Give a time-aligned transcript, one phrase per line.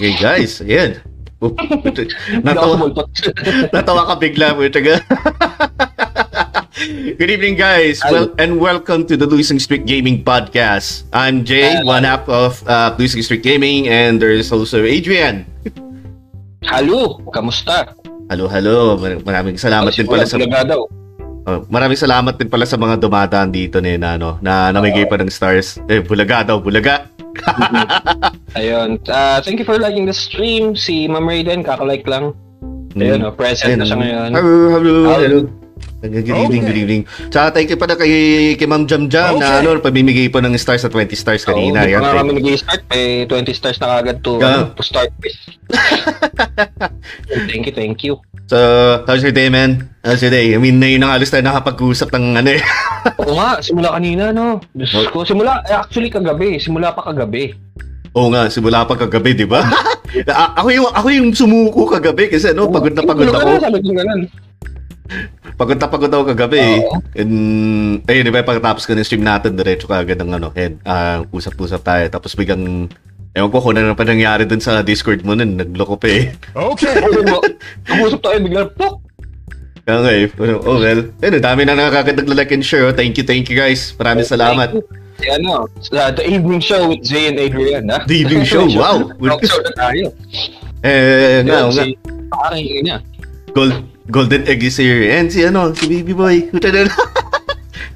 [0.00, 0.64] Okay, guys.
[0.64, 0.96] Ayan.
[1.44, 1.52] Oh,
[2.48, 2.88] natawa,
[3.76, 4.64] natawa ka bigla mo.
[4.64, 4.96] Taga.
[7.20, 8.00] Good evening, guys.
[8.08, 11.04] Well, and welcome to the Losing Streak Gaming Podcast.
[11.12, 15.44] I'm Jay, one half of uh, Losing Streak Gaming, and there's also Adrian.
[16.64, 17.92] Hello, kamusta?
[18.32, 18.96] Hello, hello.
[18.96, 20.40] Mar- Maraming salamat din pala sa.
[21.44, 25.20] Oh, maraming salamat din pala sa mga dumadaan dito ni na, ano, na namigay pa
[25.20, 25.76] ng stars.
[25.92, 27.04] Eh, bulaga daw, bulaga.
[28.58, 28.98] Ayun.
[29.06, 30.74] Uh, thank you for liking the stream.
[30.74, 32.34] Si Ma'am Raiden, kakalike lang.
[32.98, 34.30] Ayun, oh, present Ayun, na siya ngayon.
[34.34, 35.20] Hello, hello, Hello.
[35.20, 35.40] hello.
[36.00, 37.02] Good evening, good evening.
[37.28, 40.80] Tsaka thank you pala kay, kay Ma'am Jam Jam na ano, pamimigay po ng stars
[40.80, 41.84] sa 20 stars kanina.
[41.84, 42.82] Hindi Yan, thank- kami nag-start.
[42.88, 44.48] May 20 stars na kagad to, Yeah.
[44.48, 45.36] ano, to start with.
[47.52, 48.16] thank you, thank you.
[48.50, 48.58] So,
[49.06, 49.94] how's your day, man?
[50.02, 50.50] How's your day?
[50.50, 52.62] I mean, na yun ang alos tayo nakapag-usap ng ano eh.
[53.22, 54.58] Oo nga, simula kanina, no?
[54.74, 57.54] Diyos ko, simula, eh, actually kagabi, simula pa kagabi.
[58.10, 59.62] Oo nga, simula pa kagabi, di ba?
[60.34, 63.38] A- ako yung ako yung sumuko kagabi kasi ano, pagod na pagod ako.
[65.54, 66.82] Pagod na pagod ako kagabi.
[66.82, 66.98] Oo.
[67.14, 67.34] And,
[68.10, 71.22] ayun, di ba, pagkatapos ko ng stream natin, diretso ka agad ng ano, and, ah,
[71.30, 72.02] usap-usap tayo.
[72.10, 72.90] Tapos biglang,
[73.34, 76.34] ewan ko kung ano na pa nangyari dun sa Discord mo nun, nagloko pa eh.
[76.56, 76.74] Mo,
[77.86, 79.10] Nag-usap tayo, bigla, pok!
[79.90, 82.94] Eh, oh well, ayun, dami na nakakagad nag-like and share.
[82.94, 83.90] Thank you, thank you guys.
[83.98, 84.70] Maraming salamat.
[85.18, 88.06] Si ano, sa The Evening Show with Zay and Adrian, ha?
[88.06, 89.10] The Evening Show, wow.
[89.18, 90.04] Talk show na tayo.
[90.86, 91.84] Eh, nga, Yun, nga.
[92.30, 92.98] Parang yun niya.
[93.50, 95.10] Gold, Golden Egg is here.
[95.10, 96.46] And si ano, si Baby Boy.
[96.54, 96.86] Puta na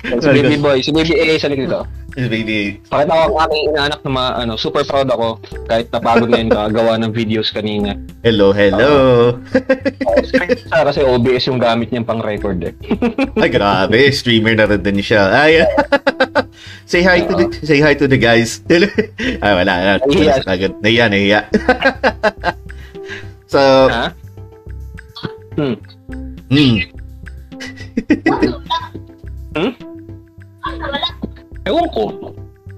[0.05, 1.83] Si Baby Boy, si Baby A sa likod ko.
[2.15, 2.79] Si Baby.
[2.87, 5.35] Pakita ko ang aking inaanak na mga, ano, super proud ako
[5.67, 7.99] kahit napagod na yun kakagawa ng videos kanina.
[8.23, 9.35] Hello, hello.
[10.71, 12.71] Sa kasi OBS yung gamit niyang pang record eh.
[13.43, 13.99] Ay, grabe.
[14.15, 15.27] Streamer na rin din siya.
[15.27, 15.67] Ay,
[16.87, 18.63] say hi to the, say hi to the guys.
[18.71, 18.87] Ay,
[19.43, 19.75] wala.
[19.75, 19.93] wala.
[20.07, 20.39] Nahiya.
[20.87, 21.41] Nahiya, nahiya.
[23.51, 24.15] so, Ha?
[25.59, 25.75] Hmm.
[26.47, 26.79] hmm.
[31.65, 32.05] Ewan ko.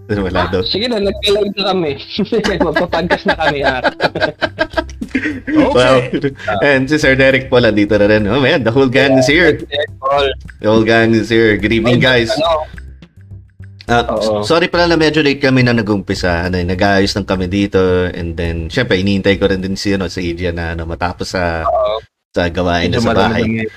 [0.06, 0.62] Wala daw.
[0.62, 1.98] Sige na, nag-live na kami.
[2.66, 3.82] Magpa-podcast na kami ah.
[5.50, 5.98] Wow.
[6.62, 8.22] And si Sir Derek Paul, andito na rin.
[8.30, 9.58] Oh man, the whole gang is here.
[10.62, 11.58] The whole gang is here.
[11.58, 12.30] Good evening, guys.
[12.30, 12.70] Ano,
[13.86, 14.42] Ah, Oo.
[14.42, 16.50] sorry pala na medyo late kami na nag-umpisa.
[16.50, 17.78] Ano, nag-ayos lang kami dito.
[18.10, 21.62] And then, syempre, iniintay ko rin din si, ano, si Adrian na ano, matapos sa,
[21.62, 22.02] Oo.
[22.34, 23.62] sa gawain na sa bahay.
[23.62, 23.70] eh.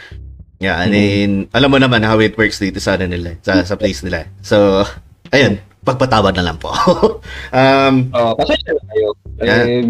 [0.59, 3.79] Yeah, and then, alam mo naman how it works dito sa ano nila, sa, sa
[3.79, 4.27] place nila.
[4.43, 4.83] So,
[5.31, 6.75] ayun, pagpatawad na lang po.
[7.59, 9.07] um, Oo, pasensya na kayo.
[9.39, 9.63] Yeah.
[9.63, 9.83] Eh,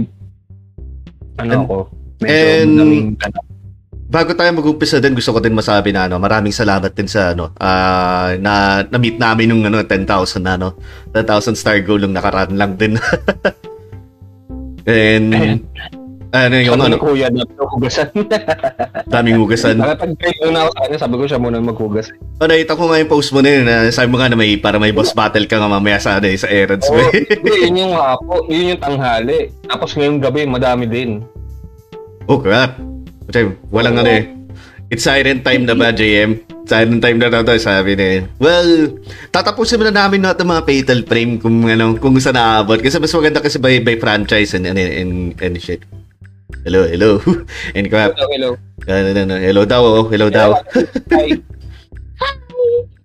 [1.41, 1.75] ano And- ako?
[2.19, 3.17] Medyo and-
[4.09, 7.53] bago tayo mag-umpisa din, gusto ko din masabi na ano, maraming salamat din sa ano,
[7.61, 10.77] ah, na na-meet namin nung ano 10,000 na ano,
[11.13, 12.97] 10,000 star goal nung nakaraan lang din.
[14.89, 15.59] and Ayan.
[16.29, 18.09] Ano yung Sabi ano, ni Kuya na hugasan.
[19.13, 19.81] daming hugasan.
[19.81, 22.13] Nakapag-train na ako kanya, sabi ko siya muna maghugas.
[22.37, 24.53] Oh, nakita ko nga yung post mo na yun, na sabi mo nga na may,
[24.61, 27.01] para may boss battle ka nga mamaya sa, ano, sa errands mo.
[27.33, 29.49] Hindi, yun yung hapo, yun yung tanghali.
[29.65, 31.25] Tapos ngayong gabi, madami din.
[32.29, 32.77] oh, crap.
[33.25, 34.29] Kasi walang ano eh.
[34.89, 36.45] It's silent time na ba, JM?
[36.69, 38.19] Silent time na na to, sabi na eh.
[38.37, 39.01] Well,
[39.33, 42.77] tatapusin na namin natin mga fatal frame kung ano, kung saan naabot.
[42.77, 45.81] Kasi mas maganda kasi by, by franchise and, and, and, and shit.
[46.65, 47.21] Hello, hello.
[47.77, 48.17] And crap.
[48.17, 48.49] Hello, hello.
[48.89, 49.35] Ano, ano.
[49.37, 50.09] Hello daw, oh.
[50.09, 50.57] Hello daw.
[51.13, 51.37] Hi.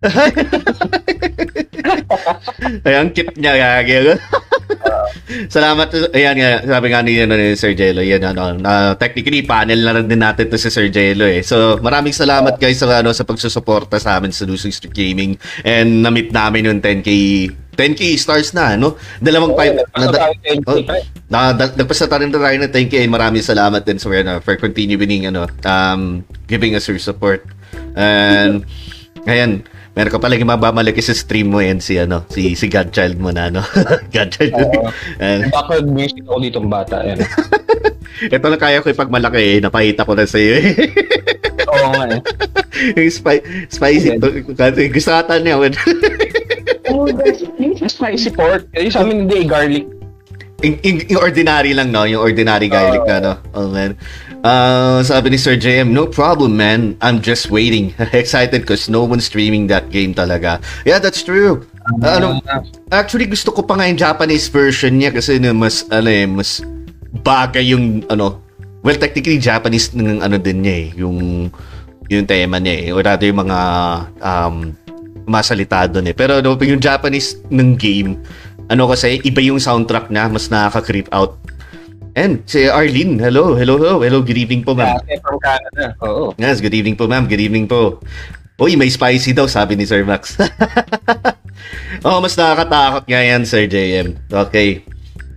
[2.85, 4.17] Ay, ang cute niya, gagi.
[5.55, 5.89] Salamat.
[6.13, 9.93] Ayan nga, sabi nga ni, ano, ni Sir Jello, yan, ano, na, technically, panel na
[9.97, 11.45] rin din natin to si Sir Jello, eh.
[11.45, 15.37] So, maraming salamat, guys, sa, ano, sa pagsusuporta sa amin sa Losing Streak Gaming.
[15.65, 17.11] And, na-meet namin yung 10K
[17.75, 18.97] 10K stars na, no?
[19.19, 20.79] Dalawang pa, Nagpasa na, tayo kay oh,
[21.29, 22.95] na, na, nagpasa tayo na tayo ng 10K.
[23.11, 27.43] Maraming salamat din sa ano, for continuing, ano, um, giving us your support.
[27.99, 28.65] And,
[29.27, 33.15] ayan, meron ka pala yung mabamalaki sa stream mo yan si ano si si Godchild
[33.15, 33.63] mo na ano
[34.15, 34.91] Godchild Oo.
[35.23, 37.07] And, Background music ako dito bata.
[37.07, 37.23] Ayan.
[38.35, 40.67] ito lang kaya ko ipagmalaki eh napakita ko na sa iyo eh.
[41.75, 42.21] Oo nga eh.
[43.03, 45.75] yung spi- spicy to, kasi gusto ata niya when
[47.85, 48.71] Spicy pork.
[48.73, 49.85] Eh, sa amin hindi, garlic.
[50.65, 53.99] yung, yung, yung ordinary lang no yung ordinary garlic na no oh man
[54.45, 57.01] Uh, sabi ni Sir JM, no problem man.
[57.01, 57.97] I'm just waiting.
[58.13, 60.61] Excited because no one's streaming that game talaga.
[60.85, 61.65] Yeah, that's true.
[62.05, 62.29] Uh, ano,
[62.93, 66.61] actually gusto ko pa nga yung Japanese version niya kasi na mas ano eh, mas
[67.25, 68.44] bagay yung ano
[68.85, 71.49] well technically Japanese ng ano din niya eh yung
[72.13, 73.61] yung tema niya eh or rather yung mga
[74.21, 74.57] um
[75.25, 78.21] masalita doon eh pero no, yung Japanese ng game
[78.69, 81.41] ano kasi iba yung soundtrack na mas nakaka-creep out
[82.15, 85.03] And si Arlene, hello, hello, hello, hello, good evening po ma'am.
[85.03, 85.99] Ate from Canada.
[85.99, 86.31] Oo.
[86.39, 87.99] Yes, good evening po ma'am, good evening po.
[88.55, 90.39] Uy, may spicy daw, sabi ni Sir Max.
[92.07, 94.15] oh, mas nakakatakot nga yan, Sir JM.
[94.31, 94.87] Okay.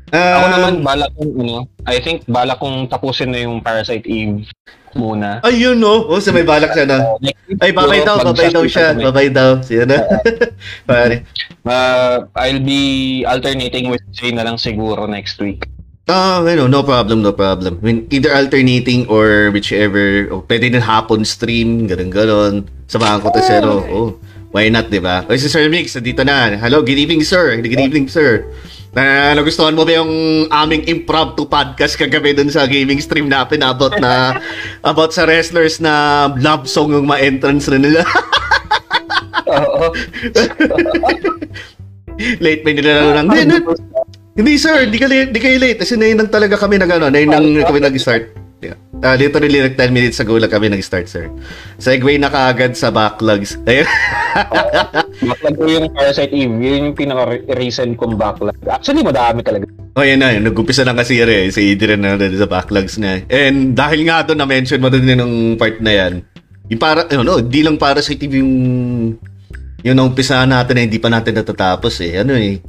[0.08, 4.48] Ako Um, naman, bala kong, ano, I think, bala kong tapusin na yung Parasite Eve
[4.96, 5.44] muna.
[5.44, 6.08] Ayun no.
[6.08, 6.98] Oh, sa may balak siya na.
[7.20, 8.96] Week, Ay, babay daw, babay daw siya.
[8.96, 9.60] Babay daw.
[9.62, 10.00] Siya na.
[10.90, 11.28] Pare.
[11.62, 15.68] Uh, I'll be alternating with Jay na lang siguro next week.
[16.08, 17.78] Ah, ano, no problem, no problem.
[17.78, 22.54] I mean, either alternating or whichever, o pwede din hapon stream, ganun ganon.
[22.88, 23.84] Samahan ko to siya, no?
[23.92, 24.10] Oh,
[24.58, 25.22] why not, di ba?
[25.30, 26.58] O, si Sir Mix, dito na.
[26.58, 27.62] Hello, good evening, sir.
[27.62, 28.50] Good evening, sir.
[28.98, 30.10] Na nagustuhan mo ba yung
[30.50, 34.42] aming impromptu podcast kagabi dun sa gaming stream natin about na
[34.90, 38.02] about sa wrestlers na love song yung ma-entrance na nila.
[39.46, 39.94] Oo.
[42.42, 43.30] late may nilalaro lang.
[43.30, 43.58] Hindi, hindi,
[44.42, 45.78] hindi, sir, hindi, ka late, hindi kayo late.
[45.86, 48.47] Kasi na lang talaga kami nag, ano, na yun kami nag-start.
[48.58, 48.78] Yeah.
[49.06, 51.30] Uh, literally, like 10 minutes ago lang kami nag-start, sir.
[51.78, 53.54] Segue na kaagad sa backlogs.
[53.70, 53.86] Ayun.
[55.22, 56.58] Backlog ko yung Parasite Eve.
[56.58, 58.58] Yun yung pinaka-recent kong backlog.
[58.66, 59.70] Actually, madami talaga.
[59.94, 60.34] oh, yan na.
[60.42, 63.22] Nag-umpisa lang kasi eh, si Adrian na doon sa backlogs na.
[63.30, 66.14] And dahil nga doon, na-mention mo doon din ng part na yan.
[66.74, 68.54] Yung para, ano, no, di lang para sa TV yung
[69.86, 72.26] yung naumpisahan natin na hindi pa natin natatapos eh.
[72.26, 72.60] Ano eh.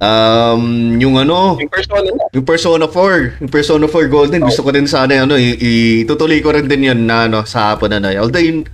[0.00, 2.24] Um, yung ano, Yung persona na.
[2.32, 6.64] Yung Persona 4, yung Persona 4 Golden, gusto ko din sana ano, itutuloy ko rin
[6.64, 8.16] din yun na ano, sa hapon na na.
[8.16, 8.64] Although yun,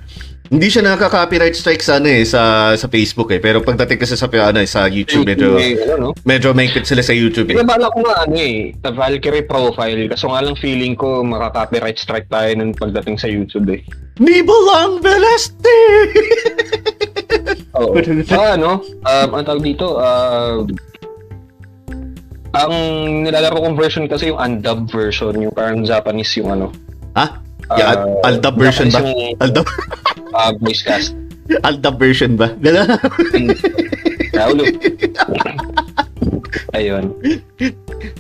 [0.47, 3.43] hindi siya nakaka-copyright strike sa ano eh, sa, sa Facebook eh.
[3.43, 6.11] Pero pagdating kasi sa, ano, eh, sa YouTube, medyo, May, ano, no?
[6.23, 7.59] medyo mahigpit sila sa YouTube eh.
[7.59, 10.07] Pinabala ko nga ano eh, sa Valkyrie profile.
[10.07, 13.83] Kaso nga lang feeling ko makaka-copyright strike tayo nung pagdating sa YouTube eh.
[14.23, 15.75] Nibolang Veleste!
[17.75, 17.99] Oo.
[18.31, 20.63] Saka ano, um, ang tawag dito, uh,
[22.65, 22.75] ang
[23.27, 26.73] nilalaro kong version kasi yung undubbed version, yung parang Japanese yung ano.
[27.13, 27.43] ha?
[27.75, 29.03] Yeah, uh, Al- Aldab version ba?
[29.03, 29.67] Yung Aldab,
[30.39, 31.19] uh, voice cast.
[31.67, 32.55] Aldab version ba?
[32.63, 32.89] Gano'n?
[34.37, 34.65] Raulo.
[36.77, 37.15] Ayun.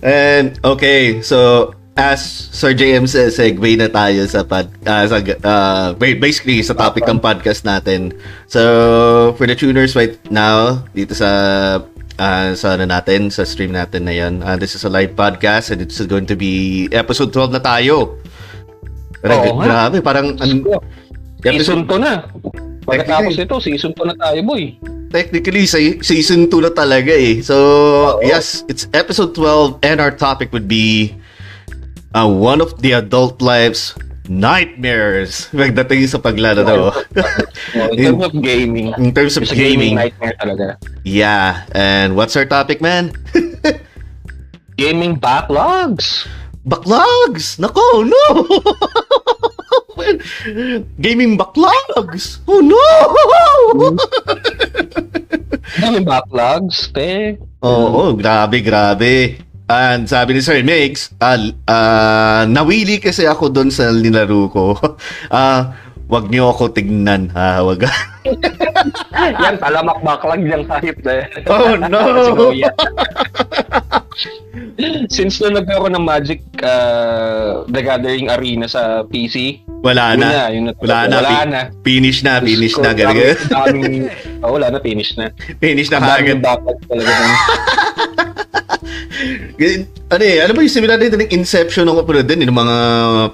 [0.03, 2.21] And okay, so as
[2.53, 7.21] Sir JM says, segue na tayo sa pod, ah, sa uh, basically sa topic ng
[7.21, 8.17] podcast natin.
[8.49, 11.31] So for the tuners right now dito sa
[12.19, 14.45] ah, sa ano natin, sa stream natin na yan.
[14.45, 18.19] ah, this is a live podcast and it's going to be episode 12 na tayo.
[19.21, 20.63] Grabe, Oo grabe parang an,
[21.47, 22.27] Season 2 na.
[22.87, 24.79] Pagkatapos ito, season 2 na tayo, boy.
[25.11, 25.67] technically
[26.03, 27.41] season 2 na talaga eh.
[27.41, 31.15] So, yes, it's episode 12 and our topic would be
[32.15, 33.95] uh, one of the adult life's
[34.29, 36.93] nightmares pagdating sa paglalaro.
[36.93, 38.93] Oh, in terms of gaming.
[38.99, 39.95] In terms of gaming gaming.
[39.97, 40.67] nightmare talaga.
[41.05, 43.13] Yeah, and what's our topic, man?
[44.77, 46.29] Gaming backlogs.
[46.69, 47.57] Backlogs!
[47.57, 48.25] Nako, no!
[51.01, 52.45] Gaming backlogs!
[52.45, 52.85] Oh no!
[55.81, 57.41] Gaming backlogs, te.
[57.65, 59.41] Oo, grabe, grabe.
[59.67, 61.35] And sabi ni Sir Mix, ah,
[61.67, 64.65] ah, nawili kasi ako doon sa nilaro ko.
[65.27, 65.75] Ah,
[66.07, 67.83] wag niyo ako tignan, ha, wag.
[69.43, 71.27] Yan, talamak backlog yung kahit eh.
[71.51, 72.55] oh no.
[72.63, 72.71] Yan.
[75.11, 80.29] Since na nagkaroon ng Magic uh, The Gathering Arena sa PC, Wala yun na.
[80.31, 80.73] na, yun na.
[80.79, 81.17] Wala na.
[81.21, 81.61] Wala na.
[81.83, 82.91] Finish na, finish na.
[82.95, 84.09] Dami-
[84.47, 85.35] Oh, wala na, finish na.
[85.59, 86.47] Finish na Ang daming kagad.
[86.47, 87.13] backlog talaga.
[90.07, 92.77] Ano eh, alam mo yung similar din ng Inception ng upload din, yung mga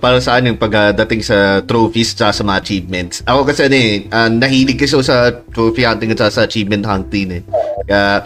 [0.01, 3.21] para saan yung pagdating sa trophies at sa mga achievements.
[3.29, 7.43] Ako kasi ano eh, ah, nahilig kasi sa trophy hunting at sa achievement hunting eh.
[7.85, 8.25] Kaya,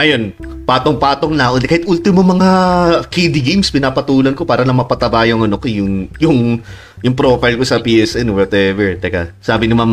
[0.00, 0.32] ayun,
[0.64, 1.68] patong-patong na ako.
[1.68, 2.48] Kahit ultimo mga
[3.12, 6.62] KD games, pinapatulan ko para na mapataba yung ano ko, yung, yung,
[7.02, 8.96] yung profile ko sa PSN, whatever.
[8.96, 9.92] Teka, sabi ni Ma'am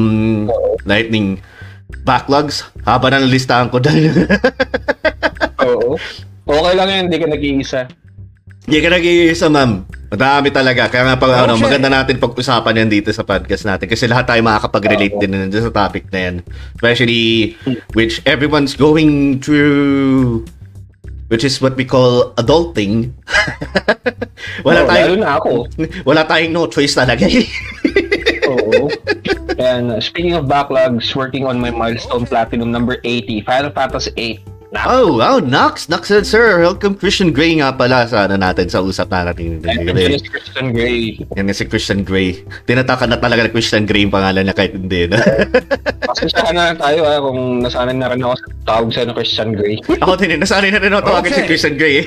[0.88, 1.41] Lightning,
[2.01, 4.13] backlogs, haba na ng listahan ko dahil
[5.65, 5.96] Oo.
[6.50, 7.81] Okay lang yan, hindi ka nag-iisa.
[8.65, 9.72] Hindi ka nag-iisa, ma'am.
[10.10, 10.89] Madami talaga.
[10.89, 11.65] Kaya nga pag, Oh, ano, shit.
[11.69, 13.86] maganda natin pag-usapan yan dito sa podcast natin.
[13.86, 15.22] Kasi lahat tayo makakapag-relate Oo.
[15.22, 16.36] din sa topic na yan.
[16.74, 17.53] Especially,
[17.93, 20.46] which everyone's going through,
[21.29, 23.13] which is what we call adulting.
[24.65, 25.51] wala Oo, tayong, Lalo na ako.
[26.10, 27.29] wala tayong no choice talaga.
[28.50, 28.89] Oo.
[29.59, 34.39] And speaking of backlogs, working on my milestone platinum number 80, Final Fantasy 8.
[34.69, 35.89] Na, oh, wow, Nox.
[35.89, 39.57] Nox said, sir, welcome Christian Grey nga pala sa ano natin, sa usap na natin.
[39.59, 41.17] Si Christian Grey.
[41.35, 42.45] Yan nga si Christian Grey.
[42.63, 45.09] Tinataka na talaga na Christian Grey yung pangalan niya kahit hindi.
[45.09, 45.17] no?
[46.07, 49.75] Pasensya na tayo ha, kung nasanay na rin ako sa tawag sa'yo ng Christian Grey.
[50.05, 51.49] Ako din, eh, nasanay na rin ako tawagin si Okay.
[51.49, 51.95] Christian Grey.
[51.97, 52.05] eh.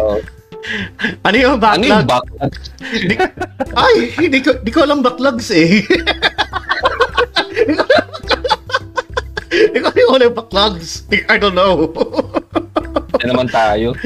[0.00, 0.16] Oo.
[1.22, 2.08] ano yung Ano yung backlog?
[2.08, 2.52] backlog?
[3.04, 3.14] Di,
[3.76, 5.84] ay, hindi ko, di ko alam backlogs eh.
[10.20, 11.08] Alam yung backlogs.
[11.32, 11.88] I don't know.
[13.24, 13.96] Yan naman tayo.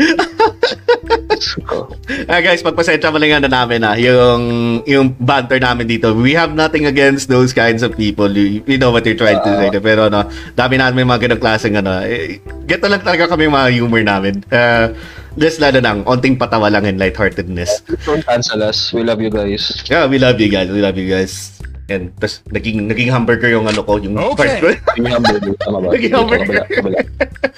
[2.31, 4.43] Ah guys, pagpasensya mo lang ano namin ah, yung
[4.87, 6.15] yung banter namin dito.
[6.15, 8.31] We have nothing against those kinds of people.
[8.31, 9.75] You, you know what you're trying to say.
[9.83, 12.07] Pero no, dami namin mga ganong klaseng ano.
[12.07, 12.39] Eh,
[12.71, 14.47] Geto lang talaga kami mga humor namin.
[14.55, 14.95] Uh,
[15.35, 17.83] just lalo lang, onting patawa lang and lightheartedness.
[18.07, 18.95] don't cancel us.
[18.95, 19.83] We love you guys.
[19.91, 20.71] Yeah, we love you guys.
[20.71, 21.54] We love you guys.
[21.85, 24.57] And tas naging naging hamburger yung ano ko, yung Okay.
[24.57, 24.73] ko.
[24.99, 25.53] Yung hamburger.
[25.61, 25.89] Tama ba?
[25.93, 26.65] Naging hamburger.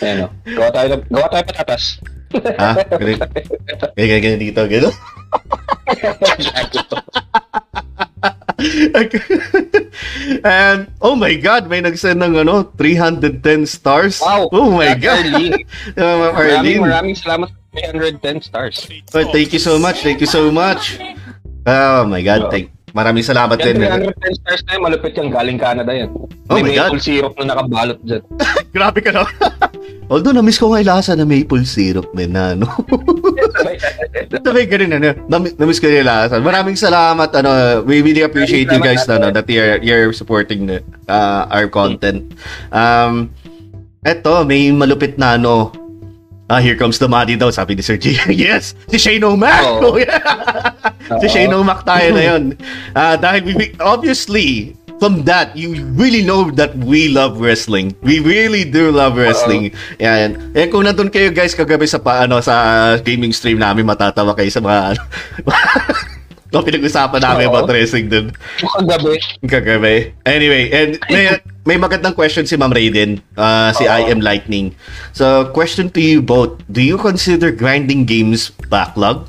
[0.03, 0.29] Ayan o.
[0.43, 1.85] Gawa tayo, gawa tayo patatas.
[2.59, 2.75] ha?
[2.99, 3.23] Ganun.
[3.95, 4.95] Ganyan, ganyan dito, ganun.
[10.45, 14.21] And, oh my God, may nag-send ng ano, 310 stars.
[14.21, 14.49] Wow.
[14.53, 15.27] Oh my God.
[15.27, 15.65] Arlene.
[15.93, 16.81] Uh, Ma'am Maraming Arlene.
[16.81, 18.77] maraming salamat sa 310 stars.
[19.13, 20.01] Oh, thank you so much.
[20.01, 20.97] Thank you so much.
[21.67, 22.49] Oh my God.
[22.51, 23.85] Thank, maraming salamat Yan, din.
[23.85, 25.29] 310 stars na yan, malupit yan.
[25.29, 26.09] Galing Canada yan.
[26.49, 26.97] Oh my May God.
[26.97, 28.23] maple syrup na nakabalot dyan.
[28.77, 29.29] Grabe ka na.
[30.13, 32.71] Although, na-miss ko nga yung lasa na maple syrup, men, na, ano.
[34.47, 35.19] Sabay ganun, ano.
[35.27, 36.39] Nam- na-miss ko yung lasa.
[36.39, 37.83] Maraming salamat, ano.
[37.83, 40.71] We really appreciate you guys, ano, that you're, you're supporting
[41.11, 42.23] uh, our content.
[42.71, 43.35] Um,
[44.07, 45.75] eto, may malupit na, ano,
[46.47, 48.15] Ah, here comes the Madi daw, sabi ni Sir G.
[48.31, 49.67] yes, si Shane O'Mac.
[49.83, 49.99] Oh,
[51.23, 51.27] si.
[51.27, 52.55] Shane O'Mac tayo na yun.
[52.97, 54.73] Ah, dahil we, obviously,
[55.03, 57.99] from that, you really know that we love wrestling.
[58.01, 59.75] We really do love wrestling.
[59.99, 60.55] Yan.
[60.55, 64.63] Eh, kung nandun kayo guys kagabi sa paano sa gaming stream namin, matatawa kayo sa
[64.63, 64.97] mga
[66.57, 67.53] Kung pinag-usapan namin Oo.
[67.53, 68.33] about wrestling dun
[68.65, 69.13] Mukhang gabi.
[69.45, 69.97] kagabi.
[70.25, 71.37] Anyway, and may,
[71.69, 73.93] may magandang question si Ma'am Raiden, uh, si Oo.
[73.93, 74.73] I Am Lightning.
[75.13, 76.57] So, question to you both.
[76.73, 79.29] Do you consider grinding games backlog?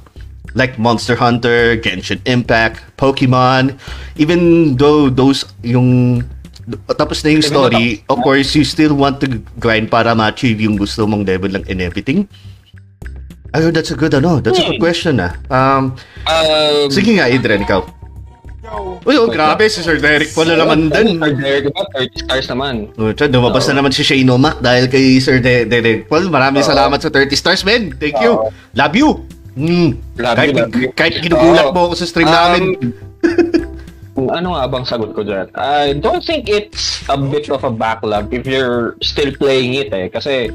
[0.55, 3.77] Like Monster Hunter, Genshin Impact, Pokemon,
[4.17, 6.24] even though those yung
[6.98, 11.07] tapos na yung story, of course, you still want to grind para ma-achieve yung gusto
[11.07, 12.27] mong level lang and everything?
[13.51, 14.39] Ayun, that's a good ano.
[14.39, 14.83] That's a good Hmm.
[14.83, 15.31] question ah.
[15.47, 17.81] Um, Um, sige nga, Adrian, ikaw.
[19.07, 21.15] Uy, oh, grabe, si Sir Derek pala naman din.
[21.15, 21.83] Sir Derek, diba?
[21.95, 22.73] 30 stars naman.
[22.99, 26.27] Oh, tiyan, lumabas na naman si Shane O'Mac dahil kay Sir De- Derek Paul.
[26.27, 26.67] Maraming Oo.
[26.67, 27.95] salamat sa 30 stars, men.
[27.95, 28.51] Thank you.
[28.75, 29.23] Love you.
[29.55, 29.95] Mm.
[30.19, 30.89] Love kahit, you, love you.
[30.91, 31.73] kahit ginugulat Oo.
[31.73, 32.63] mo ako sa stream Um, namin.
[34.11, 35.47] Kung ano nga bang sagot ko dyan?
[35.53, 40.09] I don't think it's a bit of a backlog if you're still playing it eh.
[40.09, 40.51] Kasi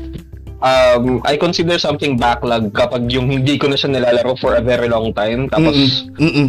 [0.62, 4.86] um, I consider something backlog kapag yung hindi ko na siya nilalaro for a very
[4.88, 5.50] long time.
[5.50, 6.22] Tapos Mm-mm.
[6.22, 6.48] Mm-mm.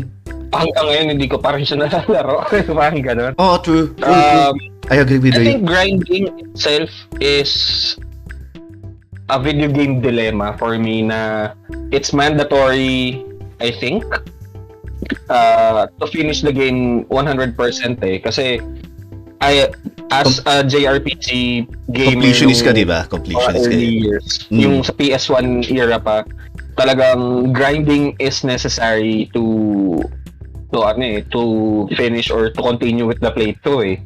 [0.53, 2.46] hanggang ngayon hindi ko pa rin siya nalalaro.
[2.48, 3.34] Parang ganun.
[3.41, 3.91] Oh, true.
[3.98, 4.13] True, true.
[4.13, 4.55] Um,
[4.93, 5.46] I agree with I you.
[5.50, 7.51] think grinding itself is
[9.32, 11.51] a video game dilemma for me na
[11.89, 13.24] it's mandatory,
[13.63, 14.03] I think,
[15.32, 17.55] uh, to finish the game 100%
[18.03, 18.20] eh.
[18.20, 18.60] Kasi
[19.43, 19.67] I,
[20.09, 21.27] as a JRPG
[21.91, 23.03] gamer Completionist ka, di ba?
[23.05, 23.75] Completionist ka.
[23.75, 24.59] years, Mm.
[24.62, 26.23] yung sa PS1 era pa,
[26.73, 29.43] talagang grinding is necessary to
[30.71, 31.41] to ano eh, to
[31.93, 33.97] finish or to continue with the playthrough eh.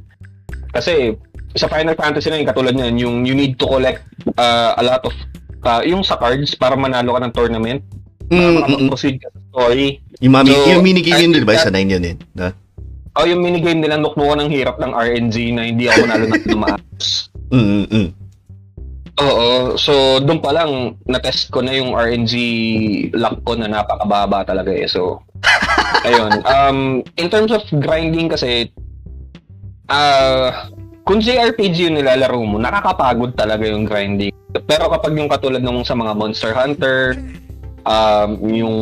[0.74, 1.16] Kasi
[1.56, 4.04] sa Final Fantasy na yung katulad niyan, yung you need to collect
[4.36, 5.14] uh, a lot of
[5.64, 7.80] uh, yung sa cards para manalo ka ng tournament,
[8.28, 8.56] para Mm, mm, mm.
[8.60, 9.88] makapag-proceed ka sa story.
[10.20, 11.56] Yung, mami, So, yung minigame yun, di ba?
[11.56, 12.16] Sa 9 yun eh.
[12.36, 12.52] No?
[13.18, 17.06] O yung minigame nila, nuknukan ng hirap ng RNG na hindi ako manalo ng tumaas.
[17.50, 18.14] Mm.
[19.18, 22.34] Oo, so doon pa lang na-test ko na yung RNG
[23.18, 24.86] luck ko na napakababa talaga eh.
[24.86, 25.26] So
[26.08, 26.46] ayun.
[26.46, 28.70] Um in terms of grinding kasi
[29.90, 30.70] ah
[31.08, 34.30] kung JRPG yung nilalaro mo, nakakapagod talaga yung grinding.
[34.68, 37.16] Pero kapag yung katulad nung sa mga Monster Hunter,
[37.88, 38.76] um, yung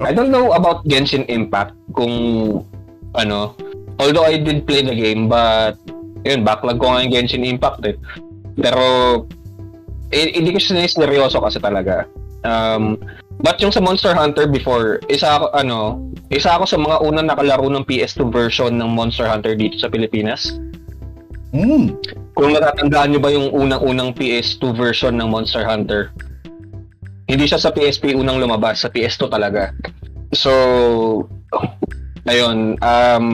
[0.00, 2.10] I don't know about Genshin Impact kung
[3.14, 3.54] ano,
[3.98, 5.78] although I did play the game but
[6.24, 7.96] yun, backlog ko nga yung Genshin Impact eh.
[8.60, 8.84] Pero
[10.10, 12.04] eh, hindi ko siya seryoso kasi talaga.
[12.42, 12.98] Um,
[13.40, 17.68] but yung sa Monster Hunter before, isa ako, ano, isa ako sa mga unang nakalaro
[17.70, 20.58] ng PS2 version ng Monster Hunter dito sa Pilipinas.
[21.50, 21.98] Mm.
[22.38, 26.14] Kung natatandaan nyo ba yung unang-unang PS2 version ng Monster Hunter?
[27.26, 29.74] Hindi siya sa PSP unang lumabas, sa PS2 talaga.
[30.34, 30.50] So,
[32.28, 33.26] ayun, um,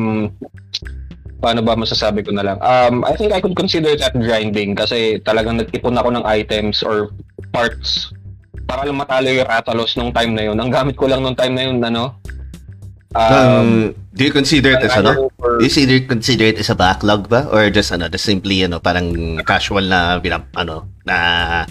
[1.40, 2.58] paano ba masasabi ko na lang?
[2.62, 7.12] Um, I think I could consider that grinding kasi talagang nagtipon ako ng items or
[7.52, 8.10] parts
[8.66, 10.58] para lang matalo yung Ratalos nung time na yun.
[10.58, 12.18] Ang gamit ko lang nung time na yun, ano?
[13.16, 15.32] Um, do you consider it as ano?
[15.40, 17.48] for- Do you consider, consider it as a backlog ba?
[17.48, 21.64] Or just ano, just simply ano, parang casual na binap, ano, na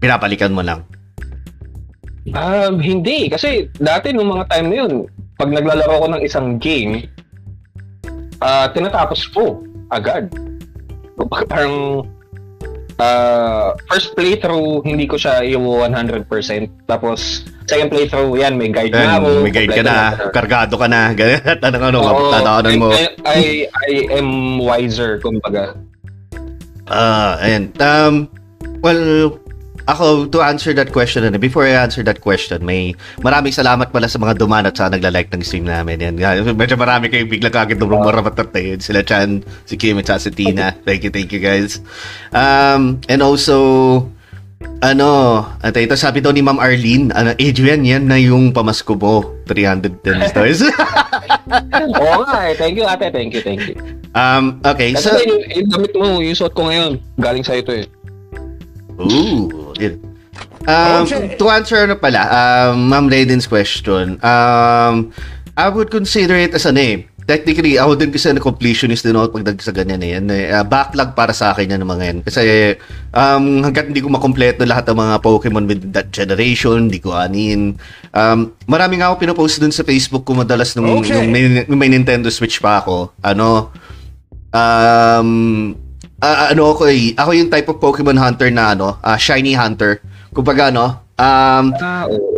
[0.00, 0.82] pinapalikan mo lang?
[2.34, 3.30] Um, hindi.
[3.30, 7.04] Kasi dati nung mga time na yun, pag naglalaro ko ng isang game,
[8.40, 9.60] uh, tinatapos ko
[9.92, 10.32] agad.
[11.52, 12.04] Parang
[13.00, 16.28] uh, first playthrough, hindi ko siya yung 100%.
[16.88, 19.28] Tapos, second playthrough, yan, may guide na ako.
[19.44, 22.88] May guide ka na, na, kargado ka na, ganyan, tanong ano, Oo, tataanan mo.
[22.92, 25.76] I, I, I am wiser, kumbaga.
[26.86, 27.64] Ah, uh, ayan.
[27.82, 28.14] Um,
[28.78, 29.34] well,
[29.86, 34.10] ako, to answer that question, ano, before I answer that question, may maraming salamat pala
[34.10, 36.02] sa mga duman at sa nagla-like ng stream namin.
[36.02, 36.42] Yan.
[36.60, 38.78] Medyo marami kayo bigla kagad ng rumarabatat na yun.
[38.82, 40.74] Sila Chan, si Kim at si Tina.
[40.82, 41.78] Thank you, thank you guys.
[42.34, 44.02] Um, and also,
[44.82, 49.38] ano, at ito sabi daw ni Ma'am Arlene, ano, Adrian, yan na yung pamasko mo.
[49.46, 50.60] 310 stars.
[52.02, 52.54] Oo nga eh.
[52.58, 53.76] Thank you ate, thank you, thank you.
[54.16, 55.20] Um, okay, Kasi so...
[55.22, 57.86] yung, yung damit mo, yung suot ko ngayon, galing sa ito eh.
[58.96, 60.00] Ooh, yun.
[60.66, 61.06] Um,
[61.38, 65.14] to answer ano pala, um, Ma'am Raiden's question, um,
[65.56, 69.40] I would consider it as an eh, technically, ako din kasi na completionist din ako
[69.40, 70.14] pagdag sa ganyan eh.
[70.14, 72.18] Yan, uh, backlog para sa akin yan mga yan.
[72.22, 72.42] Kasi
[73.10, 77.74] um, hanggat hindi ko makompleto lahat ng mga Pokemon with that generation, hindi ko anin.
[78.14, 81.18] Um, marami nga ako pinopost dun sa Facebook ko madalas nung, okay.
[81.18, 83.10] nung, may, nung may Nintendo Switch pa ako.
[83.26, 83.74] Ano,
[84.54, 85.74] um,
[86.26, 90.02] uh, ano ako eh, ako yung type of Pokemon hunter na ano, uh, shiny hunter.
[90.34, 91.64] Kumbaga ano, um,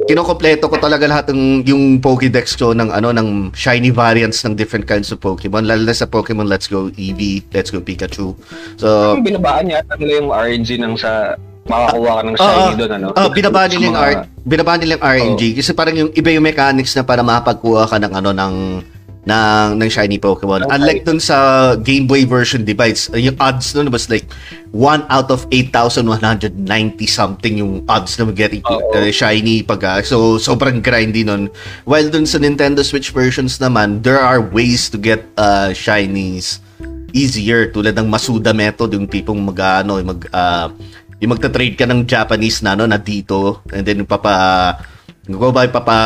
[0.07, 4.87] kinokompleto ko talaga lahat ng yung Pokédex ko ng ano ng shiny variants ng different
[4.87, 8.37] kinds of Pokemon lalo na sa Pokemon Let's Go Eevee, Let's Go Pikachu.
[8.77, 11.35] So, ang binabaan niya nila yung RNG ng sa
[11.69, 13.09] makakuha ka ng shiny uh, doon ano.
[13.13, 15.55] Oh, uh, binaba nila yung R- binaba nila yung RNG oh.
[15.61, 18.55] kasi parang yung iba yung mechanics na para makapagkuha ka ng ano ng
[19.29, 20.65] ng, ng shiny Pokemon.
[20.65, 20.75] Okay.
[20.75, 21.37] Unlike dun sa
[21.77, 24.25] Game Boy version device, yung odds nun was like
[24.73, 26.57] 1 out of 8,190
[27.07, 31.53] something yung odds na getting uh, shiny pag uh, so sobrang grindy nun.
[31.85, 36.65] While dun sa Nintendo Switch versions naman, there are ways to get uh, shinies
[37.13, 40.69] easier tulad ng Masuda method yung tipong mag ano mag uh,
[41.19, 44.77] yung magta-trade ka ng Japanese na ano na dito and then papa
[45.29, 45.99] kung ba ipapa,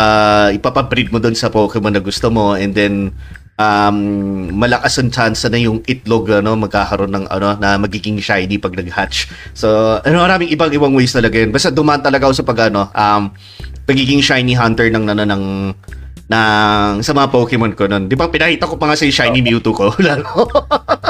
[0.50, 3.14] ipapa-breed mo doon sa Pokemon na gusto mo and then
[3.54, 3.96] um,
[4.50, 9.30] malakas ang chance na yung itlog ano magkakaroon ng ano na magiging shiny pag nag-hatch.
[9.54, 11.54] So, ano maraming ibang ibang ways talaga yun.
[11.54, 13.30] Basta dumaan talaga ako sa pag ano, um,
[13.86, 15.44] pagiging shiny hunter ng ano ng
[16.32, 18.08] ng sa mga Pokemon ko noon.
[18.08, 20.48] Di ba pinakita ko pa nga sa shiny Mewtwo ko lalo.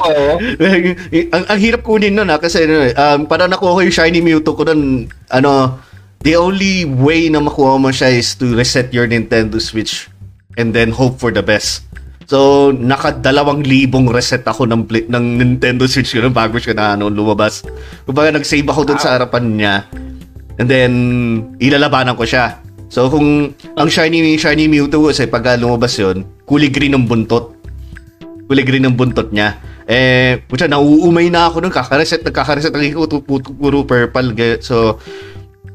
[0.02, 0.36] Oo.
[1.36, 4.66] ang, ang hirap kunin noon ha kasi um, para nakuha ko yung shiny Mewtwo ko
[4.66, 5.78] noon ano
[6.22, 10.06] the only way na makuha mo siya is to reset your Nintendo Switch
[10.54, 11.82] and then hope for the best.
[12.30, 17.10] So, nakadalawang libong reset ako ng, play, ng Nintendo Switch ko bago siya na ano,
[17.10, 17.66] lumabas.
[18.06, 19.74] Kumbaga, nag-save ako dun sa harapan niya.
[20.56, 20.92] And then,
[21.58, 22.62] ilalabanan ko siya.
[22.88, 27.56] So, kung ang shiny shiny Mewtwo kasi pag lumabas yon kulay green ng buntot.
[28.46, 29.58] Kulay green ng buntot niya.
[29.88, 31.74] Eh, putya, nauumay na ako nun.
[31.74, 32.70] Kakareset, nagkakareset.
[32.70, 33.26] Nagkakareset.
[33.60, 34.32] Puro purple.
[34.62, 35.00] So,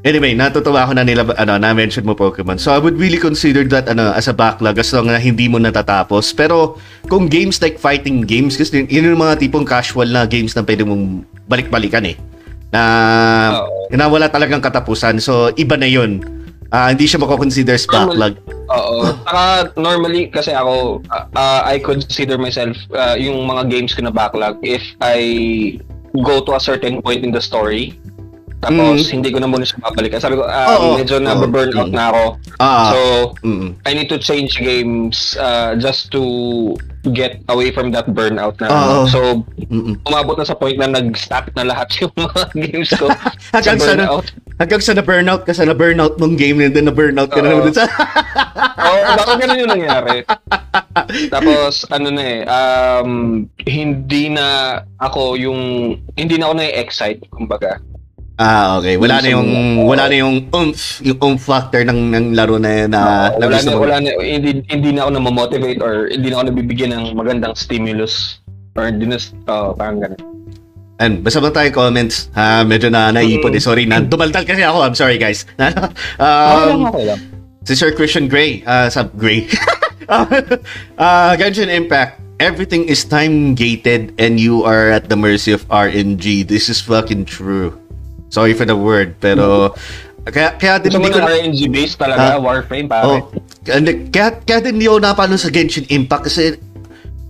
[0.06, 2.62] Anyway, natutuwa ako na nila ano na mention mo Pokemon.
[2.62, 5.58] So I would really consider that ano as a backlog as long na hindi mo
[5.58, 6.30] natatapos.
[6.38, 6.78] Pero
[7.10, 10.86] kung games like fighting games kasi yun yung mga tipong casual na games na pwede
[10.86, 12.14] mong balik-balikan eh.
[12.70, 12.82] Na,
[13.58, 13.90] oh.
[13.90, 15.18] na wala talagang katapusan.
[15.18, 16.22] So iba na yun.
[16.70, 18.38] Uh, hindi siya mako-consider as backlog.
[18.70, 19.02] Oo.
[19.26, 24.62] Saka normally kasi ako uh, I consider myself uh, yung mga games ko na backlog
[24.62, 25.18] if I
[26.22, 27.98] go to a certain point in the story
[28.58, 29.10] tapos, mm.
[29.14, 30.18] hindi ko na muna siya babalikan.
[30.18, 31.94] Sabi ko, uh, oh, medyo na burn out mm.
[31.94, 32.24] na ako.
[32.58, 32.98] Ah, so,
[33.46, 33.70] mm.
[33.86, 36.74] I need to change games uh, just to
[37.14, 38.66] get away from that burnout na.
[38.66, 39.94] Oh, so, mm-mm.
[40.02, 43.06] umabot na sa point na nag-stop na lahat yung mga games ko
[43.54, 44.26] hanggang sa burnout.
[44.26, 47.54] Sa, hanggang sa na-burnout ka sa na-burnout mong game and then na-burnout ka uh, na
[47.54, 47.86] naman sa...
[47.86, 50.26] Oo, oh, baka ganun yung nangyari.
[51.30, 53.10] Tapos, ano na eh, um,
[53.62, 55.60] hindi na ako yung,
[56.18, 57.78] hindi na ako na-excite, kumbaga.
[58.38, 58.94] Ah, okay.
[58.94, 59.50] Wala na yung
[59.82, 63.58] wala na yung oomph, yung oomph factor ng ng laro na yun na, no, wala
[63.58, 67.18] na, wala na hindi hindi na ako na motivate or hindi na ako nabibigyan ng
[67.18, 68.38] magandang stimulus
[68.78, 69.18] or hindi na
[69.50, 70.22] oh, parang ganun.
[71.02, 72.30] And basta ba tayo comments?
[72.38, 73.62] Ha, medyo na naipon eh.
[73.62, 74.06] Sorry na.
[74.06, 74.86] Dumaltal kasi ako.
[74.86, 75.42] I'm sorry guys.
[75.58, 75.66] um,
[76.22, 77.20] okay lang, okay lang.
[77.66, 79.50] Si Sir Christian Gray, uh, sub Gray.
[80.06, 86.46] uh, Genshin Impact everything is time gated and you are at the mercy of RNG.
[86.46, 87.77] This is fucking true.
[88.28, 89.72] Sorry for the word, pero
[90.28, 93.04] kaya kaya din so, hindi ko RNG based talaga uh, Warframe pare.
[93.04, 93.32] Oh,
[93.64, 96.60] kaya, kaya din hindi ako napano sa Genshin Impact kasi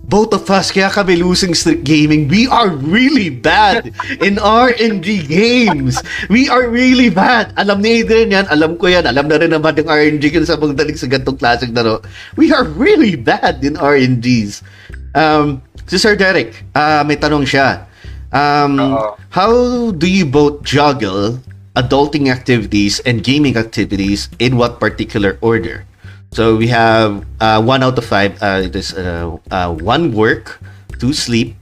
[0.09, 3.93] both of us, kaya kami losing streak gaming, we are really bad
[4.25, 6.01] in RNG games.
[6.33, 7.53] We are really bad.
[7.61, 10.57] Alam ni Adrian yan, alam ko yan, alam na rin naman ng RNG yun sa
[10.57, 12.01] mga dalig sa gantong klaseng laro.
[12.33, 14.65] We are really bad in RNGs.
[15.13, 17.85] Um, si Sir Derek, uh, may tanong siya.
[18.29, 19.17] Um, Oo.
[19.33, 19.53] how
[19.97, 21.41] do you both juggle
[21.73, 25.85] adulting activities and gaming activities in what particular order?
[26.31, 28.37] So we have uh, one out of five.
[28.37, 30.61] Uh, it is uh, uh, one work,
[31.01, 31.57] two sleep,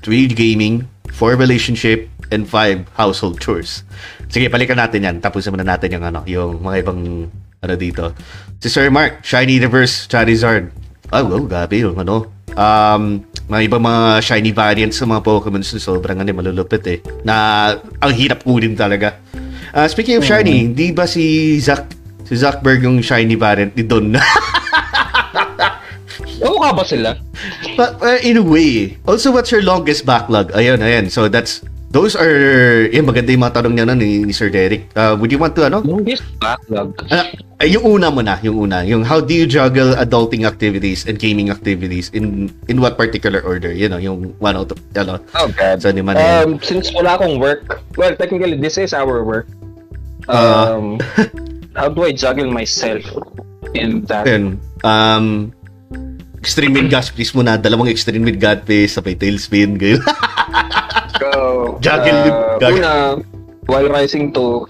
[0.00, 3.84] three gaming, four relationship, and five household chores.
[4.32, 5.16] Sige, balikan natin yan.
[5.20, 7.28] Tapusin muna natin yung ano, yung mga ibang
[7.60, 8.16] ano dito.
[8.58, 10.72] Si Sir Mark, Shiny Reverse Charizard.
[11.14, 12.30] Oh, oh gabi yung ano.
[12.56, 16.98] Um, mga ibang mga shiny variants sa mga Pokemon so sobrang ano, malulupit eh.
[17.22, 17.70] Na
[18.02, 19.20] ang hirap kunin talaga.
[19.76, 21.94] Uh, speaking of shiny, di ba si Zack
[22.26, 24.16] si Zuckberg yung shiny variant ni Don?
[26.46, 27.14] Oo ka ba sila?
[27.78, 30.50] But uh, in a way, also what's your longest backlog?
[30.52, 31.12] Ayun, ayun.
[31.12, 34.90] So that's those are eh maganda yung mga tanong niya na ni, ni Sir Derek.
[34.94, 35.82] Uh, would you want to ano?
[35.82, 36.94] Longest backlog.
[37.10, 38.84] Uh, ay, yung una mo na, yung una.
[38.84, 43.72] Yung how do you juggle adulting activities and gaming activities in in what particular order?
[43.72, 45.22] You know, yung one out of, ano.
[45.32, 45.80] Oh, God.
[45.80, 49.48] So, di man Um, since wala akong work, well, technically, this is our work.
[50.28, 51.00] Uh, Um,
[51.78, 53.04] how do I juggle myself
[53.72, 54.28] in that?
[54.28, 54.60] Ayun.
[54.84, 55.56] Um,
[56.36, 57.56] extreme mid gas please muna.
[57.56, 58.92] Dalawang extreme mid god please.
[58.92, 59.80] Sabay tailspin.
[59.80, 60.04] Ganyan.
[61.18, 62.78] So, Juggle, uh, juggle.
[62.78, 62.92] Una,
[63.66, 64.66] while rising to...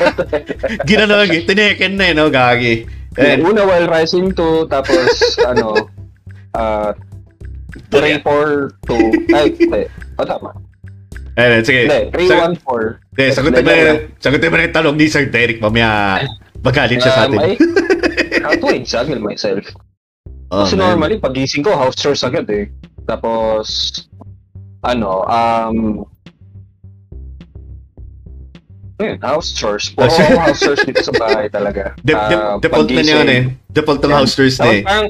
[0.88, 1.44] Ginano lagi.
[1.44, 2.28] Tineken na eh, no?
[2.28, 2.86] Gagi.
[3.18, 5.10] And, una, while rising to, tapos,
[5.50, 5.90] ano,
[6.54, 6.92] uh,
[7.90, 9.82] 3, 4, 2, ay, hindi.
[10.18, 10.50] O, tama.
[11.34, 11.86] ayun, sige.
[11.86, 12.98] Hindi, 3, Sag- 1, 4.
[13.10, 13.72] Hindi, sagutin mo,
[14.18, 15.58] sagutin mo na yung tanong ni Sir Derek.
[15.58, 16.22] Mamaya,
[16.62, 17.38] magalit siya sa Um, atin.
[17.42, 17.52] ay,
[18.42, 19.64] how I juggle myself?
[20.50, 20.94] Oh, Kasi man.
[20.98, 22.70] normally, pagising ko, house chores agad eh.
[23.06, 23.90] Tapos,
[24.80, 25.76] ano, um,
[29.00, 29.92] ayun, house chores.
[29.96, 30.38] House chores.
[30.38, 31.96] house chores dito sa bahay talaga.
[32.00, 33.44] De- de- Ah, default na ano eh.
[33.72, 34.82] Default ng house tours na eh.
[34.84, 35.08] parang,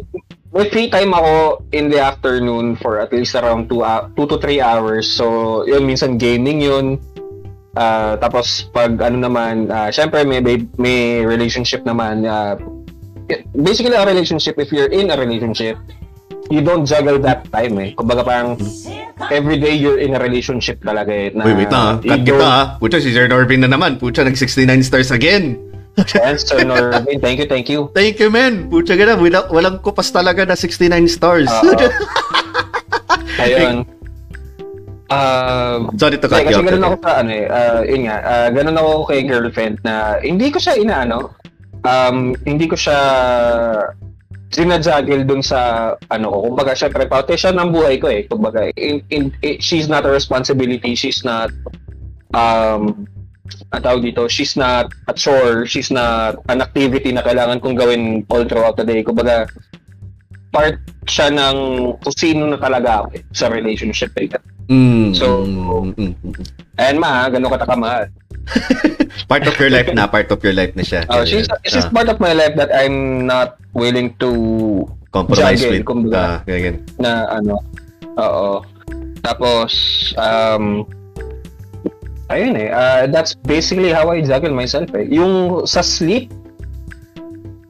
[0.50, 3.86] may free time ako in the afternoon for at least around 2
[4.18, 5.06] 2 to 3 hours.
[5.06, 6.98] So, yun, minsan gaming yun.
[7.78, 12.26] Ah, tapos, pag ano naman, ah, syempre may, may, may relationship naman.
[12.26, 12.58] ah,
[13.54, 15.78] basically, a relationship, if you're in a relationship,
[16.50, 17.90] you don't juggle that time eh.
[17.94, 18.58] Kumbaga parang,
[19.30, 21.30] every day you're in a relationship talaga eh.
[21.30, 21.90] Na Wait, wait na ha.
[22.02, 22.60] you Cut kita ha.
[22.82, 23.96] Pucha, si Sir Norvin na naman.
[23.96, 25.56] Pucha, nag-69 stars again.
[25.96, 27.22] Yes, Sir Norvin.
[27.22, 27.88] Thank you, thank you.
[27.94, 28.66] Thank you, man.
[28.68, 29.14] Pucha ka na.
[29.14, 31.48] Wala, walang kupas talaga na 69 stars.
[31.48, 31.78] Oo.
[33.42, 33.86] Ayun.
[35.10, 38.48] Um, Sorry to cut you kasi ganun ako sa ano eh, ah, yun nga, ah,
[38.54, 41.34] ganun ako kay girlfriend na hindi ko siya inaano,
[41.82, 42.94] um, hindi ko siya
[44.50, 46.36] sinajaggle dun sa ano ko.
[46.50, 48.26] Kumbaga, syempre, parte siya ng buhay ko eh.
[48.26, 51.50] Kumbaga, in, in, in- she's not a responsibility, she's not
[52.34, 53.06] um,
[53.70, 58.26] ang tawag dito, she's not a chore, she's not an activity na kailangan kong gawin
[58.30, 59.02] all throughout the day.
[59.02, 59.46] Kumbaga,
[60.50, 61.56] part siya ng
[62.02, 64.30] kung sino na talaga ako eh, sa relationship eh.
[64.70, 66.34] Mm, So- mm, mm, mm.
[66.78, 68.06] And ma, gano'n ka kamahal.
[69.30, 70.06] part of your life na.
[70.06, 71.06] Part of your life na siya.
[71.06, 75.78] Uh, she's, she's Ah, part of my life that I'm not willing to compromise juggle,
[75.78, 75.86] with.
[75.86, 76.18] kumbaga.
[76.18, 76.82] Ah, ganyan.
[76.98, 77.58] na ano.
[78.18, 78.64] Oo.
[79.20, 79.70] Tapos,
[80.16, 80.88] um,
[82.32, 82.70] ayun eh.
[82.72, 85.06] uh, that's basically how I juggle myself eh.
[85.10, 86.32] Yung sa sleep,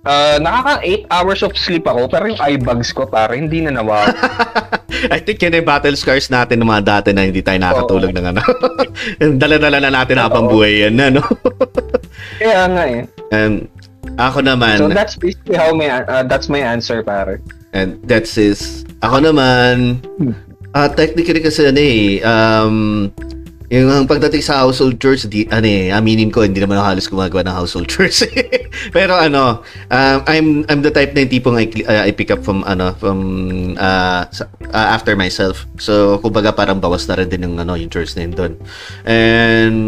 [0.04, 3.74] uh, nakaka 8 hours of sleep ako, pero yung eye bags ko para hindi na
[3.74, 4.14] nawawala.
[5.14, 8.26] I think yan yung battle scars natin ng mga dati na hindi tayo nakatulog ng
[8.36, 8.42] ano.
[9.40, 10.60] Dala-dala na natin habang Oo.
[10.60, 11.22] buhay yan, ano.
[12.42, 13.02] Kaya nga eh.
[13.32, 13.68] And
[14.16, 17.40] ako naman, So that's basically how my, uh, that's my answer pare.
[17.70, 20.02] and that's is, ako naman,
[20.74, 22.76] ah technically kasi ano eh, um,
[23.70, 27.42] yung pagdating sa household chores, di, ano eh, aminin ko, hindi naman ako halos gumagawa
[27.46, 28.26] ng household chores.
[28.90, 32.42] Pero ano, um, I'm I'm the type na yung tipong I, uh, I pick up
[32.42, 33.18] from ano from
[33.78, 35.70] uh, sa- uh, after myself.
[35.78, 38.52] So kumbaga parang bawas na rin din yung ano yung chores na yun doon.
[39.06, 39.78] And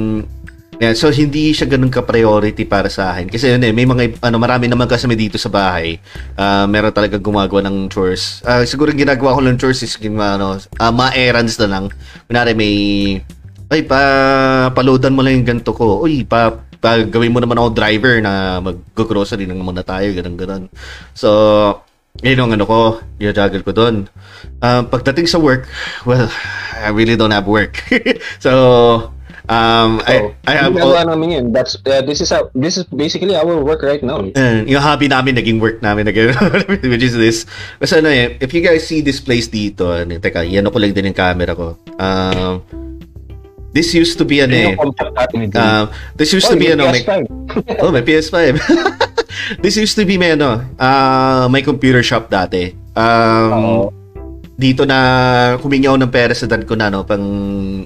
[0.79, 3.35] yeah, so hindi siya ganun ka-priority para sa akin.
[3.35, 5.99] Kasi yun eh, may mga ano marami naman kasama dito sa bahay.
[6.39, 8.47] Ah, meron talaga gumagawa ng chores.
[8.47, 11.85] Ah, siguro ginagawa ko ng chores is ano, uh, ma-errands na lang.
[12.31, 12.75] Kunwari may
[13.73, 14.01] ay pa
[14.77, 16.05] paloadan mo lang yung ganito ko.
[16.05, 20.65] Uy, pa, pa gawin mo naman ako driver na mag-grocery lang muna tayo, ganun ganun.
[21.17, 21.81] So,
[22.21, 24.13] yun yung ano ko, yung juggle ko doon.
[24.61, 25.65] Um, pagdating sa work,
[26.05, 26.29] well,
[26.77, 27.81] I really don't have work.
[28.45, 29.09] so,
[29.51, 31.47] Um, I, So, I have ginagawa namin yun.
[31.51, 34.23] That's, uh, this is a, this is basically our work right now.
[34.23, 36.63] Uh, yung hobby namin, naging work namin na gano'n,
[36.95, 37.43] which is this.
[37.83, 40.95] Kasi ano eh, if you guys see this place dito, ano, teka, yan ko lang
[40.95, 41.75] din yung camera ko.
[41.99, 42.63] Um,
[43.73, 47.13] this used to be ano eh, um, this used to Oh, be ano, may, PS5.
[47.83, 48.41] oh, may PS5.
[49.65, 52.77] this used to be may ano, uh, may computer shop dati.
[52.93, 53.89] Um,
[54.63, 54.99] dito na
[55.59, 57.25] humingi ako ng pera sa dad ko na no pang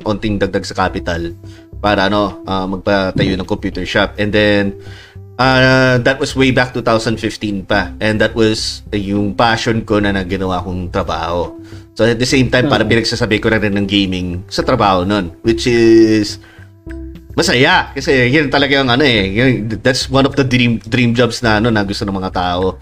[0.02, 1.32] onting dagdag sa capital
[1.78, 4.74] para ano ah, magpatayo ng computer shop and then
[5.38, 7.92] uh, that was way back 2015 pa.
[8.00, 11.52] And that was yung passion ko na naginawa kong trabaho.
[11.96, 15.32] So at the same time para pinagsasabi ko na rin ng gaming sa trabaho nun
[15.40, 16.36] which is
[17.32, 17.92] masaya.
[17.96, 21.56] Kasi yun talaga yung ano eh yun, that's one of the dream dream jobs na
[21.56, 22.76] ano na gusto ng mga tao.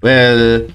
[0.00, 0.68] Well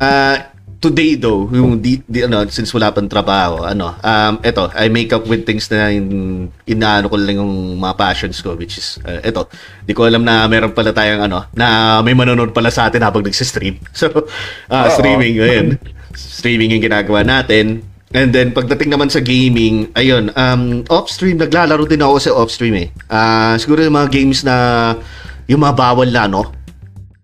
[0.00, 0.36] uh,
[0.80, 5.12] today though yung di, di, ano since wala pang trabaho ano um eto I make
[5.12, 9.20] up with things na in, inaano ko lang yung mga passions ko which is uh,
[9.20, 9.52] eto
[9.84, 13.20] di ko alam na meron pala tayong ano na may manonood pala sa atin habang
[13.20, 14.90] nagsi-stream so uh, Oo.
[14.96, 15.76] streaming ayun
[16.40, 22.02] streaming yung ginagawa natin And then pagdating naman sa gaming, ayun, um off-stream naglalaro din
[22.02, 22.88] ako sa off-stream eh.
[23.06, 24.98] Ah, siguro yung mga games na
[25.46, 26.50] yung mga bawal na no.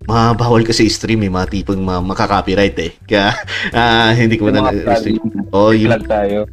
[0.07, 2.93] Mga bawal kasi stream eh, mga tipong mga makaka-copyright eh.
[3.07, 3.35] Kaya
[3.79, 5.19] ah, hindi ko na stream.
[5.51, 6.47] Oh, yung tayo.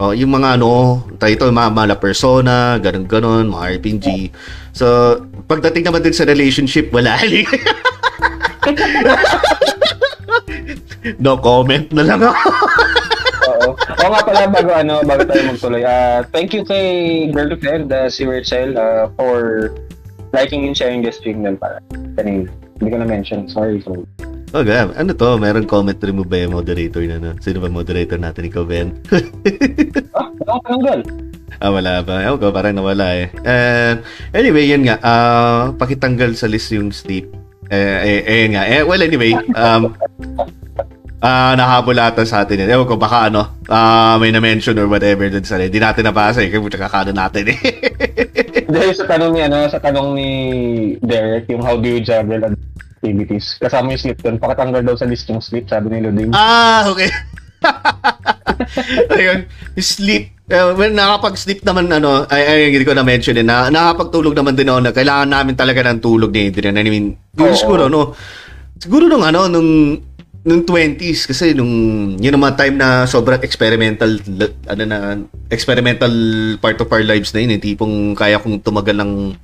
[0.00, 4.06] Oh, yung mga ano, title, mga mala persona, ganun ganon, mga RPG.
[4.72, 4.86] So,
[5.44, 7.20] pagdating naman din sa relationship, wala.
[11.20, 12.48] no comment na lang ako.
[13.50, 13.68] Oo.
[13.76, 15.84] Oo nga pala, bago, ano, bago tayo magtuloy.
[15.84, 19.68] ah thank you kay girlfriend, uh, si Rachel, uh, for
[20.32, 21.84] liking and sharing the stream nun para.
[22.16, 22.48] Kanina.
[22.80, 23.40] Hindi ko na-mention.
[23.52, 23.76] Sorry.
[23.84, 24.08] sorry.
[24.56, 24.96] Oh, God.
[24.96, 25.36] Ano to?
[25.36, 27.36] Meron comment remove ba yung moderator na no?
[27.38, 28.48] Sino ba moderator natin?
[28.48, 28.88] Ikaw, Ben?
[30.16, 31.00] Ah, ako tinanggal.
[31.60, 32.24] ah, wala ba?
[32.24, 33.28] Ewan ko, parang nawala eh.
[33.46, 34.02] And,
[34.34, 34.96] anyway, yun nga.
[35.04, 37.30] ah pakitanggal sa list yung sleep.
[37.70, 38.66] Eh, eh, eh, nga.
[38.66, 39.30] Eh, well, anyway.
[39.54, 39.94] Um,
[41.20, 42.72] ah nahabol ata sa atin yun.
[42.72, 46.48] Ewan ko, baka ano, ah may na-mention or whatever dun sa Hindi natin nabasa eh.
[46.48, 47.58] Kaya kakano natin eh.
[48.74, 50.30] Dahil sa tanong ni, ano, sa tanong ni
[51.02, 52.54] Derek, yung how do you juggle
[53.00, 53.56] activities.
[53.56, 54.36] Kasama yung sleep doon.
[54.36, 56.30] Pakatanggal daw sa list yung sleep, sabi ni Luding.
[56.36, 57.08] ah, okay.
[59.16, 59.48] Ayun,
[59.80, 60.36] sleep.
[60.50, 64.68] Uh, when nakapag-sleep naman, ano, ay, ay, hindi ko na-mention eh, na, nakapagtulog naman din
[64.68, 66.76] ako na kailangan namin talaga ng tulog ni Adrian.
[66.76, 68.18] I mean, yun siguro, no,
[68.76, 69.94] siguro nung, ano, nung,
[70.40, 71.72] nung 20s, kasi nung,
[72.16, 74.16] yun naman time na sobrang experimental,
[74.68, 74.98] ano na,
[75.52, 76.12] experimental
[76.64, 79.36] part of our lives na yun, eh, tipong kaya kong tumagal ng,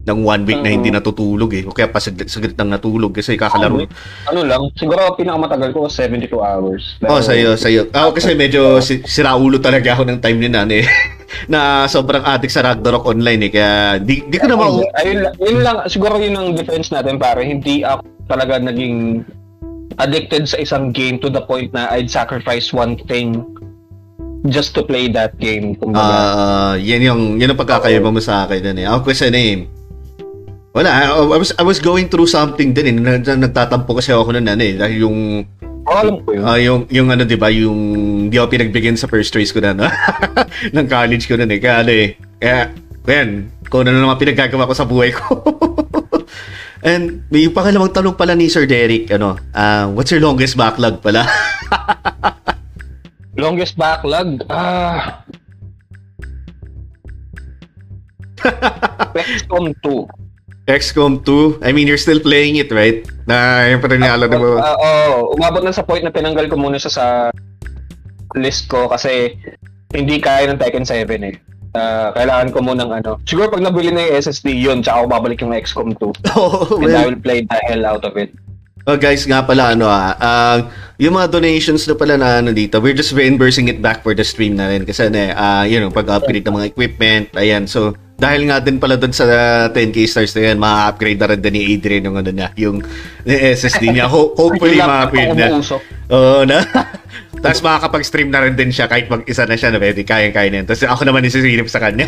[0.00, 0.76] ng one week na Oo.
[0.80, 1.68] hindi natutulog eh.
[1.68, 3.84] O kaya pa saglit, saglit lang natulog kasi kakalaro.
[4.32, 6.96] Ano lang, siguro pinakamatagal ko 72 hours.
[7.04, 7.92] Oh, sa'yo, sa'yo.
[7.92, 10.80] Ako kasi medyo si, siraulo talaga ako ng time ni Nani.
[11.52, 13.50] na sobrang addict sa Ragnarok online eh.
[13.52, 14.80] Kaya di, di ko na mau...
[15.04, 19.20] Ayun, lang- yun lang, siguro yun ang defense natin para hindi ako talaga naging
[19.98, 23.42] addicted sa isang game to the point na I'd sacrifice one thing
[24.48, 25.76] just to play that game.
[25.92, 28.86] Ah, yan yung, yan ang pagkakaiba mo sa akin din eh.
[28.86, 29.66] Ako kasi na eh.
[30.70, 32.94] Wala, I, I was I was going through something din eh.
[32.94, 34.78] Nag- Nagtatampo kasi ako noon ano eh.
[34.78, 35.18] Dahil yung
[35.66, 36.42] oh, alam ko yun.
[36.46, 37.78] ah, yung yung ano 'di ba, yung
[38.30, 39.90] di ako pinagbigyan sa first choice ko na no?
[40.78, 41.58] ng college ko noon eh.
[41.58, 42.08] Kaya ano eh.
[42.38, 42.70] Kaya,
[43.10, 45.42] yan, kung ano naman pinagagawa ko sa buhay ko.
[46.80, 51.28] And may pangalawang tanong pala ni Sir Derek, ano, ah, what's your longest backlog pala?
[53.36, 54.40] Longest backlog?
[54.48, 55.20] Ah...
[59.12, 60.08] XCOM 2.
[60.64, 61.60] XCOM 2.
[61.60, 63.04] I mean, you're still playing it, right?
[63.28, 64.56] Na yung parang naalala mo.
[64.56, 67.06] Ah, Oo, umabot na sa point na tinanggal ko muna siya sa
[68.36, 69.36] list ko kasi
[69.92, 71.34] hindi kaya ng Tekken 7 eh.
[71.70, 73.22] Ah, kailangan ko munang ano.
[73.22, 76.02] Siguro pag nabili na yung SSD yun, tsaka ako babalik yung XCOM 2.
[76.34, 78.34] oh, And I well, will play the hell out of it.
[78.84, 80.58] oh, guys, nga pala, ano ah, ah,
[80.98, 84.26] yung mga donations na pala na ano dito, we're just reimbursing it back for the
[84.26, 84.82] stream na rin.
[84.82, 89.00] Kasi, ano ah, you know, pag-upgrade ng mga equipment, ayan, so, dahil nga din pala
[89.00, 89.24] doon sa
[89.70, 92.82] 10k stars na yan, ma-upgrade na rin din ni Adrian yung ano niya, yung
[93.24, 94.10] SSD niya.
[94.10, 95.56] Ho- hopefully, Yung ma-upgrade na.
[96.10, 96.60] Oo na.
[97.40, 100.66] Tapos makakapag-stream na rin din siya kahit mag-isa na siya na pwede kaya-kaya na yun.
[100.68, 102.06] Tapos ako naman isisilip sa kanya.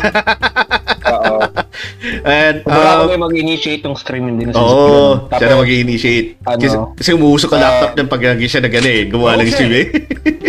[1.09, 1.37] Oo.
[2.23, 6.29] And, Wala um, ko may mag-initiate ng stream, hindi na Oo, Tapos, siya na mag-initiate.
[6.45, 9.03] ano, kasi, kasi umuusok ang ah, laptop ng pag siya na gano'n eh.
[9.09, 9.51] Gumawa ng Okay.
[9.51, 9.85] stream eh.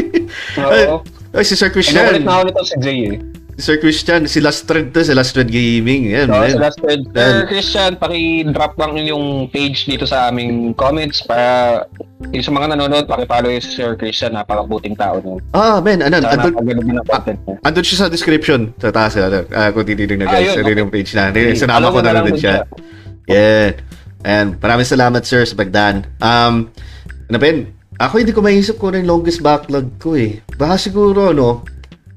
[0.60, 0.96] Oo.
[1.34, 2.22] Ay, si Sir Kinukulit Christian.
[2.22, 3.18] na ako nito si Jay eh.
[3.54, 6.10] Sir Christian, si Last Thread to, si Last Thread Gaming.
[6.10, 6.58] Yan, So, man.
[6.58, 11.86] last thread, Sir Christian, paki-drop lang yung page dito sa aming comments para
[12.28, 15.38] yung sa mga nanonood, paki-follow yung si Sir Christian, napakabuting tao niya.
[15.54, 17.02] Ah, man, ano, Sana andun, din niya.
[17.62, 18.74] andun siya sa description.
[18.76, 20.80] Sa taas, ano, uh, kung titignan na Ah, guys, yun, ano okay.
[20.82, 21.22] yung page na.
[21.54, 22.66] Sinama ko na lang dun siya.
[23.24, 23.78] Yeah.
[24.24, 26.08] And maraming salamat, sir, sa pagdaan.
[26.18, 26.74] Um,
[27.28, 30.42] ano, Ben, ako hindi ko maisip kung ano yung longest backlog ko eh.
[30.58, 31.62] Baka siguro, no,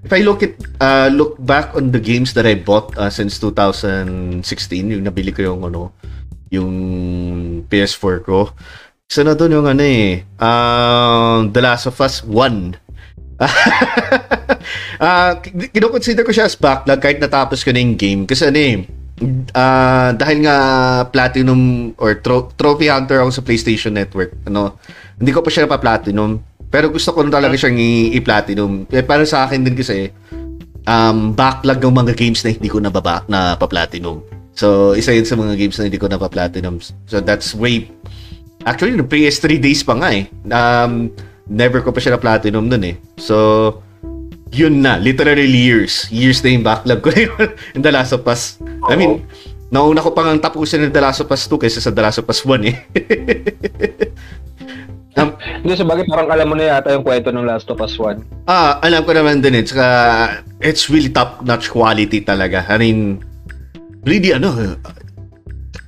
[0.04, 3.40] if I look at, uh, look back on the games that I bought uh, since
[3.40, 4.44] 2016,
[4.92, 5.94] yung nabili ko yung, ano,
[6.52, 6.72] yung
[7.68, 8.52] PS4 ko,
[9.08, 12.76] isa na doon yung ano eh, um, The Last of Us 1.
[13.38, 13.54] Ah,
[15.06, 18.76] uh, kinoconsider ko siya as backlog kahit natapos ko na yung game kasi ano eh,
[19.54, 20.58] ah, dahil nga
[21.10, 24.78] platinum or tro- trophy hunter ako sa PlayStation Network, ano,
[25.18, 26.42] hindi ko pa siya pa-platinum.
[26.68, 28.88] Pero gusto ko na talaga siyang i- i-platinum.
[28.92, 30.12] Eh, para sa akin din kasi,
[30.88, 34.24] um, backlog ng mga games na hindi ko nababa na pa-platinum.
[34.58, 36.82] So, isa yun sa mga games na hindi ko na pa-platinum.
[37.06, 37.92] So, that's way...
[38.68, 40.28] Actually, no PS3 days pa nga eh.
[40.52, 41.14] Um,
[41.48, 42.96] never ko pa siya na-platinum nun eh.
[43.16, 43.80] So,
[44.52, 45.00] yun na.
[45.00, 46.10] Literally years.
[46.12, 47.10] Years na yung backlog ko
[47.76, 48.60] in The Last of Us.
[48.90, 49.24] I mean,
[49.72, 52.28] nauna ko pang tapusin ng The Last of Us 2 kaysa sa The Last of
[52.28, 52.76] Us 1 eh.
[55.18, 58.46] Hindi, sa bagay, parang alam mo na yata yung kwento ng Last of Us 1.
[58.46, 59.66] Ah, alam ko naman din eh.
[59.66, 59.86] Tsaka,
[60.62, 62.62] it's really top-notch quality talaga.
[62.70, 63.26] I mean,
[64.06, 64.78] really ano,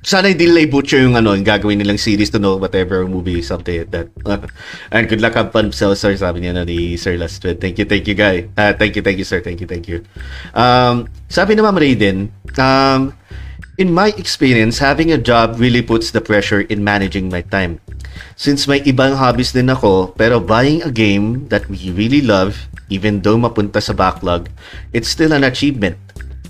[0.02, 3.84] sana hindi nila i-butcher yung ano, yung gagawin nilang series to know whatever movie, something
[3.84, 4.08] like that.
[4.94, 7.60] and good luck have fun so sir, sabi niya na ni Sir Lastred.
[7.60, 8.48] Thank you, thank you, guy.
[8.56, 9.38] Ah, thank you, thank you, sir.
[9.44, 10.02] Thank you, thank you.
[10.56, 13.12] Um, sabi ni Ma'am Raiden, um,
[13.76, 17.80] in my experience, having a job really puts the pressure in managing my time.
[18.36, 22.56] Since may ibang hobbies din ako, pero buying a game that we really love,
[22.88, 24.48] even though mapunta sa backlog,
[24.96, 25.96] it's still an achievement.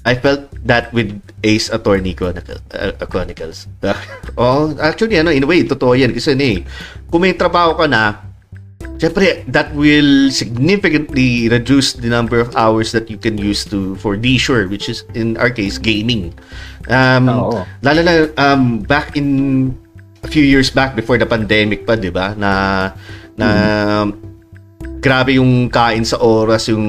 [0.07, 1.13] I felt that with
[1.45, 3.69] Ace Attorney Chronicle, uh, Chronicles.
[4.41, 6.17] oh, actually, ano, in a way, totoo yan.
[6.17, 6.59] Kasi ano eh,
[7.13, 8.31] kung may trabaho ka na,
[9.01, 14.13] Siyempre, that will significantly reduce the number of hours that you can use to for
[14.21, 16.37] leisure, which is in our case gaming.
[16.85, 17.65] Um, Oo.
[17.81, 19.73] lalo na um, back in
[20.21, 22.37] a few years back before the pandemic pa, 'di ba?
[22.37, 22.51] Na
[23.37, 23.49] na
[25.01, 26.85] grabe yung kain sa oras, yung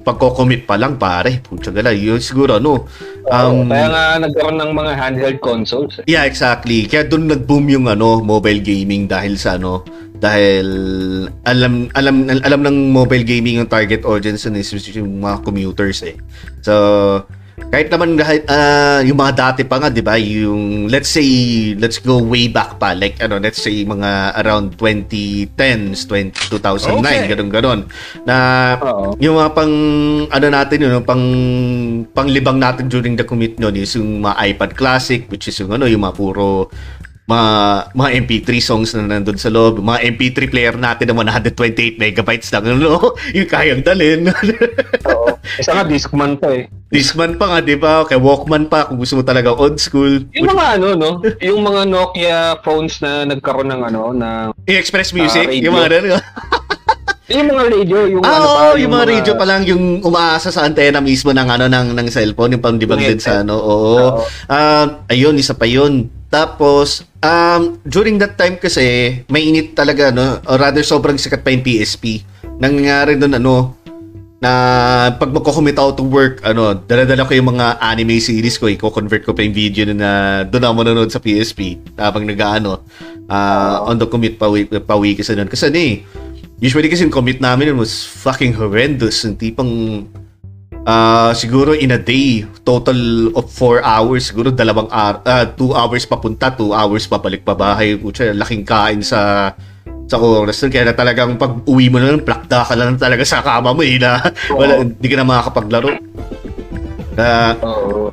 [0.00, 1.44] pagko-commit pa lang pare.
[1.44, 2.88] Putya gala, yun siguro ano.
[3.28, 6.00] Um, Kaya nga nagkaroon ng mga handheld consoles.
[6.00, 6.08] eh.
[6.08, 6.88] Yeah, exactly.
[6.88, 9.84] Kaya doon nag-boom yung ano, mobile gaming dahil sa ano,
[10.20, 10.68] dahil
[11.48, 16.16] alam alam alam ng mobile gaming yung target audience is yung mga commuters eh.
[16.60, 16.74] So,
[17.68, 18.16] kahit naman
[18.48, 21.28] ah, yung mga dati pa nga, 'di ba, yung let's say
[21.76, 27.28] let's go way back pa like ano, let's say mga around 2010s, 20, 2009, Okay.
[27.28, 27.80] ganun ganon.
[28.24, 28.36] Na
[28.80, 29.14] Oo.
[29.20, 29.74] yung mga pang
[30.32, 31.24] ano natin yun, pang
[32.16, 35.84] panglibang natin during the commute noon is yung mga iPad Classic which is yung ano,
[35.84, 36.72] yung mga puro
[37.30, 37.50] mga,
[37.94, 42.66] mga MP3 songs na nandun sa loob, mga MP3 player natin na 128 megabytes lang,
[42.66, 42.98] ano,
[43.36, 44.26] yung kayang dalhin.
[45.06, 45.38] Oo.
[45.62, 46.66] Isa nga, Discman pa eh.
[46.90, 48.02] Discman pa nga, di ba?
[48.02, 50.26] Kaya Walkman pa, kung gusto mo talaga old school.
[50.34, 51.10] Yung mga ano, no?
[51.38, 54.28] Yung mga Nokia phones na nagkaroon ng ano, na...
[54.66, 55.70] Yung Express Music, radio.
[55.70, 56.18] yung mga ano,
[57.30, 60.50] Yung mga radio, yung Ah, ano pa, oo, yung, mga radio pa lang yung umaasa
[60.50, 63.54] sa antena mismo ng ano ng ng cellphone, yung pandibag Yung din sa ano.
[63.54, 64.18] Oo.
[64.18, 64.26] Oo.
[64.50, 66.10] Um, ayun, isa pa yun.
[66.30, 70.38] Tapos, um, during that time kasi, mainit talaga, no?
[70.46, 72.22] Or rather, sobrang sikat pa yung PSP.
[72.62, 73.74] Nangyari doon, ano,
[74.40, 74.52] na
[75.20, 79.36] pag magko-commit ako to work, ano, dala-dala ko yung mga anime series ko, i-convert ko
[79.36, 82.80] pa yung video na, doon ako manonood sa PSP habang nag-ano,
[83.28, 85.50] ah, on the commute pa week, pa week kasi nun.
[85.50, 85.94] Kasi ano eh,
[86.56, 89.28] usually kasi yung commute namin nun was fucking horrendous.
[89.28, 90.06] Yung tipong,
[90.90, 96.50] ah, siguro in a day, total of 4 hours, siguro dalawang ar 2 hours papunta,
[96.50, 97.94] 2 hours pabalik pa bahay.
[97.94, 99.54] Putya, laking kain sa
[100.10, 100.74] sa oras nun.
[100.74, 103.82] Kaya na talagang pag uwi mo na nun, plakda ka lang talaga sa kama mo
[103.86, 104.18] eh, na
[104.50, 105.90] wala, hindi ka na makakapaglaro.
[107.14, 108.10] Ah, Oo.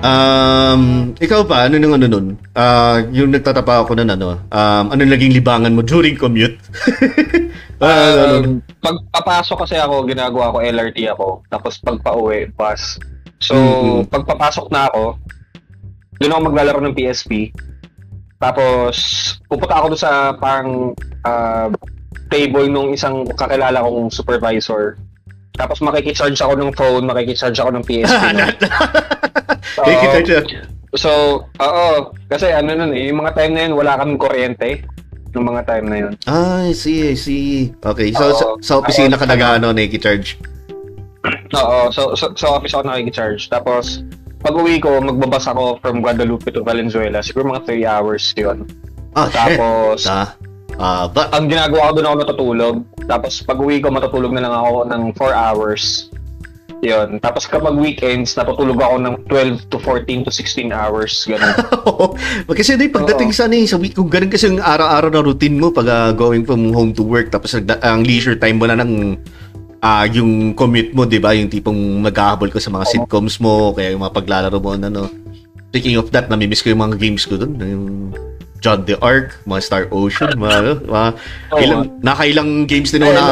[0.00, 2.26] Um, ikaw pa, ano nung ano nun?
[2.56, 4.40] Ah, yung nagtatapa ako nun, ano?
[4.48, 6.56] Um, ano naging libangan mo during commute?
[7.80, 8.34] Ah, ano?
[8.44, 11.28] Um, pagpapasok kasi ako, ginagawa ko LRT ako.
[11.48, 13.00] Tapos pagpa-uwi, bus.
[13.40, 14.12] So, Mhm.
[14.12, 15.16] pagpapasok na ako,
[16.20, 17.48] doon ako maglalaro ng PSP.
[18.36, 18.96] Tapos,
[19.48, 20.92] pupunta ako doon sa parang
[21.24, 21.68] ah,
[22.32, 24.96] table nung isang kakilala kong supervisor.
[25.52, 28.24] Tapos makikicharge ako ng phone, makikicharge ako ng PSP.
[29.76, 29.84] So.
[30.90, 31.10] So,
[31.46, 31.88] oo.
[32.26, 34.82] Kasi ano nun eh, yung mga time na yun, wala kaming kuryente.
[35.30, 36.12] Yung mga time na yun.
[36.26, 37.70] Ah, I see, I see.
[37.78, 38.34] Okay, so Oo.
[38.34, 40.34] sa, sa opisina ka Tapos, nag ano, nakikicharge.
[41.52, 43.46] Oo, so, so sa office ako nakikicharge.
[43.46, 44.02] Tapos,
[44.40, 47.20] pag uwi ko, magbabas ako from Guadalupe to Valenzuela.
[47.20, 48.64] Siguro mga 3 hours yun.
[49.10, 49.30] Shit.
[49.30, 50.34] Tapos, Ah,
[50.78, 52.76] ah, ba- ang ginagawa ko doon ako natutulog.
[53.04, 56.08] Tapos pag uwi ko, matutulog na lang ako ng 4 hours.
[56.80, 57.20] Yun.
[57.20, 61.12] Tapos kapag weekends, natutulog ako ng 12 to 14 to 16 hours.
[61.28, 61.52] Ganun.
[62.56, 65.68] kasi di pagdating sa ni sa week kung ganun kasi yung araw-araw na routine mo
[65.68, 69.20] pag ah, going from home to work tapos nagda- ang leisure time mo na ng
[69.80, 71.32] ah yung commute mo, 'di ba?
[71.32, 72.92] Yung tipong maghahabol ka sa mga Oo.
[72.92, 75.08] sitcoms mo, kaya yung mga paglalaro mo ano.
[75.72, 77.86] Speaking of that, namimiss ko yung mga games ko doon, yung
[78.60, 81.06] John the Ark, mga Star Ocean, mga, ano, mga
[81.50, 81.58] Oo.
[81.58, 83.26] ilang, nakailang games din na, na,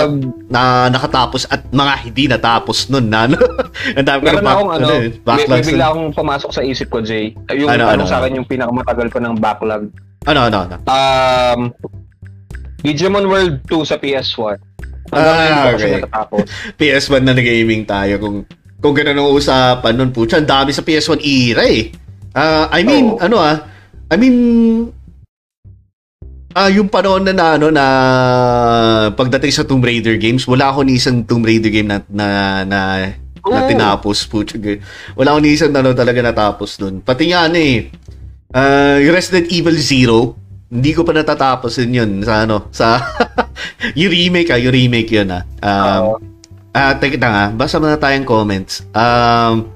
[0.00, 3.36] Um, na nakatapos at mga hindi natapos nun na ano.
[3.98, 5.90] Ang dami ko na akong ano, eh, may, may backlogs bigla nun.
[5.90, 7.34] akong pumasok sa isip ko, Jay.
[7.50, 8.22] Yung Ano, ano, ano, sa ano?
[8.24, 9.84] akin yung pinakamatagal ko ng backlog.
[10.24, 10.76] Ano, ano, ano.
[10.86, 11.60] Um,
[12.80, 14.56] Digimon World 2 sa PS1.
[15.10, 15.92] Hanggang Ah, okay.
[15.98, 16.46] natatapos.
[16.80, 18.16] PS1 na nag-gaming tayo.
[18.16, 18.36] Kung
[18.80, 21.92] kung ganun ang usapan nun, putya, ang dami sa PS1 era eh.
[22.32, 23.20] Ah, I mean, Oo.
[23.20, 23.60] ano ah,
[24.10, 24.36] I mean,
[26.50, 27.84] ah yung panahon na, na ano na
[29.14, 32.26] pagdating sa Tomb Raider games, wala ako ni isang Tomb Raider game na na
[32.66, 32.78] na,
[33.38, 33.68] na Oo.
[33.70, 34.82] tinapos g-
[35.14, 37.00] Wala ako ni isang ano talaga natapos dun.
[37.06, 37.86] Pati nga ano eh,
[38.50, 40.34] ah, yung Resident Evil Zero,
[40.74, 42.98] hindi ko pa natatapos yun yun sa ano, sa
[43.98, 45.46] yung remake ah, yung remake yun ah.
[45.62, 46.16] Um, Oo.
[46.70, 47.44] Ah, teka na nga.
[47.50, 48.86] Basa muna tayong comments.
[48.94, 49.66] Um,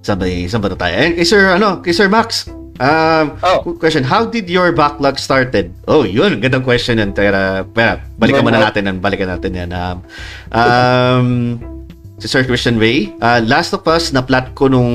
[0.00, 0.96] sabay, saan ba na tayo?
[0.96, 2.48] Eh, kay Sir, ano, kay Sir Max.
[2.80, 3.76] Um, Oh.
[3.76, 5.76] question, how did your backlog started?
[5.84, 7.12] Oh, yun, gandang question yan.
[7.12, 8.96] Tera, pera, balikan muna natin yan.
[8.98, 9.70] Balikan natin yan.
[9.70, 9.96] Um,
[10.50, 11.28] um,
[12.16, 14.92] si Sir Christian Ray, uh, Last of Us, na-plot ko nung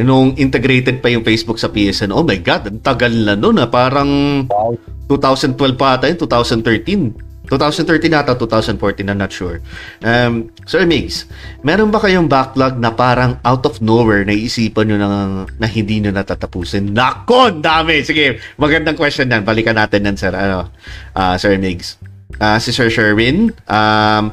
[0.00, 2.08] nung integrated pa yung Facebook sa PSN.
[2.08, 3.60] Oh my God, ang tagal na nun.
[3.60, 3.68] Ah.
[3.68, 4.08] Parang
[4.48, 4.80] Wow.
[5.12, 7.27] 2012 pa ata yun, 2013.
[7.48, 9.64] 2013 ata, 2014, I'm not sure.
[10.04, 11.24] Um, Sir Migs,
[11.64, 15.08] meron ba kayong backlog na parang out of nowhere naisipan nyo na,
[15.48, 16.92] na hindi nyo natatapusin?
[16.92, 18.04] Nako, ang dami!
[18.04, 19.48] Sige, magandang question yan.
[19.48, 20.68] Balikan natin yan, Sir, ano,
[21.16, 21.96] ah, Sir Migs.
[22.36, 24.24] Ah, si Sir Sherwin, um,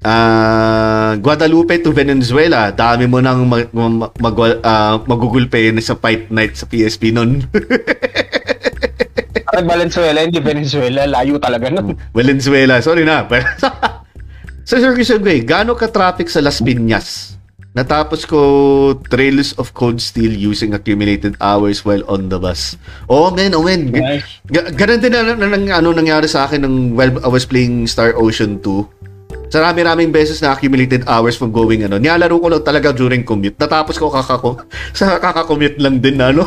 [0.00, 2.72] ah, Guadalupe to Venezuela.
[2.72, 7.44] Dami mo nang mag, mag, mag, ah, magugulpe sa fight night sa PSP nun.
[9.48, 11.08] Ay, Valenzuela, hindi Venezuela.
[11.08, 11.96] Layo talaga nun.
[12.16, 13.24] Valenzuela, sorry na.
[14.68, 17.38] sa Sir Christian Gray, gaano ka-traffic sa Las Piñas?
[17.72, 18.40] Natapos ko
[19.06, 22.74] Trails of Cold Steel using accumulated hours while on the bus.
[23.06, 23.92] Oh, man, oh, man.
[24.50, 27.86] G- ganun din na, na, na- ano nangyari sa akin nung while I was playing
[27.86, 28.98] Star Ocean 2.
[29.48, 31.96] Sa rami-raming beses na accumulated hours from going ano.
[31.96, 33.56] Nilalaro ko lang talaga during commute.
[33.56, 34.60] Natapos ko kakako
[34.98, 36.44] sa kakakommute lang din ano.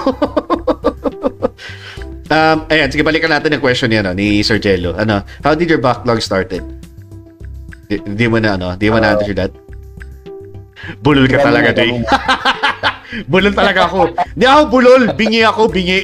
[2.31, 4.95] Um, ayan, sige balikan natin yung question niya no, ni Sir Jello.
[4.95, 6.63] Ano, how did your backlog started?
[7.91, 9.19] Di, di mo na ano, di mo na Ah.
[9.19, 9.51] answer that?
[11.05, 11.93] Bulol ka talaga, Jay.
[13.31, 14.09] bulol talaga ako.
[14.33, 15.99] Hindi ako bulol, bingi ako, bingi.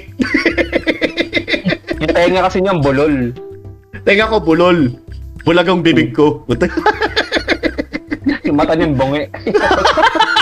[1.97, 3.34] Yung tenga kasi niyang bulol.
[4.05, 4.93] Tenga ko bulol.
[5.47, 6.43] Bulag ang bibig ko.
[6.43, 6.67] Puta.
[8.47, 9.23] Yung mata niyang bongi.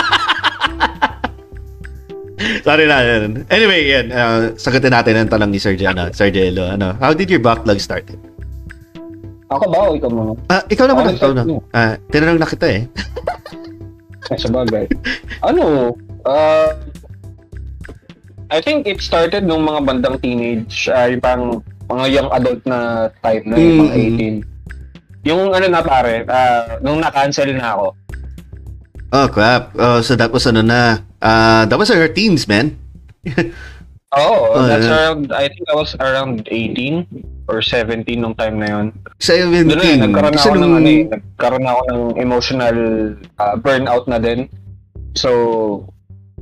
[2.62, 2.98] Sorry na.
[3.00, 3.44] yan.
[3.48, 4.06] Anyway, yan.
[4.08, 6.70] Uh, sagutin natin ang tanong ni Sir, ano, Sir Jello.
[6.70, 8.06] Ano, how did your backlog start?
[9.46, 10.34] Ako ba o ikaw mo?
[10.46, 11.12] Ah, ikaw naman.
[11.12, 11.42] Ako ikaw na.
[11.42, 11.58] mo.
[11.70, 12.82] Ah, tinanong na kita eh.
[14.42, 14.90] Sa bagay.
[15.40, 15.94] ano?
[16.26, 16.74] Uh,
[18.50, 21.44] I think it started nung mga bandang teenage, uh, yung pang
[21.86, 22.78] mga young adult na
[23.20, 24.42] type na yung mga Mm.
[25.22, 25.26] 18.
[25.26, 27.86] Yung ano na pare, uh, nung na-cancel na ako.
[29.14, 29.70] Oh, crap.
[29.74, 30.98] Oh, so that was ano na.
[31.26, 32.78] Ah, that was our teens, man.
[34.16, 34.96] Oh, that's yeah.
[34.96, 37.04] around, I think I was around 18
[37.50, 38.86] or 17 nung time na yun.
[39.20, 39.66] 17.
[39.68, 42.76] Doon eh, nagkaroon ako ng, nung- ano eh, nagkaroon ako ng emotional
[43.36, 44.48] uh, burnout na din.
[45.18, 45.30] So,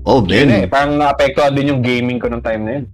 [0.04, 2.84] Oh, yun eh, parang naapektuhan din yung gaming ko nung time na yun.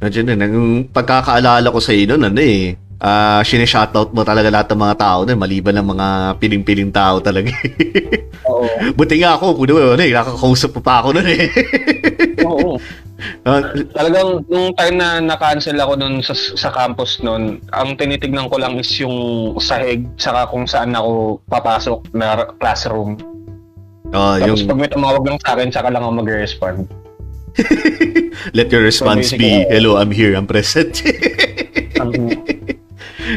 [0.00, 4.68] Imagine na, nung pagkakaalala ko sa iyo noon, ano eh, ah, shoutout mo talaga lahat
[4.70, 7.50] ng mga tao na maliban ng mga piling-piling tao talaga.
[8.44, 8.68] Oo.
[8.98, 11.48] Buti nga ako, puno ano eh, nakakausap pa, pa ako noon eh.
[12.48, 12.76] Oo.
[13.44, 13.60] Ah,
[13.92, 18.80] Talagang nung time na na-cancel ako nun sa, sa campus nun, ang tinitignan ko lang
[18.80, 19.12] is yung
[19.60, 23.20] sahig saka kung saan ako papasok na classroom.
[24.16, 26.88] oh, Tapos yung pag may tumawag lang sa akin, saka lang ako mag-respond.
[28.56, 31.04] let your response So, be, hello, I'm here, I'm present.
[32.00, 32.40] Ang-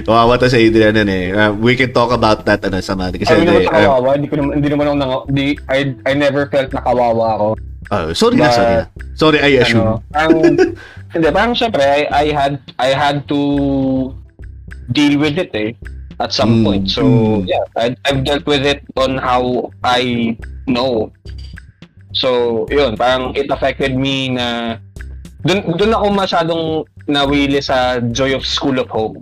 [0.04, 1.32] Kawawa to sa Adrian ano eh.
[1.32, 4.10] Uh, we can talk about that ano sa mga kasi Sabi naman eh, sa kawawa,
[4.16, 7.48] hindi, ko naman, hindi naman ako nang, di, I, I never felt na kawawa ako.
[7.92, 8.86] uh, sorry na, But, sorry na.
[9.16, 9.86] Sorry, I assume.
[9.86, 10.34] Ano, parang,
[11.14, 13.40] hindi, parang syempre, I, I had, I had to
[14.92, 15.72] deal with it eh.
[16.20, 16.64] at some mm.
[16.64, 16.86] point.
[16.90, 20.38] So, yeah, I, I've dealt with it on how I
[20.68, 21.12] know.
[22.14, 24.78] So, yun, parang it affected me na
[25.42, 26.64] dun, dun ako masyadong
[27.10, 29.18] nawili sa Joy of School of Hope.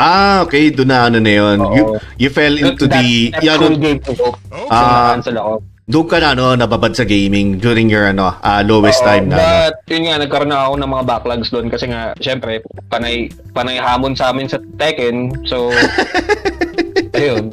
[0.00, 0.72] Ah, okay.
[0.72, 1.58] Doon na ano na yun.
[1.76, 1.84] You,
[2.16, 3.36] you fell into that, the...
[3.36, 4.40] That yeah, game of hope.
[4.72, 5.60] Ah, uh, ako.
[5.90, 9.36] Doon ka na ano, nababad sa gaming during your ano, uh, lowest Oo, time na.
[9.36, 9.90] But ano.
[9.90, 14.14] yun nga, nagkaroon na ako ng mga backlogs doon kasi nga, syempre, panay, panay hamon
[14.16, 15.44] sa amin sa Tekken.
[15.44, 15.68] So,
[17.18, 17.50] ayun.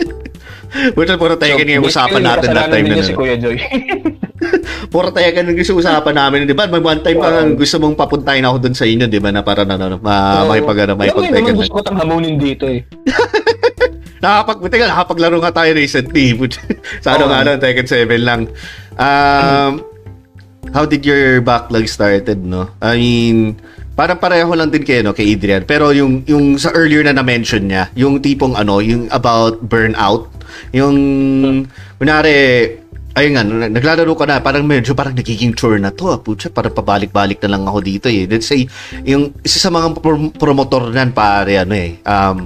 [0.95, 3.03] Buta puro tayo so, yung usapan natin that time na.
[3.03, 3.57] Si Kuya Joy.
[4.93, 6.69] puro tayo ka yung usapan namin, di ba?
[6.69, 7.43] May one time wow.
[7.55, 9.31] gusto mong papuntahin ako doon sa inyo, di ba?
[9.31, 11.47] Na para na, na, ma, so, makipag, ano, makipag tayo.
[11.47, 12.83] Yung gusto ko tang hamunin dito eh.
[14.23, 16.33] nakapag, teka, nakapaglaro nga tayo recently.
[17.03, 17.29] sa ano oh.
[17.29, 18.41] nga ano, Tekken 7 lang.
[18.97, 19.85] Um,
[20.73, 22.69] how did your backlog started, no?
[22.81, 23.57] I mean,
[23.97, 25.65] parang pareho lang din kay, no, kay Adrian.
[25.65, 30.29] Pero yung, yung sa earlier na na-mention niya, yung tipong ano, yung about burnout,
[30.69, 30.95] yung,
[31.97, 32.77] kunwari,
[33.17, 33.43] ayun nga,
[33.73, 36.13] naglalaro ka na, parang medyo parang nagiging chore na to.
[36.13, 36.21] Ah,
[36.53, 38.29] parang pabalik-balik na lang ako dito eh.
[38.29, 38.69] Let's say,
[39.01, 42.45] yung isa sa mga prom- promotor nan pare, ano eh, um,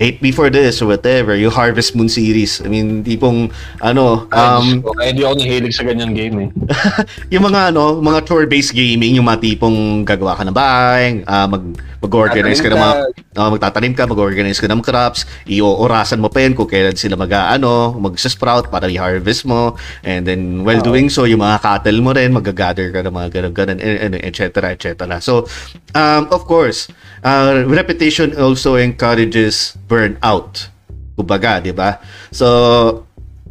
[0.00, 2.64] Hate Before This or whatever, yung Harvest Moon series.
[2.64, 3.52] I mean, tipong,
[3.84, 4.80] ano, um...
[4.96, 6.50] Ay, hindi ako nahilig sa ganyang game eh.
[7.36, 11.76] yung mga, ano, mga chore-based gaming, yung mga tipong gagawa ka ng bahay, uh, mag,
[12.00, 12.94] mag-organize ka ng mga,
[13.36, 17.28] uh, magtatanim ka, mag-organize ka ng crops, i-orasan mo pa yun kung kailan sila mag,
[17.36, 20.86] ano, mag-sprout para i-harvest mo, and then, while oh.
[20.96, 23.78] doing so, yung mga cattle mo rin, mag-gather ka ng mga ganun-ganun,
[24.16, 25.20] et cetera, et cetera.
[25.20, 25.44] So,
[25.92, 26.88] um, of course,
[27.24, 30.68] uh, repetition also encourages burnout.
[31.16, 32.00] Kumbaga, di ba?
[32.32, 32.46] So,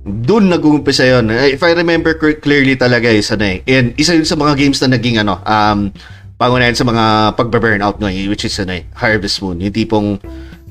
[0.05, 1.29] doon nag-uumpisa yun.
[1.29, 3.57] If I remember clearly talaga is ano eh.
[3.67, 5.93] And isa yun sa mga games na naging ano, um,
[6.39, 9.59] pangunayan sa mga pagbe-burnout no, which is ano eh, Harvest Moon.
[9.59, 10.17] Yung tipong,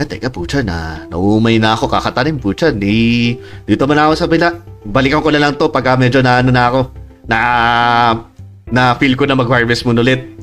[0.00, 3.36] ah, teka pucha na, naumay na ako, kakatanim pucha, di,
[3.68, 4.48] dito man ako sa bila.
[4.88, 6.80] Balikan ko na lang to pag medyo na ano na ako,
[7.28, 7.38] na,
[8.72, 10.37] na feel ko na mag-Harvest Moon ulit.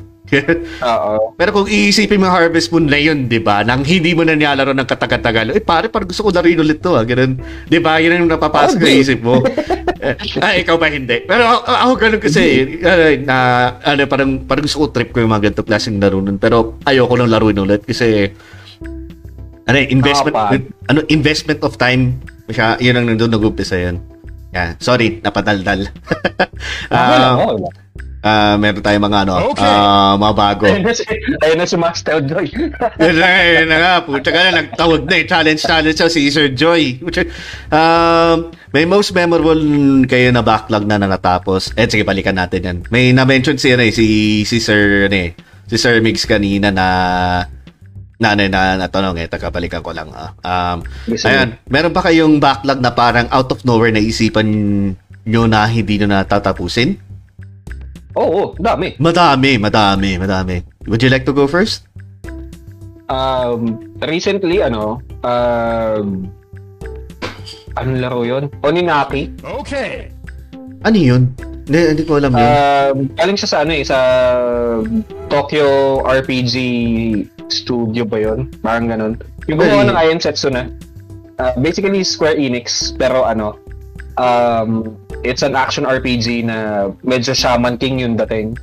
[0.90, 1.36] Oo.
[1.38, 3.62] Pero kung iisipin mo Harvest Moon na yun, di ba?
[3.62, 6.96] Nang hindi mo na nilalaro ng katagal-tagal, eh pare, parang gusto ko laruin ulit to,
[6.96, 7.06] ah.
[7.06, 7.40] Ganun.
[7.68, 8.00] Di ba?
[8.02, 9.40] Yun yung napapasok sa isip mo.
[10.06, 11.24] eh, ah, ikaw ba hindi?
[11.24, 12.44] Pero ako, ako ganun kasi,
[12.84, 13.38] uh, na,
[13.82, 16.38] ano, parang, parang gusto ko trip ko yung mga ganito klaseng laro nun.
[16.38, 18.30] Pero ayoko nang laruin ulit kasi,
[19.66, 20.52] ano, investment, oh,
[20.92, 23.98] ano, investment of time, siya, yun ang nandun nag-umpisa yun.
[24.56, 25.92] Yeah, sorry, napadaldal.
[26.96, 27.60] um, uh,
[28.26, 29.62] uh, meron tayong mga ano, okay.
[29.62, 30.66] uh, mga bago.
[30.66, 31.06] Ayun na si,
[31.46, 32.48] ayun na si Master Joy.
[32.50, 33.94] yun na, yun na nga.
[34.02, 35.26] Puta ka na, nagtawag na eh.
[35.30, 36.98] Challenge, challenge siya si Sir Joy.
[37.70, 39.62] Um, may most memorable
[40.10, 41.72] kayo na backlog na na natapos.
[41.78, 42.78] Eh, sige, balikan natin yan.
[42.90, 45.38] May na-mention si, ano, eh, si, si Sir, ano, eh,
[45.70, 46.88] si Sir Migs kanina na
[48.16, 50.08] na na, na natanong eh, tagabalikan ko lang.
[50.16, 50.32] Ah.
[50.40, 54.48] Um, yes, ayan, meron ba kayong backlog na parang out of nowhere na isipan
[55.26, 56.96] nyo na hindi nyo natatapusin?
[58.16, 58.96] Oo, oh, dami.
[58.96, 60.64] Madami, madami, madami.
[60.88, 61.84] Would you like to go first?
[63.12, 66.32] Um, recently, ano, um,
[67.76, 68.44] anong laro yun?
[68.64, 69.36] Oninaki.
[69.44, 70.10] Okay.
[70.88, 71.36] Ano yun?
[71.68, 72.48] Hindi, hindi ko alam yun.
[72.48, 74.00] Um, galing siya sa ano eh, sa
[75.28, 76.56] Tokyo RPG
[77.52, 78.48] Studio ba yun?
[78.64, 79.14] Parang ganun.
[79.52, 80.72] Yung gumawa ng Iron Setsu na.
[81.36, 83.60] Uh, basically, Square Enix, pero ano,
[84.18, 88.56] um, it's an action RPG na medyo Shaman King yung dating.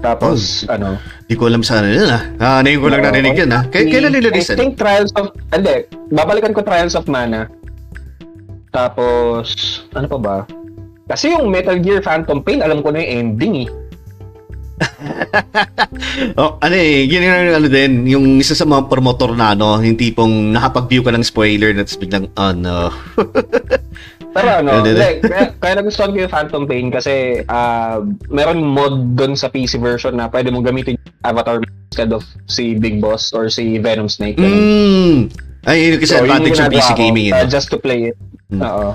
[0.00, 0.96] Tapos, oh, ano?
[1.28, 2.22] Hindi ko alam sana yun ah.
[2.40, 3.62] Ah, ngayon ko lang narinig yun ah.
[3.68, 7.52] K- kailan nila I think Trials of, hindi, babalikan ko Trials of Mana.
[8.72, 10.36] Tapos, ano pa ba?
[11.10, 13.68] Kasi yung Metal Gear Phantom Pain, alam ko na yung ending eh.
[16.40, 20.00] oh, ano eh, yun yung ano din, yung isa sa mga promotor na ano, yung
[20.00, 22.88] tipong nakapag-view ka ng spoiler na biglang, oh no.
[24.30, 27.98] Pero ano, like, kaya, kaya nagustuhan ko yung Phantom Pain kasi uh,
[28.30, 30.94] meron mod doon sa PC version na pwede mong gamitin
[31.26, 31.58] Avatar
[31.90, 34.38] instead of si Big Boss or si Venom Snake.
[34.38, 35.34] Mm.
[35.66, 37.36] Ay, yun kasi so, advantage ng PC gaming yun.
[37.36, 38.16] Uh, just to play it.
[38.54, 38.62] Mm.
[38.62, 38.94] Oo.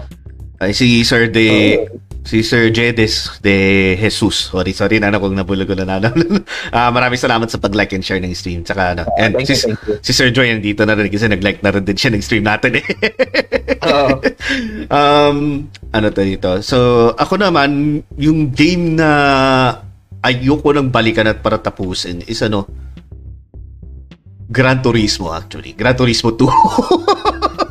[0.64, 1.84] Ay, si Sir De...
[1.84, 4.50] So, si Sir Jedis de Jesus.
[4.50, 6.10] Sorry, sorry na kung nabulog ko na na.
[6.10, 8.66] uh, maraming salamat sa pag-like and share ng stream.
[8.66, 11.72] Tsaka ano, uh, and si, you, si Sir Joy nandito na rin kasi nag-like na
[11.72, 12.86] rin din siya ng stream natin eh.
[13.86, 14.18] uh
[14.90, 16.50] um, ano to dito?
[16.66, 19.10] So, ako naman, yung game na
[20.26, 22.66] ayoko nang balikan at para tapusin is ano,
[24.50, 25.78] Gran Turismo actually.
[25.78, 26.46] Gran Turismo 2.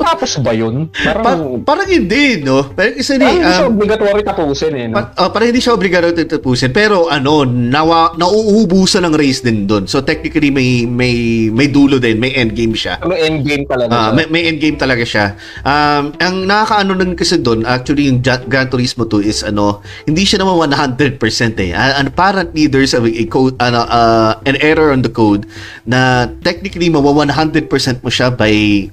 [0.00, 0.88] Matatapos ba yun?
[0.88, 2.64] Pa- Parang, parang hindi, no?
[2.72, 4.86] Pero isa ni, parang hindi siya um, obligatory tapusin eh.
[4.88, 4.94] No?
[4.96, 6.72] pa- oh, parang hindi siya obligado tapusin.
[6.72, 9.84] Pero ano, nawa, nauubusan ng race din doon.
[9.84, 11.12] So technically may may
[11.50, 12.96] may dulo din, may end game siya.
[13.04, 14.16] May endgame talaga Ah, siya.
[14.16, 15.26] may, may end game talaga siya.
[15.60, 20.40] Um, ang nakakaano nun kasi doon, actually yung Gran Turismo 2 is ano, hindi siya
[20.40, 21.20] naman 100%
[21.60, 21.70] eh.
[21.70, 25.44] Uh, apparently there's a, a code ano, uh, an error on the code
[25.84, 27.68] na technically mawa 100%
[28.00, 28.48] mo siya by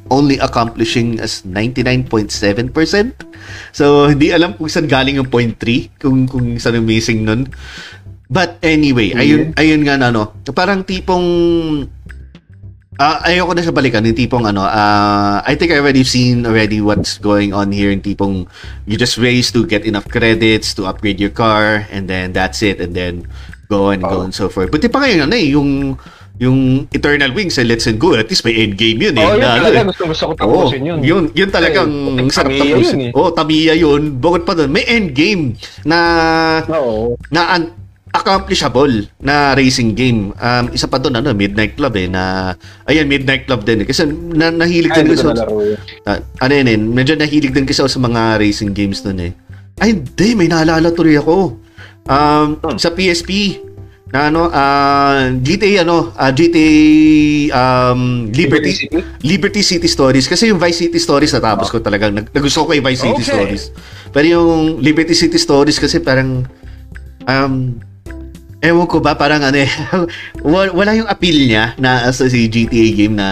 [0.09, 2.33] only accomplishing as 99.7%.
[3.71, 7.47] So hindi alam kung saan galing yung point 3, kung kung saan yung missing nun.
[8.27, 11.27] But anyway, ayun ayun nga na ano, parang tipong
[12.97, 16.81] Ah, ayoko na siya balikan yung tipong ano, ah, I think I already seen already
[16.81, 18.49] what's going on here yung tipong
[18.89, 22.81] you just race to get enough credits to upgrade your car and then that's it
[22.81, 23.29] and then
[23.69, 24.73] go and go and so forth.
[24.73, 25.93] Buti pa ngayon ano eh, yung
[26.37, 26.57] yung
[26.89, 29.21] Eternal Wings eh, Let's and Go, at least may end game yun eh.
[29.21, 29.73] Oh, yun na, talaga.
[29.73, 29.85] eh.
[29.85, 30.99] Gusto, gusto ko tapusin yun.
[31.01, 32.69] yun, yun talagang Eh, sarap tapusin.
[32.69, 33.11] yun eh.
[33.11, 34.15] Oh, Tamiya yun.
[34.15, 35.97] Bukod pa doon, may end game na
[36.67, 37.17] Oo.
[37.27, 37.73] na un-
[38.09, 40.33] accomplishable na racing game.
[40.35, 42.53] Um, isa pa doon, ano, Midnight Club eh, na,
[42.85, 43.85] ayan, Midnight Club din eh.
[43.85, 45.37] Kasi na, nahilig Ay, din kasi, yun.
[46.03, 49.31] ah, ano yun eh, medyo nahilig din kasi sa mga racing games doon eh.
[49.77, 51.61] Ay, hindi, may naalala tuloy ako.
[52.05, 52.79] Um, Hmm.
[52.79, 53.59] sa PSP,
[54.07, 56.71] na ano, ah, GTA, ano, ah, GTA,
[57.51, 58.97] um, Liberty, City?
[59.19, 62.87] Liberty City Stories kasi yung Vice City Stories natapos ko talagang nag- nagustuhan ko yung
[62.87, 63.31] Vice City Okay.
[63.35, 63.63] Stories.
[64.15, 66.47] Pero yung Liberty City Stories kasi parang
[67.27, 67.75] um
[68.63, 69.69] ewan ko ba parang ano eh
[70.73, 73.29] wala, yung appeal niya na sa si GTA game na,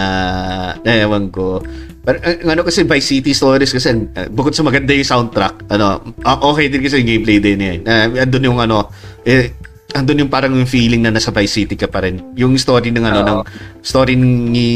[0.84, 1.64] na ewan ko.
[2.06, 6.14] Pero ang ano kasi Vice City Stories kasi uh, bukod sa maganda yung soundtrack, ano,
[6.22, 7.76] ah, okay din kasi yung gameplay din eh.
[7.82, 8.86] Uh, andun yung ano,
[9.26, 9.50] eh,
[9.94, 12.18] andun yung parang yung feeling na nasa Vice City ka pa rin.
[12.34, 13.28] Yung story ng ano, Oo.
[13.28, 13.40] ng
[13.84, 14.68] story ni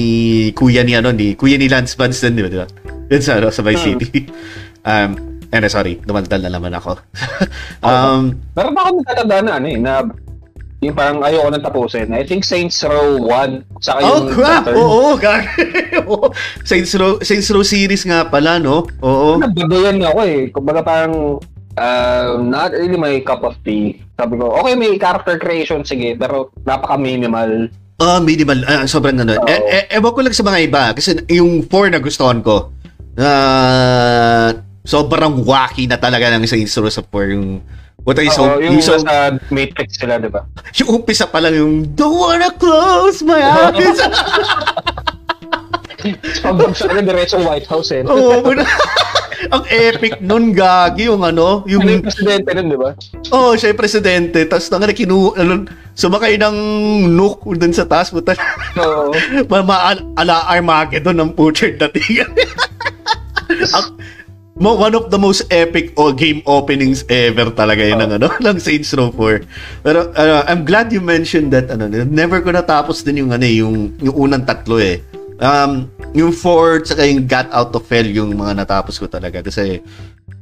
[0.55, 2.51] kuya ni ano, ni kuya ni Lance din, di ba?
[2.51, 2.67] Di ba?
[3.11, 3.99] Yun sa, ano, sa Vice Hmm.
[3.99, 4.31] City.
[4.91, 5.11] um,
[5.51, 6.95] eh, sorry, dumaldal na naman ako.
[7.87, 9.93] um, Meron pa ako natatandaan na ano eh, na
[10.81, 12.09] yung parang ayoko nang tapusin.
[12.17, 14.65] I think Saints Row 1, saka oh, yung crap!
[14.65, 14.77] Saturn.
[14.81, 15.45] Oo, gag.
[16.09, 16.33] Oo.
[16.65, 18.89] Saints Row, Saints Row series nga pala, no?
[19.05, 19.37] Oo.
[19.37, 20.49] Nagbabayan ako eh.
[20.49, 21.37] Kumbaga parang
[21.79, 24.03] um, not really my cup of tea.
[24.19, 27.71] Sabi ko, okay, may character creation, sige, pero napaka-minimal.
[28.01, 28.65] Ah, minimal.
[28.65, 29.37] Ah, sobrang ano.
[29.37, 29.47] Oo.
[29.47, 30.83] Eh, eh, ewan ko lang sa mga iba.
[30.97, 32.73] Kasi yung 4 na gustuhan ko.
[33.21, 34.57] Ah,
[34.89, 37.37] sobrang wacky na talaga ng Saints Row sa 4.
[37.37, 37.61] Yung,
[38.01, 40.49] what I saw, Oo, yung yung, so, nasa Matrix sila, di ba?
[40.81, 44.01] yung umpisa pa lang yung, don't wanna close my eyes.
[46.41, 48.01] Pagbagsak na diretso White House eh.
[48.09, 48.57] Oo, oh,
[49.49, 52.91] ang epic nun, gagi, yung ano, yung, Ano yung presidente nun, di ba?
[53.33, 55.65] oh, siya yung presidente, tapos na nga, kinu, ano,
[55.97, 56.57] sumakay ng
[57.09, 58.37] nuke dun sa taas, puta,
[58.77, 59.17] Oo.
[59.51, 62.29] ma, ma ala Armageddon ng putrid dating.
[63.77, 63.97] Ang-
[64.61, 68.61] mo one of the most epic o game openings ever talaga yun ng ano ng
[68.61, 69.41] Saints Row 4.
[69.81, 73.57] Pero uh, I'm glad you mentioned that ano never ko natapos din yung ano eh,
[73.65, 75.01] yung yung unang tatlo eh.
[75.41, 79.81] Um yung 4 tsaka yung Got Out of Hell yung mga natapos ko talaga kasi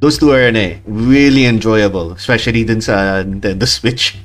[0.03, 4.19] those two are ano eh, really enjoyable especially din sa Nintendo Switch.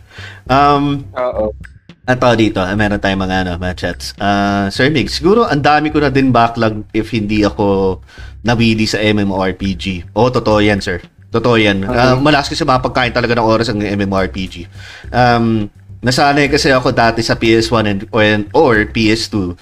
[0.50, 1.54] Um Oo.
[2.04, 4.12] ang tao dito, ah, meron tayong mga ano, mga chats.
[4.20, 8.02] Ah, Sir Mig, siguro ang dami ko na din backlog if hindi ako
[8.44, 10.12] nawili sa MMORPG.
[10.12, 11.00] Oo, totoo yan, sir.
[11.32, 11.88] Totoo yan.
[11.88, 14.68] Ah, malakas kasi mapagkain talaga ng oras ang MMORPG.
[15.10, 15.72] Um,
[16.04, 18.22] nasanay kasi ako dati sa PS1 and, or,
[18.52, 19.56] or PS2.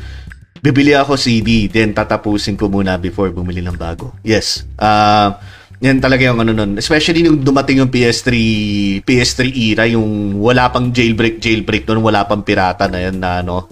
[0.61, 4.13] Bibili ako CD, then tatapusin ko muna before bumili ng bago.
[4.21, 4.61] Yes.
[4.77, 5.41] Ah,
[5.81, 6.77] yan talaga yung ano nun.
[6.77, 8.29] Especially nung dumating yung PS3
[9.01, 9.41] PS3
[9.73, 13.65] era, yung wala pang jailbreak jailbreak nun, wala pang pirata na yan na ano.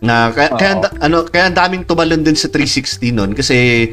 [0.00, 3.92] Na kaya, kaya, ang da- ano, kaya daming tumalon din sa 360 nun kasi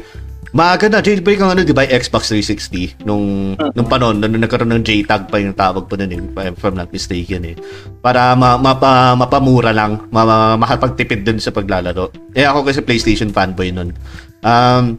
[0.52, 4.84] maaga na jailbreak ang ano, 'di ba, Xbox 360 nung nung panon nung nagkaroon ng
[4.84, 7.56] JTAG pa yung tawag po nun, eh, if I'm not mistaken eh.
[8.00, 12.32] Para ma, mapa, mapamura lang, ma, ma, makapagtipid dun sa paglalaro.
[12.32, 13.92] Eh ako kasi PlayStation fanboy nun.
[14.40, 14.96] Um,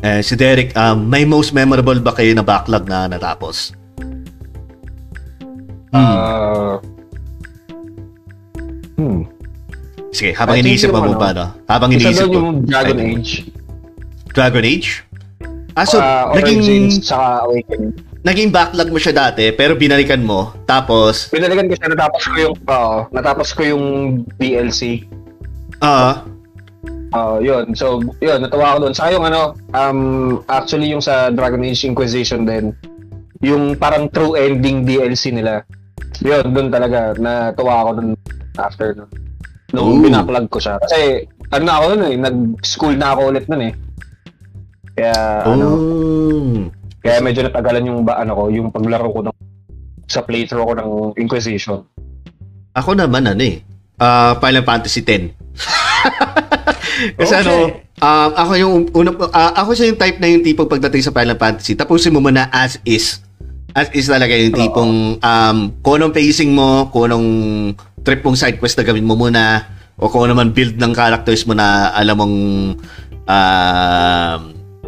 [0.00, 3.76] eh, si Derek, um, may most memorable ba kayo na backlog na natapos?
[5.90, 6.78] Ah.
[8.96, 9.26] hmm.
[10.10, 11.46] Sige, habang I iniisip mo ano, ba, no?
[11.70, 12.34] Habang Isa iniisip mo.
[12.34, 13.59] yung Dragon Age.
[14.32, 15.02] Dragon Age?
[15.74, 17.94] Ah, so, Ah, naging, Origins, saka Awakening.
[18.20, 22.54] naging backlog mo siya dati, pero binalikan mo, tapos, Pinalikan ko siya, natapos ko yung,
[22.58, 23.84] oo, natapos ko yung
[24.36, 25.06] DLC.
[25.80, 26.26] ah,
[27.10, 27.74] Oo, yun.
[27.74, 28.94] So, yun, natuwa ako doon.
[28.94, 30.00] Saka yung ano, um,
[30.46, 32.70] actually yung sa Dragon Age Inquisition din,
[33.42, 35.66] yung parang true ending DLC nila.
[36.22, 38.10] Yun, doon talaga, natuwa ako doon
[38.62, 39.10] after nun.
[39.74, 40.02] Nung Ooh.
[40.06, 40.78] binacklog ko siya.
[40.78, 43.72] Kasi, ano na ako nun eh, nag-school na ako ulit nun eh.
[45.00, 45.16] Kaya,
[45.48, 45.52] Oh.
[45.56, 45.66] ano,
[47.00, 49.36] kaya medyo natagalan yung ba, ano ko, yung paglaro ko ng,
[50.04, 51.80] sa playthrough ko ng Inquisition.
[52.76, 53.64] Ako naman ano eh.
[53.96, 55.32] ah Final Fantasy 10.
[57.16, 57.40] Kasi Okay.
[57.40, 57.52] ano,
[57.96, 61.36] um, ako yung una, ah, ako siya yung type na yung tipong pagdating sa Final
[61.36, 63.24] Fantasy, tapusin mo muna as is.
[63.72, 67.28] As is talaga yung tipong um, kung anong pacing mo, kung anong
[68.00, 69.64] trip mong side quest na gawin mo muna,
[69.96, 72.36] o kung ano man build ng characters mo na alam mong
[73.24, 74.40] um,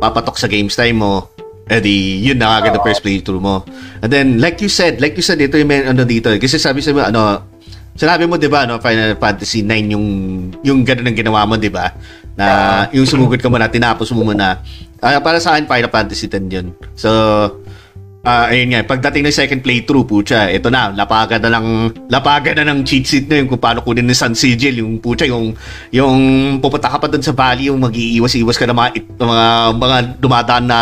[0.02, 1.30] papatok sa games time mo,
[1.70, 2.82] edi yun na agad Oo.
[2.82, 3.62] first playthrough mo.
[4.02, 6.42] And then, like you said, like you said, ito yung may, ano dito, eh.
[6.42, 7.52] kasi sabi sa ano,
[7.92, 10.06] Sinabi mo 'di ba no Final Fantasy 9 yung
[10.64, 11.92] yung ganun ang ginawa mo 'di ba?
[12.32, 14.64] Na yung sumugod ka muna tinapos mo muna.
[15.02, 16.66] Ah, para sa akin Final Fantasy 10 yun.
[16.96, 17.10] So
[18.22, 22.70] ah ayun nga, pagdating ng second playthrough, pucha, ito na, lapagan na lang, lapagan na
[22.70, 25.58] ng cheat sheet na yung kung paano kunin ng Sun Sigil, yung pucha, yung,
[25.90, 26.18] yung
[26.62, 30.80] pupunta ka pa dun sa valley, yung mag-iiwas-iwas ka ng mga, mga, mga dumadaan na,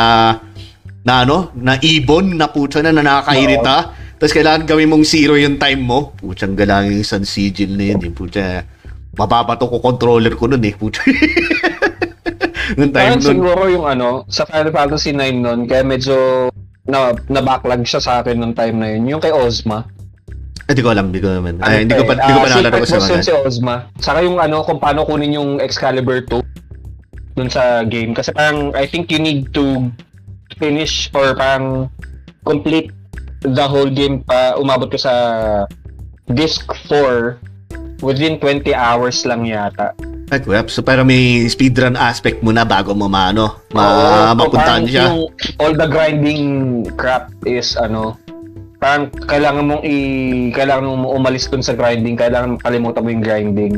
[1.01, 3.97] na ano, na ibon, na pucha na, na nakakairita.
[4.21, 6.13] Tapos kailangan gawin mong zero yung time mo.
[6.21, 8.05] Putsang galang yung Sun Sigil na yun.
[8.05, 8.69] Yung putya,
[9.17, 10.77] mababato ko controller ko nun eh.
[10.77, 11.09] Putya.
[12.79, 13.33] Nung time Parang nun.
[13.33, 16.15] siguro yung ano, sa Final Fantasy 9 nun, kaya medyo
[16.91, 19.17] na, na-backlog siya sa akin nung time na yun.
[19.17, 19.87] Yung kay Ozma.
[20.67, 21.59] Eh, Hindi ko alam, hindi ko naman.
[21.59, 23.23] Ano Ay, hindi ko pa, eh, hindi ko pa ah, naalala ko sa mga.
[23.27, 23.77] si Ozma.
[23.99, 28.15] Saka yung ano, kung paano kunin yung Excalibur 2 dun sa game.
[28.15, 29.91] Kasi parang, I think you need to
[30.59, 31.89] finish or parang
[32.45, 32.93] complete
[33.41, 35.15] the whole game pa umabot ka sa
[36.37, 37.41] disc 4
[38.05, 39.97] within 20 hours lang yata.
[40.31, 40.71] Ay, crap.
[40.71, 43.83] So, parang may speedrun aspect muna bago mo maano, ma
[44.31, 45.11] so mapuntahan siya.
[45.11, 45.27] Yung,
[45.59, 46.43] all the grinding
[46.95, 48.15] crap is ano,
[48.79, 49.97] parang kailangan mong i
[50.55, 53.75] kailangan mong umalis dun sa grinding, kailangan kalimutan mo yung grinding.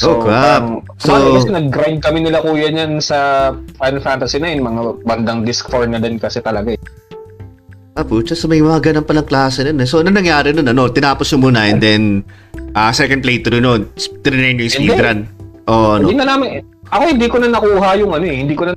[0.00, 0.62] Oh, crap.
[0.62, 5.66] parang- So- kasi nag-grind kami nila kuya niyan sa Final Fantasy 9, mga bandang disc
[5.68, 6.80] 4 na din kasi talaga eh.
[7.92, 8.32] Ah, putya.
[8.32, 9.76] So, may mga ganun palang klase nun.
[9.76, 9.88] eh.
[9.88, 10.64] So, ano nangyari nun?
[10.64, 12.24] Ano, tinapos mo muna and then
[12.72, 13.84] ah second playthrough nun.
[14.24, 14.88] Trinay nyo yung Hindi.
[14.88, 15.18] speedrun.
[15.68, 16.20] Oh, Hindi no.
[16.24, 18.74] na namin, ako hindi ko na nakuha yung ano eh, hindi ko na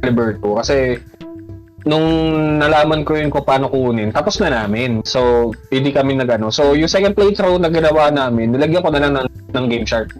[0.00, 0.96] Alberto kasi
[1.84, 2.06] nung
[2.60, 5.02] nalaman ko yun kung paano kunin, tapos na namin.
[5.02, 6.52] So, hindi kami nagano.
[6.52, 10.12] So, yung second playthrough na ginawa namin, nilagyan ko na lang ng, ng Game Shark.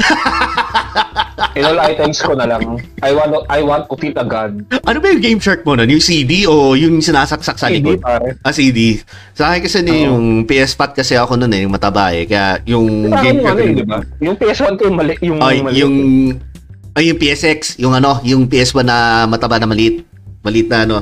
[1.52, 2.80] In all items ko na lang.
[2.98, 4.56] I want I want to feed a god.
[4.82, 5.84] Ano ba yung Game Shark mo nun?
[5.86, 8.00] Yung CD o yung sinasaksak sa likod?
[8.00, 8.40] pare.
[8.40, 8.96] Ah, CD.
[9.32, 10.06] Sa akin kasi ni Oo.
[10.10, 12.24] yung PS Pat kasi ako nun eh, yung mataba eh.
[12.24, 13.98] Kaya yung Sa Game yung ano eh, di ba?
[14.18, 15.76] Yung PS1 ko yung mali, yung Ay, mali.
[15.76, 15.94] yung
[16.92, 20.08] ay yung PSX, yung ano, yung PS1 na mataba na maliit.
[20.40, 20.96] Maliit na ano,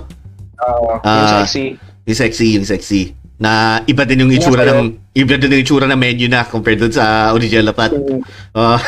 [0.57, 1.39] Ah, yung Ah.
[1.41, 1.79] sexy.
[2.03, 3.03] yung sexy, yung sexy.
[3.35, 6.79] Na iba din yung itsura Yung ng iba din yung itsura ng menu na compared
[6.79, 7.91] dun sa original na pat.
[7.91, 8.23] Yung-
[8.55, 8.79] Ah.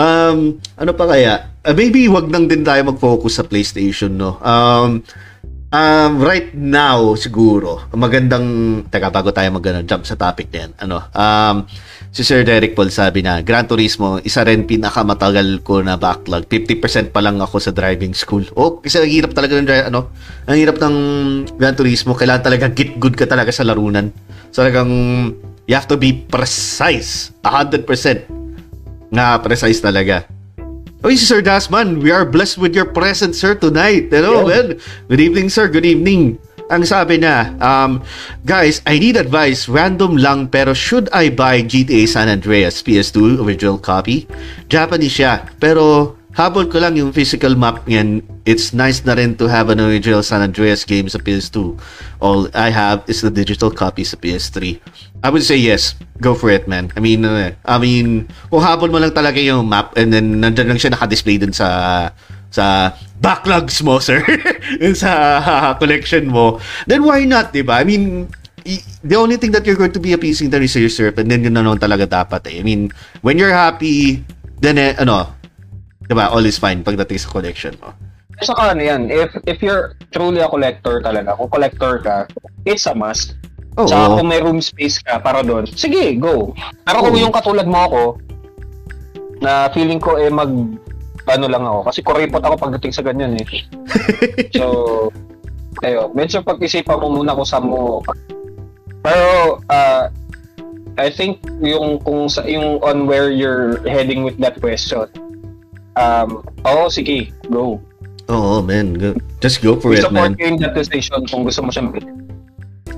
[0.00, 1.52] um, ano pa kaya?
[1.60, 4.40] Uh, maybe wag nang din tayo mag-focus sa PlayStation, no?
[4.40, 5.04] Um,
[5.72, 8.46] um, right now, siguro, magandang...
[8.88, 10.72] Teka, bago tayo mag jump sa topic yan.
[10.80, 11.56] Ano, um,
[12.16, 16.48] si Sir Derek Paul sabi na, Gran Turismo, isa rin pinakamatagal ko na backlog.
[16.48, 18.40] 50% pa lang ako sa driving school.
[18.56, 20.08] Oh, kasi ang hirap talaga ng, ano,
[20.48, 20.96] ang hirap ng
[21.60, 22.16] Gran Turismo.
[22.16, 24.08] Kailangan talaga get good ka talaga sa larunan.
[24.48, 24.88] So, talagang,
[25.68, 27.36] you have to be precise.
[27.44, 27.84] 100%
[29.12, 30.24] nga precise talaga.
[31.04, 34.08] Uy, si Sir Dasman, we are blessed with your presence, sir, tonight.
[34.08, 34.48] Hello, Yeah.
[34.48, 34.66] man.
[35.12, 35.68] Good evening, sir.
[35.68, 36.40] Good evening.
[36.66, 38.02] Ang sabi niya, um,
[38.42, 39.70] guys, I need advice.
[39.70, 44.26] Random lang, pero should I buy GTA San Andreas PS2 original copy?
[44.66, 48.18] Japanese siya, pero habol ko lang yung physical map niyan.
[48.42, 51.78] It's nice na rin to have an original San Andreas game sa PS2.
[52.18, 54.82] All I have is the digital copy sa PS3.
[55.22, 55.94] I would say yes.
[56.18, 56.90] Go for it, man.
[56.98, 60.66] I mean, uh, I mean, kung habol mo lang talaga yung map and then nandyan
[60.66, 62.10] lang siya naka-display dun sa
[62.56, 64.24] sa backlogs mo, sir.
[64.96, 65.10] Sa
[65.76, 66.56] collection mo.
[66.88, 67.80] Then why not, di ba?
[67.80, 68.32] I mean,
[69.04, 71.62] the only thing that you're going to be appeasing the researcher and then yun na
[71.62, 72.56] naman talaga dapat eh.
[72.60, 72.88] I mean,
[73.20, 74.24] when you're happy,
[74.64, 75.28] then eh, ano,
[76.08, 77.92] di ba, all is fine pagdating sa collection mo.
[78.40, 82.28] Saka ano yan, if, if you're truly a collector talaga, kung collector ka,
[82.68, 83.32] it's a must.
[83.80, 83.88] Oo.
[83.88, 86.52] Tsaka kung may room space ka para doon, sige, go.
[86.84, 87.24] Pero kung Oo.
[87.28, 88.02] yung katulad mo ako,
[89.40, 90.48] na feeling ko eh mag,
[91.26, 93.46] ano lang ako, kasi kuripot ako pagdating sa ganyan eh.
[94.58, 94.64] so,
[95.82, 98.00] ayo, medyo pag-isipan mo muna kung saan mo.
[99.02, 100.04] Pero, uh,
[100.96, 105.04] I think yung kung sa yung on where you're heading with that question.
[105.96, 107.80] Um, oo, sige, go.
[108.28, 108.96] Oo, man.
[108.96, 110.32] Go- Just go for We it, man.
[110.36, 111.92] support in that decision kung gusto mo siyang.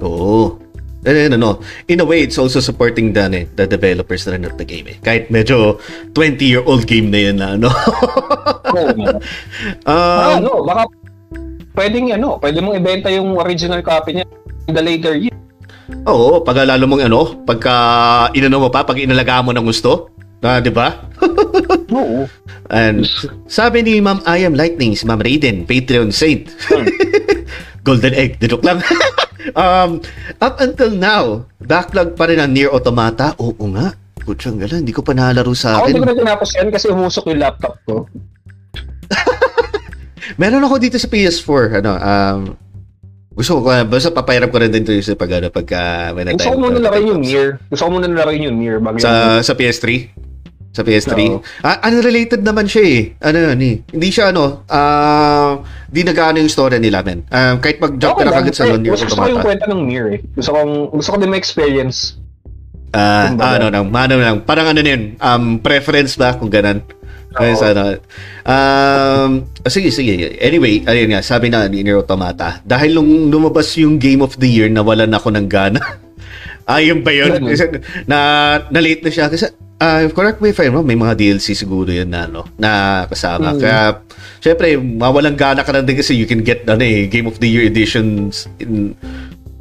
[0.02, 0.57] Oo.
[1.06, 4.44] And then, ano, in a way, it's also supporting the, eh, the developers na rin
[4.44, 4.98] of the game eh.
[4.98, 5.78] Kahit medyo
[6.10, 7.70] 20-year-old game na yun na, ano.
[8.74, 9.06] Oo,
[9.86, 10.82] um, ano, baka
[11.78, 14.26] pwedeng ano, pwede mong ibenta yung original copy niya
[14.66, 15.34] in the later year.
[16.04, 17.74] Oo, pag lalo mong ano, pagka
[18.34, 20.10] inano mo pa, pag inalaga mo ng gusto,
[20.42, 21.06] na, di ba?
[21.98, 22.26] Oo.
[22.68, 23.08] And
[23.48, 26.50] sabi ni Ma'am I am Lightning, si Ma'am Raiden, Patreon Saint.
[27.86, 28.82] Golden Egg, didok lang.
[29.54, 30.02] Um,
[30.42, 33.32] up until now, backlog pa rin ang Nier Automata.
[33.38, 33.94] Oo nga.
[34.24, 36.12] Putsang gala, hindi ko pa nalaro sa Ako hindi ko akin.
[36.12, 38.04] na tinapos yan kasi umusok yung laptop ko.
[40.40, 42.40] Meron ako dito sa PS4, ano, um,
[43.32, 46.52] gusto ko, basta papayarap ko rin din ito sa pag, ano, pagka may na Gusto
[46.52, 47.48] ko muna laruin yung Nier.
[47.70, 49.06] Gusto ko muna laruin yung Nier bago yung...
[49.06, 50.10] Sa, sa PS3?
[50.72, 51.12] Sa PS3?
[51.32, 51.40] Oo.
[51.64, 53.00] Ah, unrelated naman siya eh.
[53.24, 53.74] Ano yun eh.
[53.88, 57.24] Hindi siya ano, ah, di nagano yung story nila, men.
[57.32, 60.06] Um, kahit mag-jump ka na kagad sa Eh, non Gusto ko yung kwenta ng Nier
[60.14, 60.20] eh.
[60.36, 60.58] Gusto ko,
[60.92, 62.20] gusto ko din ma-experience.
[62.92, 63.56] Ah, Kumbaga.
[63.60, 64.36] ano lang, ano lang.
[64.44, 66.84] Parang ano yun, um, preference ba kung ganun.
[67.28, 68.00] Kaya sa ano.
[68.48, 69.30] Um,
[69.68, 70.40] sige, sige.
[70.40, 74.48] Anyway, ayun nga, sabi na ni Nier Automata, dahil nung lumabas yung Game of the
[74.48, 75.80] Year, nawalan ako ng gana.
[76.68, 77.32] Ayun ba yun?
[77.32, 77.48] Ganun.
[77.48, 77.64] Kasi
[78.04, 78.18] na,
[78.68, 79.32] na late na siya.
[79.32, 79.48] Kasi,
[79.80, 83.56] ah, correct me if I'm wrong, may mga DLC siguro yun na, ano, na kasama.
[83.56, 83.60] Mm.
[83.64, 83.80] Kaya,
[84.44, 87.48] syempre, mawalang gana ka na din kasi you can get, ano eh, Game of the
[87.48, 88.92] Year editions in,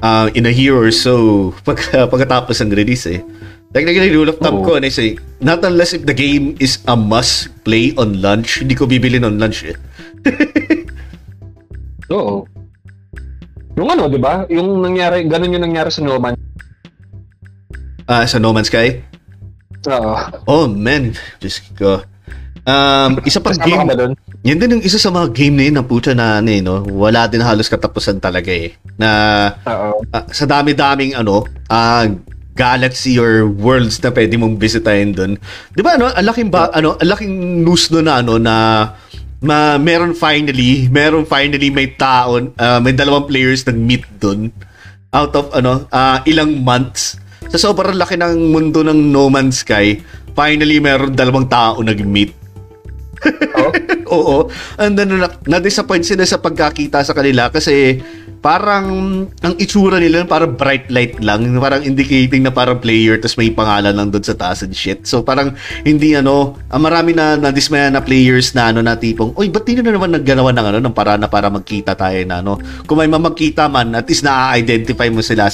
[0.03, 1.79] uh, in a year or so pag,
[2.11, 3.23] pagkatapos ng release eh.
[3.71, 7.51] Technically, rule of thumb ko, ano, say, not unless if the game is a must
[7.63, 9.75] play on lunch, hindi ko bibili on lunch eh.
[12.15, 12.47] Oo.
[13.77, 14.47] Yung ano, di ba?
[14.49, 16.46] Yung nangyari, ganun yung nangyari sa No Man.
[18.07, 19.03] Ah, sa No Man's Sky?
[19.91, 20.15] Oo.
[20.47, 21.11] Oh, man.
[21.43, 22.01] Just ko.
[22.67, 24.13] Um, isa pang Kasama ka game, ba doon?
[24.43, 26.83] Yan din yung isa sa mga game na yun na puta na ano eh, no?
[26.83, 28.75] Wala din halos katapusan talaga eh.
[28.99, 29.09] Na
[29.63, 29.95] ah,
[30.31, 32.07] sa dami-daming ano, ah
[32.57, 35.37] galaxy or worlds na pwede mong bisitahin doon.
[35.71, 38.55] 'Di ba ano, ang laking ba, ano, ang laking news no na ano na
[39.39, 44.51] ma meron finally, meron finally may taon, ah, may dalawang players nag-meet doon
[45.13, 47.15] out of ano, ah, ilang months.
[47.51, 49.99] Sa sobrang laki ng mundo ng No Man's Sky,
[50.35, 52.31] finally meron dalawang tao nag-meet.
[53.57, 53.71] Oo.
[54.17, 54.37] Oo.
[54.79, 57.99] And then, na- na-disappoint sila sa pagkakita sa kanila kasi
[58.37, 58.85] parang
[59.41, 61.57] ang itsura nila parang bright light lang.
[61.57, 65.03] Parang indicating na parang player tapos may pangalan lang doon sa taas and shit.
[65.03, 69.49] So parang hindi ano, ah, marami na nadismaya na players na ano na tipong, oy,
[69.49, 72.61] ba't di na naman nagganawa ng ano, ng para na para magkita tayo na ano.
[72.85, 75.49] Kung may mamagkita man, at least na-identify mo sila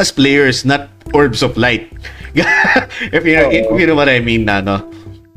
[0.00, 1.92] as, players, not orbs of light.
[2.34, 4.80] if, you know, if you know what I mean na, no?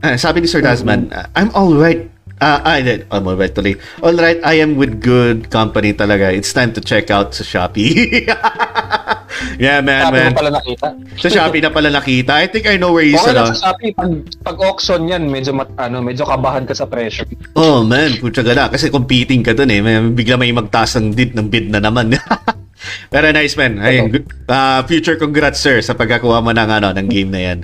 [0.03, 2.07] Ah, sabi ni Sir Dasman, ah, I'm all right.
[2.43, 3.07] Ah, I did.
[3.07, 3.79] I'm all right tuloy.
[4.03, 6.27] All right, I am with good company talaga.
[6.27, 8.27] It's time to check out sa Shopee.
[9.63, 10.31] yeah, man, Sabi man.
[10.35, 10.87] mo pala nakita.
[11.23, 12.35] Sa Shopee na pala nakita.
[12.35, 13.55] I think I know where he's ano.
[13.55, 14.11] sa Shopee, pag,
[14.43, 17.23] pag auction yan, medyo, mat, ano, medyo kabahan ka sa presyo.
[17.55, 18.19] Oh, man.
[18.19, 18.67] Putya gala.
[18.67, 19.79] Kasi competing ka dun eh.
[19.79, 22.11] May, bigla may magtaas ng bid, ng bid na naman.
[23.09, 23.79] Pero nice, man.
[23.79, 27.59] Ayun, good- ah, future congrats, sir, sa pagkakuha mo ng, ano, ng game na yan.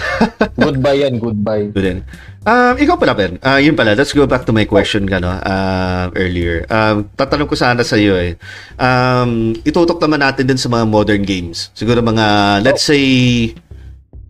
[0.56, 1.68] Goodbye yan, goodbye.
[1.72, 1.98] Good din.
[2.40, 3.36] Um, ikaw pala, Ben.
[3.44, 3.92] Ah, yun pala.
[3.92, 5.28] Let's go back to my question ka, no?
[5.28, 6.64] ah, earlier.
[6.72, 8.40] Um, tatanong ko sana sa iyo eh.
[8.80, 11.68] Um, itutok naman natin din sa mga modern games.
[11.76, 13.04] Siguro mga, let's say,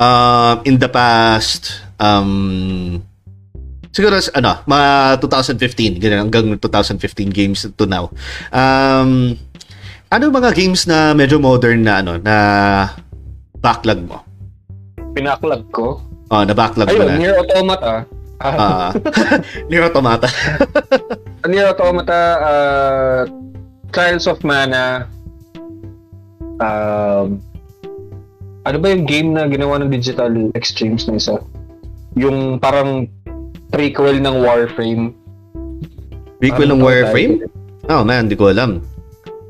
[0.03, 2.99] um, in the past, um,
[3.95, 4.88] siguro, ano, mga
[5.22, 8.11] 2015, ganyan, hanggang 2015 games to now.
[8.51, 9.38] Um,
[10.11, 12.37] ano mga games na medyo modern na, ano, na
[13.59, 14.19] backlog mo?
[15.15, 16.03] Pinaklag ko.
[16.31, 17.17] Oh, na backlog mo Ayun, na.
[17.17, 17.93] Nier Automata.
[18.41, 18.91] Ah, Ah,
[19.69, 20.27] Nier Automata.
[21.51, 23.21] Nier Automata, uh,
[23.91, 25.07] Trials of Mana,
[26.59, 27.37] um,
[28.63, 31.37] ano ba yung game na ginawa ng Digital Extremes na isa?
[32.15, 33.07] Yung parang
[33.69, 35.15] prequel ng Warframe.
[36.39, 37.35] Prequel ng Ano ba Warframe?
[37.41, 37.59] title?
[37.89, 38.81] Oh man, di ko alam.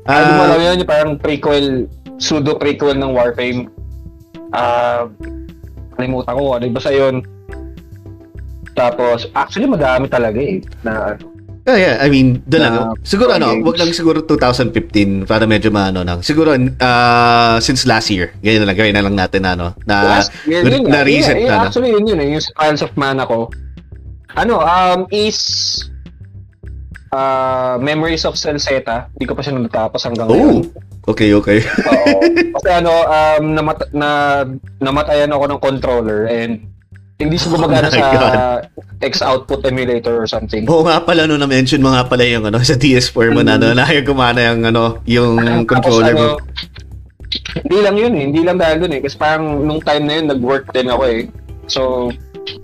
[0.09, 0.81] Ano Ah, alam yun?
[0.81, 1.85] Yung parang prequel,
[2.17, 3.69] pseudo prequel ng Warframe.
[4.49, 5.05] Ah,
[5.93, 7.21] kalimutan ko, ano ba sa yun?
[8.73, 10.63] Tapos, actually madami talaga eh.
[10.81, 11.13] Na,
[11.67, 12.73] yeah, yeah, I mean, doon lang.
[12.73, 13.65] Na- siguro ano, games.
[13.67, 16.25] wag lang siguro 2015 para medyo maano lang.
[16.25, 20.33] Siguro uh, since last year, ganyan na lang, gawin na lang natin ano, na last
[20.49, 21.05] year na- yun, na nga.
[21.05, 21.63] reset Yun, na, no?
[21.69, 22.27] Actually, yun yun eh.
[22.33, 23.51] Yung Trials of Mana ko.
[24.33, 25.37] Ano, um, is
[27.11, 29.11] uh, Memories of Celceta.
[29.13, 30.57] Hindi ko pa siya natapos hanggang Oh, ngayon.
[31.05, 31.59] okay, okay.
[31.61, 32.17] Oo.
[32.57, 34.09] Kasi ano, um, namat na,
[34.79, 36.63] namatayan ako ng controller and
[37.21, 38.33] hindi siya gumagana Oh sa God.
[39.01, 40.65] X-output emulator or something.
[40.65, 43.75] Oo nga pala, no, na-mention mo nga pala yung ano, sa DS4 mo na, no,
[43.75, 45.35] na gumana yung ano, yung
[45.67, 46.27] Tapos controller mo.
[46.39, 46.49] ano,
[47.55, 48.23] Hindi lang yun eh.
[48.27, 48.99] Hindi lang dahil dun eh.
[48.99, 51.21] Kasi parang nung time na yun, nag-work din ako eh.
[51.65, 52.11] So,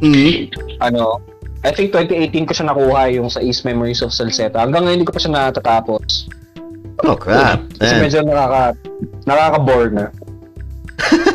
[0.02, 0.52] Mhm.
[0.82, 1.22] ano,
[1.68, 4.63] I think 2018 ko siya nakuha yung sa East Memories of Salseta.
[4.63, 6.32] Hanggang ngayon, hindi ko pa siya natatapos.
[7.03, 7.59] Oh, crap.
[7.76, 7.99] Kasi Eh.
[7.99, 8.72] medyo nakaka,
[9.28, 10.05] nakaka-bore na.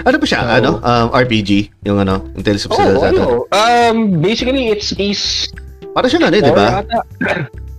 [0.00, 0.40] Ano ba siya?
[0.40, 0.70] So- ano?
[0.80, 1.50] Um, RPG?
[1.84, 2.24] Yung ano?
[2.32, 3.12] Yung Tales of Zelda.
[3.12, 3.44] ano.
[3.52, 5.52] Um, basically, it's East
[5.92, 6.68] Para siya ano, di Horror ba?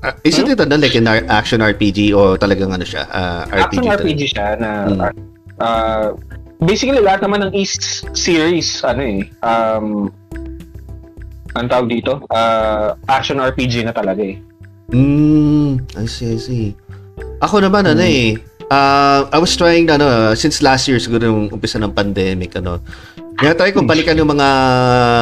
[0.06, 3.10] Uh, is it ano, like an action RPG o talagang ano siya?
[3.10, 3.98] Uh, RPG Action talaga?
[4.04, 5.00] RPG siya na Mm.
[5.58, 6.08] uh,
[6.62, 10.14] basically lahat naman ng East series ano eh um
[11.54, 14.40] ang tawag dito uh, action RPG na talaga eh
[14.92, 16.66] Mm, I see, I see.
[17.40, 18.12] Ako naman, ano Hmm.
[18.12, 18.36] eh,
[18.68, 22.84] uh, I was trying, ano, since last year, siguro yung umpisa ng pandemic, ano,
[23.40, 24.50] try ko balikan yung mga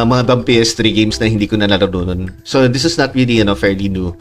[0.09, 2.33] mga bang PS3 games na hindi ko na nalaro nun.
[2.41, 4.11] So, this is not really, ano, fairly new.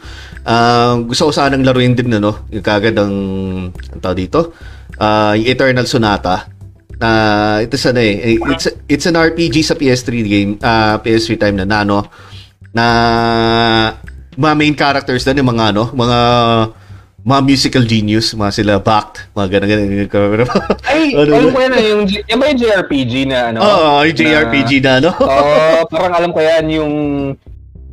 [0.45, 3.15] Um, gusto ko sanang laruin din, ano, yung kagad ang,
[3.73, 4.53] ang tawag dito,
[5.01, 6.45] uh, yung Eternal Sonata.
[6.99, 7.09] Na
[7.63, 11.65] ito sa ano eh, it's, it's an RPG sa PS3 game, uh, PS3 time na,
[11.65, 12.03] na ano,
[12.75, 12.85] na
[14.35, 16.19] mga main characters doon yung mga ano, mga
[17.19, 19.67] mga musical genius, mga sila backed, mga ganun
[20.07, 20.47] ganun.
[20.87, 23.89] ay Ano alam ko yan eh, yung, G- yan ba yung JRPG na ano Oo,
[24.07, 25.09] yung JRPG na, ano?
[25.23, 26.93] Oo, parang alam ko yan yung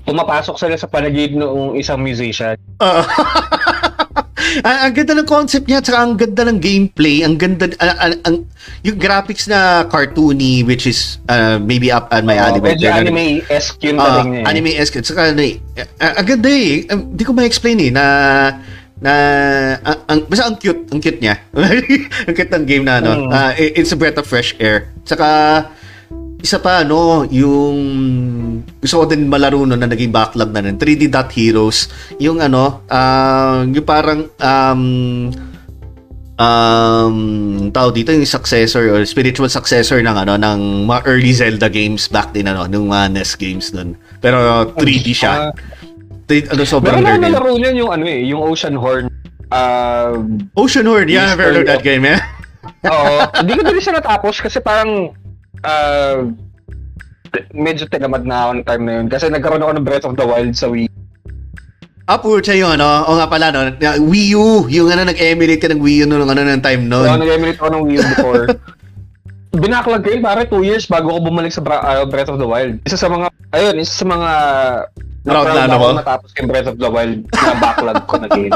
[0.07, 2.55] pumapasok sila sa paligid noong isang musician.
[4.63, 8.13] ang, ang ganda ng concept niya, tsaka ang ganda ng gameplay, ang ganda, ang, ang,
[8.25, 8.43] ang-
[8.83, 12.59] yung graphics na cartoony, which is uh, maybe up on my alley.
[12.59, 14.51] but medyo anime-esque Ah, dating niya eh.
[14.51, 14.99] anime-esque.
[15.03, 15.59] Saka ano eh,
[15.99, 16.87] ah, ang ganda eh.
[16.87, 18.05] Hindi ko ma-explain eh, na
[18.97, 19.13] na
[19.85, 21.37] ang, ang basta ang cute, ang cute niya.
[22.27, 23.29] ang cute ng game na ano.
[23.29, 23.31] Mm.
[23.31, 24.89] Ah, it- it's a breath of fresh air.
[25.05, 25.29] Saka
[26.41, 27.77] isa pa ano, yung
[28.79, 31.89] gusto ko din malaro nun na naging backlog na nun, 3D Dot Heroes.
[32.21, 34.83] Yung ano, ah, yung parang um
[36.37, 37.17] um
[37.73, 42.37] tao dito yung successor or spiritual successor ng ano ng mga early Zelda games back
[42.37, 43.97] din ano nung mga NES games nun.
[44.21, 45.49] Pero 3D siya.
[45.49, 45.53] Ah,
[46.27, 47.33] Tri- ano sobrang Meron nerd.
[47.33, 49.07] nalaro niyan yung ano eh, yung Ocean Horn.
[49.47, 50.27] Uh,
[50.59, 52.19] Ocean Horde, yeah, I've heard of that game, eh.
[52.91, 53.17] oo.
[53.47, 55.15] Hindi ko din siya natapos kasi parang
[55.67, 56.17] uh,
[57.53, 59.07] medyo tinamad na ako ng time na yun.
[59.11, 60.89] Kasi nagkaroon ako ng Breath of the Wild sa Wii.
[62.07, 65.69] Ah, pucha yung ano, o nga pala no, na- Wii U, yung ano nag-emulate ka
[65.75, 67.03] ng Wii U nung ano ng time noon.
[67.03, 68.45] nag-emulate ako ng Wii U before.
[69.67, 72.47] Binaklag ko yun, pare, two years bago ako bumalik sa Bra- uh, Breath of the
[72.47, 72.79] Wild.
[72.87, 74.31] Isa sa mga, ayun, isa sa mga
[75.27, 75.99] Proud na ano ako mo?
[75.99, 78.55] natapos yung Breath of the Wild na backlog ko na game.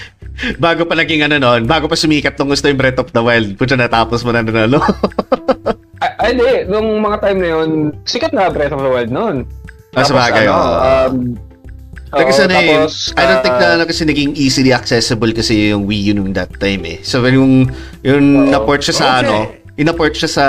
[0.64, 3.54] Bago pa naging ano noon, bago pa sumikat nung gusto yung Breath of the Wild,
[3.54, 4.82] pucha natapos mo na nun, ano.
[6.04, 6.52] Ay, ay, hindi.
[6.68, 7.68] Nung mga time na yun,
[8.04, 9.48] sikat na Breath of the Wild noon.
[9.96, 10.52] Ah, sa bagay, oo.
[10.52, 11.16] um,
[12.12, 15.70] oo, ano eh, tapos, I don't think na ah, ano, kasi naging easily accessible kasi
[15.70, 16.98] yung Wii U nung that time eh.
[17.06, 17.70] So when yung,
[18.02, 18.50] yung Oo.
[18.50, 19.22] na-port siya sa Okay.
[19.24, 19.36] ano,
[19.78, 20.44] yung na-port siya sa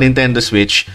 [0.00, 0.88] Nintendo Switch,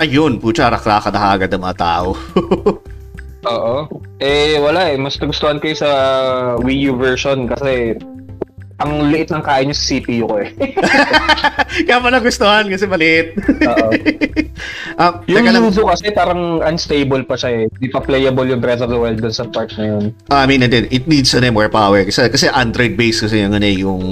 [0.00, 2.16] ayun, pucha, rakraka na agad ng mga tao.
[3.52, 3.76] Oo.
[4.24, 4.96] Eh, wala eh.
[4.96, 5.90] Mas nagustuhan ko sa
[6.64, 8.00] Wii U version kasi
[8.82, 10.50] ang liit ng kain niya sa CPU ko eh.
[11.86, 13.38] Kaya pala gustuhan kasi maliit.
[13.62, 13.90] Oo.
[14.94, 17.62] Ah, Yung Yuzu kasi parang unstable pa siya eh.
[17.82, 20.14] Di pa playable yung Breath of the Wild dun sa part na yun.
[20.30, 22.06] I mean, and then, it needs ano, more power.
[22.06, 24.02] Kasi, kasi Android-based kasi yung, ano, eh, yung,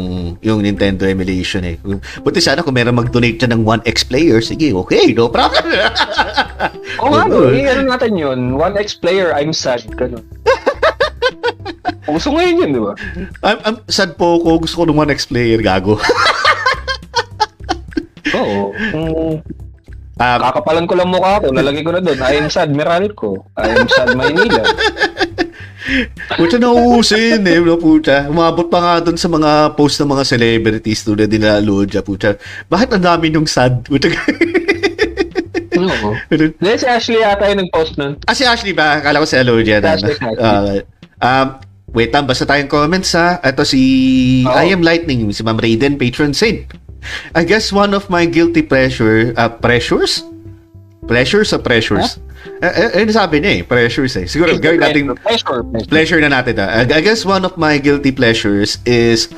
[0.42, 1.78] yung Nintendo emulation eh.
[2.18, 5.62] Buti sana kung meron mag-donate dyan ng 1X player, sige, okay, no problem.
[7.00, 8.58] Oo nga no, eh, ano natin yun.
[8.58, 9.86] 1X player, I'm sad.
[9.94, 10.26] Ganun.
[12.06, 12.94] Gusto ngayon yun, di ba?
[13.42, 15.98] I'm, I'm sad po ko, gusto ko ng 1X player, gago.
[18.38, 18.70] Oo.
[18.72, 19.36] Mm,
[20.22, 22.14] Um, kakapalan ko lang mukha ko, lalagay ko na doon.
[22.22, 23.42] I am sad, Meralco.
[23.58, 24.62] I am sad, Maynila.
[26.38, 28.30] puta nauusin eh, no, puta.
[28.30, 32.38] Umabot pa nga doon sa mga post ng mga celebrities tulad nila Ludia, puta.
[32.70, 33.82] Bakit ang dami nung sad?
[33.82, 34.14] Puta.
[35.80, 36.14] Oo.
[36.30, 38.14] Hindi, si Ashley yata yung nag-post nun.
[38.22, 39.02] ah, si Ashley ba?
[39.02, 39.82] Akala ko si Ludia.
[39.82, 40.38] Si Ashley, Ashley.
[40.38, 40.86] Uh,
[41.18, 41.46] um,
[41.90, 43.42] wait lang, basta tayong comments ha.
[43.42, 43.80] Ito si
[44.46, 44.54] Oo.
[44.54, 46.62] I Am Lightning, si Ma'am Raiden, patron saint.
[47.34, 50.22] I guess one of my guilty pleasure, uh, pressures?
[51.10, 52.22] Pleasures or pressures?
[52.62, 54.26] Eh, eh, eh, sabi niya eh, pressures eh.
[54.30, 55.66] Siguro, gawin natin Pleasure.
[55.66, 55.90] pleasure.
[55.90, 56.62] pleasure na natin.
[56.62, 56.86] ah.
[56.86, 59.30] I guess one of my guilty pleasures is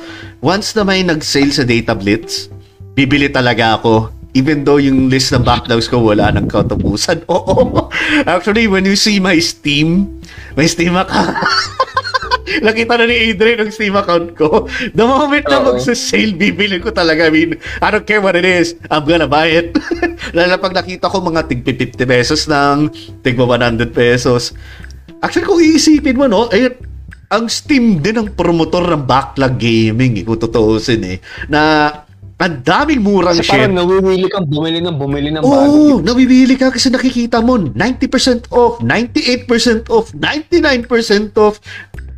[0.45, 2.49] once na may nag-sale sa Data Blitz,
[2.93, 7.23] bibili talaga ako even though yung list ng backlogs ko wala ng katapusan.
[7.31, 7.87] Oo.
[8.27, 10.19] Actually, when you see my Steam,
[10.59, 11.33] my Steam account,
[12.61, 14.69] nakita na ni Adrian ang Steam account ko.
[14.93, 15.65] The moment na Oo.
[15.73, 17.27] magsa-sale, bibili ko talaga.
[17.27, 18.77] I mean, I don't care what it is.
[18.89, 19.73] I'm gonna buy it.
[20.35, 22.89] Lalo na pag nakita ko mga tig 50 pesos ng
[23.25, 24.53] tig 100 pesos.
[25.21, 26.77] Actually, kung iisipin mo, no, eh,
[27.33, 31.17] ang Steam din ang promotor ng backlog gaming, eh, kung tutuusin eh.
[31.49, 31.89] Na
[32.35, 33.55] ang daming murang Kasi shit.
[33.55, 35.71] parang nawiwili kang bumili ng bumili ng Oo, bago.
[35.71, 41.63] oh, nabibili ka kasi nakikita mo 90% off, 98% off, 99% off.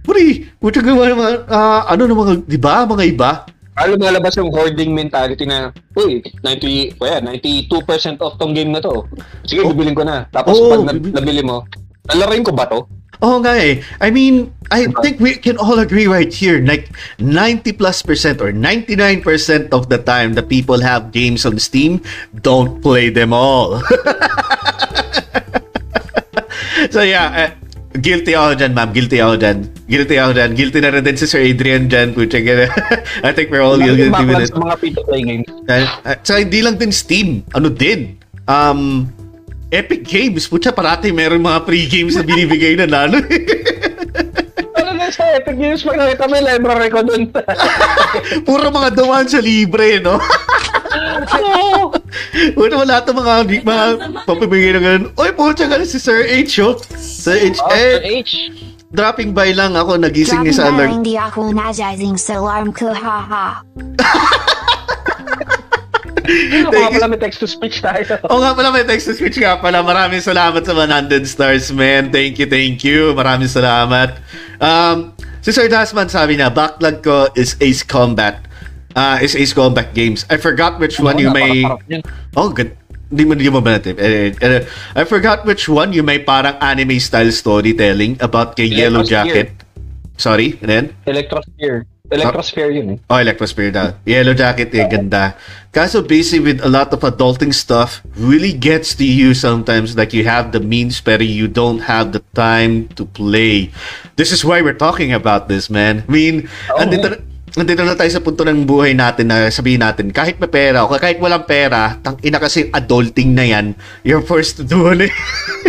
[0.07, 0.23] Pre,
[0.55, 3.31] puto gawa naman, ah, ano na mga, di ba, mga iba?
[3.77, 9.05] Lalo malabas yung hoarding mentality na, uy, 90, well, 92% off tong game na to.
[9.45, 9.69] Sige, Oh.
[9.69, 10.25] bibilin ko na.
[10.31, 11.67] Tapos Oh, pag na- nabili mo,
[12.09, 12.87] lalaroin ko ba to?
[13.17, 13.81] Oo nga eh.
[13.97, 15.01] I mean, I Diba?
[15.01, 19.97] think we can all agree right here, like 90 plus percent or 99% of the
[19.97, 21.99] time the people have games on Steam,
[22.41, 23.81] don't play them all.
[26.93, 27.49] so yeah, eh,
[27.99, 28.89] guilty ako dyan, ma'am.
[28.93, 29.57] Guilty ako dyan.
[29.89, 30.51] Guilty ako dyan.
[30.53, 32.13] Guilty na rin din si Sir Adrian dyan.
[32.13, 32.69] Pucha, gana.
[33.23, 34.49] I think we're all guilty with it.
[34.53, 35.47] sa mga free-to-play games.
[35.67, 37.43] Uh, uh, so hindi lang din Steam.
[37.53, 38.15] Ano din?
[38.47, 39.11] Um,
[39.71, 40.47] Epic Games.
[40.47, 43.19] Pucha, parati meron mga free games na binibigay na lalo.
[44.77, 47.33] Ano na sa Epic Games, pag nakita mo yung library ko dun.
[48.47, 50.21] Puro mga dumaan sa libre, no?
[51.33, 51.91] Oo.
[52.53, 53.85] Puro wala ito mga, mga
[54.23, 55.03] papibigay na ganun.
[55.15, 56.75] Oy, pucha ka si Sir H, oh.
[56.95, 58.31] Sir H, Oh, eh, Sir H.
[58.89, 60.91] dropping by lang ako, nagising Dropping ni sa by alert.
[60.93, 63.61] hindi ako nazazing sa alarm ko, haha.
[66.27, 68.03] Ano nga pala may text-to-speech tayo.
[68.31, 69.79] Oo nga pala, may text to speech nga pala.
[69.79, 72.11] Maraming salamat sa 100 stars, man.
[72.11, 73.15] Thank you, thank you.
[73.15, 74.19] Maraming salamat.
[74.59, 78.43] Um, si Sir Dasman sabi na, backlog ko is Ace Combat.
[78.97, 80.25] Uh, is Ace Combat games.
[80.25, 81.61] I forgot which one you may...
[82.33, 82.73] Oh, good.
[83.13, 83.93] Hindi mo, hindi mo ba natin?
[84.01, 84.65] Eh, eh,
[84.97, 89.07] I forgot which one you may parang anime-style storytelling about kay Yellow Electrosphere.
[89.07, 89.47] Jacket.
[90.17, 90.85] Sorry, and then?
[91.05, 91.85] Electrosphere.
[92.09, 93.09] Electrosphere yun eh.
[93.11, 93.93] Oh, Electrosphere daw.
[94.01, 95.37] Yellow Jacket, eh, ganda.
[95.71, 100.25] Kaso busy with a lot of adulting stuff really gets to you sometimes like you
[100.25, 103.69] have the means pero you don't have the time to play.
[104.17, 106.01] This is why we're talking about this, man.
[106.07, 106.35] I mean,
[106.73, 107.21] Oo, andito,
[107.57, 110.85] na- andito na tayo sa punto ng buhay natin na sabihin natin, kahit may pera
[110.85, 113.73] o kahit walang pera, tang ina kasi adulting na yan,
[114.05, 115.09] you're forced to do ano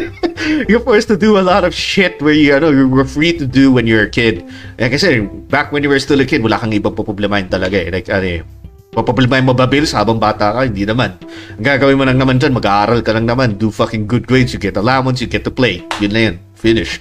[0.71, 3.49] you're forced to do a lot of shit where you ano, you were free to
[3.49, 4.45] do when you're a kid.
[4.77, 7.89] Eh, kasi back when you were still a kid, wala kang ibang poproblemahin talaga eh.
[7.89, 8.43] Like, ano eh,
[8.89, 10.61] Papablemahin mo ba bills habang bata ka?
[10.67, 11.15] Hindi naman.
[11.55, 13.55] Ang gagawin mo lang naman dyan, mag-aaral ka lang naman.
[13.55, 14.51] Do fucking good grades.
[14.51, 15.87] You get allowance, you get to play.
[16.03, 16.35] Yun na yan.
[16.59, 16.99] Finish.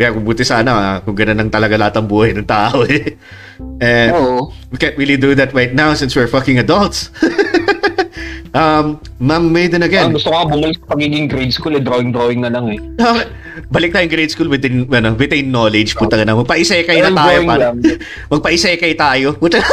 [0.00, 3.20] Kaya kung buti sana, ah, kung ganun lang talaga lahat ng buhay ng tao eh.
[3.80, 4.52] And Oo.
[4.68, 7.08] we can't really do that right now since we're fucking adults.
[8.56, 10.12] um, Ma'am Maiden Ah, again.
[10.12, 11.82] gusto ko bumalik sa pagiging grade school eh.
[11.82, 12.80] Drawing-drawing na lang eh.
[13.72, 15.96] Balik tayong grade school within, ano, within knowledge.
[15.96, 16.36] Puta na.
[16.36, 17.40] Magpa-isekay na tayo.
[17.48, 17.76] lang.
[18.32, 19.32] magpa-isekay tayo.
[19.36, 19.60] Puta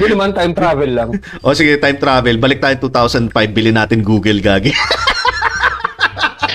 [0.00, 1.10] Yun naman, time travel lang.
[1.44, 2.40] O sige, time travel.
[2.40, 3.28] Balik tayo 2005.
[3.52, 4.72] Bilhin natin Google, gagi.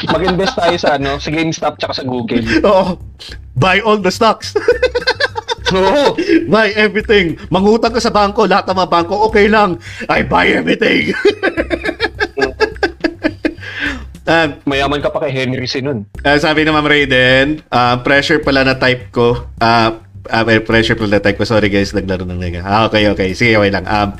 [0.07, 2.43] Mag-invest tayo sa ano, sa GameStop tsaka sa Google.
[2.63, 2.97] Oo.
[3.57, 4.55] Buy all the stocks.
[5.75, 6.15] Oo.
[6.47, 7.35] buy everything.
[7.51, 8.47] Mangutang ka sa bangko.
[8.47, 9.75] Lahat ng mga bangko, okay lang.
[10.07, 11.11] I buy everything.
[14.31, 16.07] um, Mayaman ka pa kay Henry nun.
[16.23, 19.43] uh, sabi na Ma'am Raiden, uh, pressure pala na type ko.
[19.59, 19.99] Uh,
[20.31, 21.47] uh, well, pressure pala na type ko.
[21.47, 22.63] Sorry guys, naglaro ng nega.
[22.63, 23.35] Ah, okay, okay.
[23.35, 23.83] Sige, okay lang.
[23.87, 24.15] Um,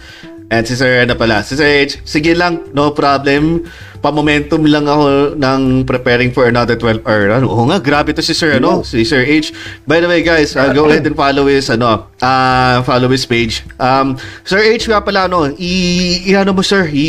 [0.52, 1.44] and si Sir, ano pala?
[1.44, 3.64] Si Sir H, sige lang, no problem.
[3.98, 7.34] Pa-momentum lang ako ng preparing for another 12 hour.
[7.34, 7.50] Ano?
[7.50, 8.86] Oo nga, grabe to si Sir, ano?
[8.86, 9.50] Si Sir H.
[9.90, 13.66] By the way, guys, uh, go ahead and follow his, ano, uh, follow his page.
[13.82, 15.74] Um, Sir H, nga pala, ano, i,
[16.26, 17.08] i ano mo, Sir, i,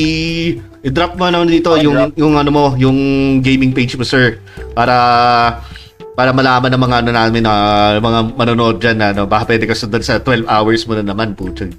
[0.83, 2.17] i-drop mo naman dito Oh, yung, drop.
[2.17, 2.99] yung, ano mo, yung
[3.45, 4.41] gaming page mo, Sir.
[4.73, 4.97] Para,
[6.19, 7.55] para malaman ng mga ano namin na
[8.03, 11.37] mga manonood dyan na ano, baka pwede ka sundan sa 12 hours mo na naman,
[11.37, 11.71] putang.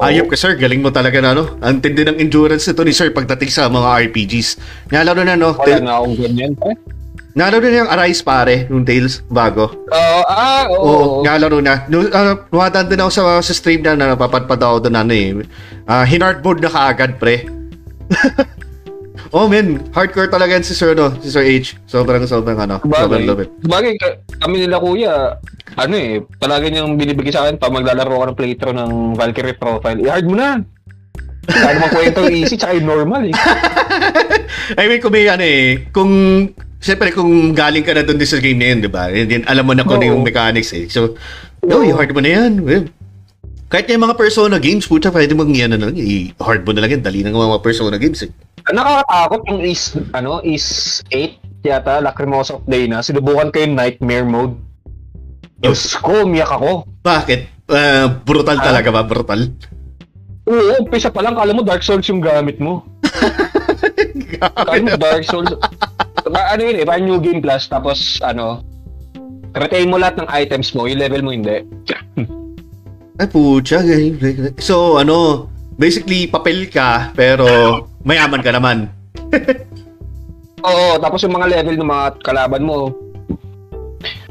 [0.00, 0.08] Oo.
[0.08, 1.60] Ayop ka sir, galing mo talaga na ano.
[1.60, 4.56] Ang tindi ng endurance nito ni sir pagdating sa mga RPGs.
[4.88, 6.56] Nalaro na no, Wala Tal- na akong ganyan.
[6.64, 6.76] Eh?
[7.30, 9.70] nalaro na yung Arise pare, yung Tales bago.
[9.70, 10.80] Oo, ah, oo.
[10.80, 11.84] Oo, nalaro na.
[11.86, 15.36] No, uh, nuwadaan din ako sa, sa stream na, na napapadpad ako doon ano eh.
[15.84, 17.44] Uh, hinardboard na kaagad pre.
[19.36, 21.78] oh men, hardcore talaga yan si Sir no, si Sir H.
[21.86, 23.50] Sobrang sobrang ano, sobrang Bagay, it.
[23.62, 25.14] bagay ka- kami nila kuya,
[25.76, 29.98] ano eh, palagi niyang binibigay sa akin pag maglalaro ka ng playthrough ng Valkyrie profile.
[30.02, 30.62] I-hard mo na.
[31.50, 33.34] Kaya naman kwento easy tsaka yung normal eh.
[34.80, 36.10] I mean, kung may ano eh, kung,
[36.78, 39.10] siyempre kung galing ka na doon sa game na yun, di ba?
[39.10, 40.86] And then, alam mo na kung ano yung mechanics eh.
[40.86, 41.18] So,
[41.64, 42.62] no, i-hard mo na yan.
[42.62, 42.86] Well,
[43.70, 47.02] kahit yung mga Persona games, puta, pwede mong yan, ano, i-hard mo na lang yan.
[47.02, 48.30] Dali ng mga Persona games eh.
[48.68, 49.82] Ang Nakakatakot yung is,
[50.14, 53.04] ano, is 8 yata, Lacrimosa of Dana.
[53.04, 54.56] Sinubukan ko yung nightmare mode.
[55.60, 56.88] Diyos ko, umiyak ako.
[57.04, 57.68] Bakit?
[57.70, 59.04] Ah, brutal talaga ba?
[59.04, 59.52] Brutal?
[60.48, 62.82] Oo, umpisa pa lang, kala mo Dark Souls yung gamit mo.
[64.40, 65.52] Kala mo Dark Souls.
[66.26, 68.64] Ba- ano yun eh, parang New Game Plus, tapos ano,
[69.54, 71.62] retain mo lahat ng items mo, yung level mo hindi.
[73.20, 73.84] Ay, pucha.
[74.58, 75.46] So, ano,
[75.76, 77.46] basically, papel ka, pero
[78.02, 78.88] mayaman ka naman.
[80.68, 82.92] Oo, tapos yung mga level ng mga kalaban mo,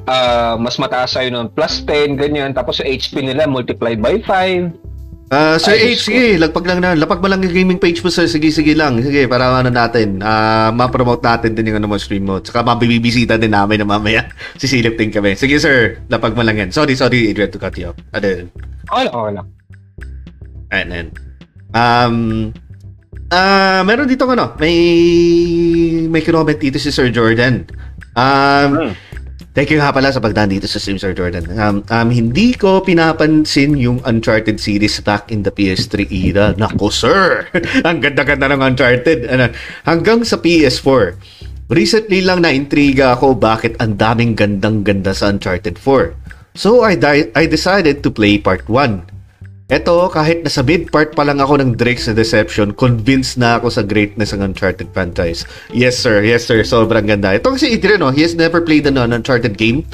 [0.10, 1.54] ah mas mataas sa'yo nun.
[1.54, 2.58] Plus 10, ganyan.
[2.58, 4.90] Tapos yung HP nila multiplied by 5.
[5.30, 6.98] Ah, Sir Ay, H, sige, lagpag lang na.
[6.98, 8.26] Lapag mo lang yung gaming page mo, sir.
[8.26, 8.98] Sige, sige lang.
[8.98, 10.26] Sige, para ano natin.
[10.26, 12.42] Ah, ma-promote natin din yung ano mo stream mo.
[12.42, 14.26] Tsaka mabibisita din namin na mamaya.
[14.62, 15.38] Sisilip din kami.
[15.38, 16.02] Sige, sir.
[16.10, 16.74] Lapag mo lang yan.
[16.74, 17.98] Sorry, sorry, Adrian, to cut you off.
[18.10, 18.50] Ano yun?
[18.90, 19.48] Okay lang, okay lang.
[20.74, 21.08] Ayan, ayan.
[21.70, 22.16] Um,
[23.30, 24.78] ah, meron dito ano, may
[26.10, 27.70] may comment dito si Sir Jordan.
[28.18, 28.94] Um, Hmm.
[29.50, 31.50] Thank you nga pala sa pagdaan dito sa stream, Sir Jordan.
[31.58, 36.54] Um, um, hindi ko pinapansin yung Uncharted series back in the PS3 era.
[36.54, 37.50] Nako, sir!
[37.88, 39.26] Ang ganda-ganda ng Uncharted.
[39.26, 39.50] Ano,
[39.90, 41.18] hanggang sa PS4.
[41.70, 46.58] Recently lang na-intriga ako bakit ang daming gandang-ganda sa Uncharted 4.
[46.58, 49.19] So, I, di- I decided to play part 1.
[49.70, 53.86] Eto, kahit nasa mid part pa lang ako ng Drake's Deception, convinced na ako sa
[53.86, 55.46] greatness ng Uncharted franchise.
[55.70, 57.38] Yes sir, yes sir, sobrang ganda.
[57.38, 59.86] Ito kasi Adrian, no, he has never played an, an Uncharted game,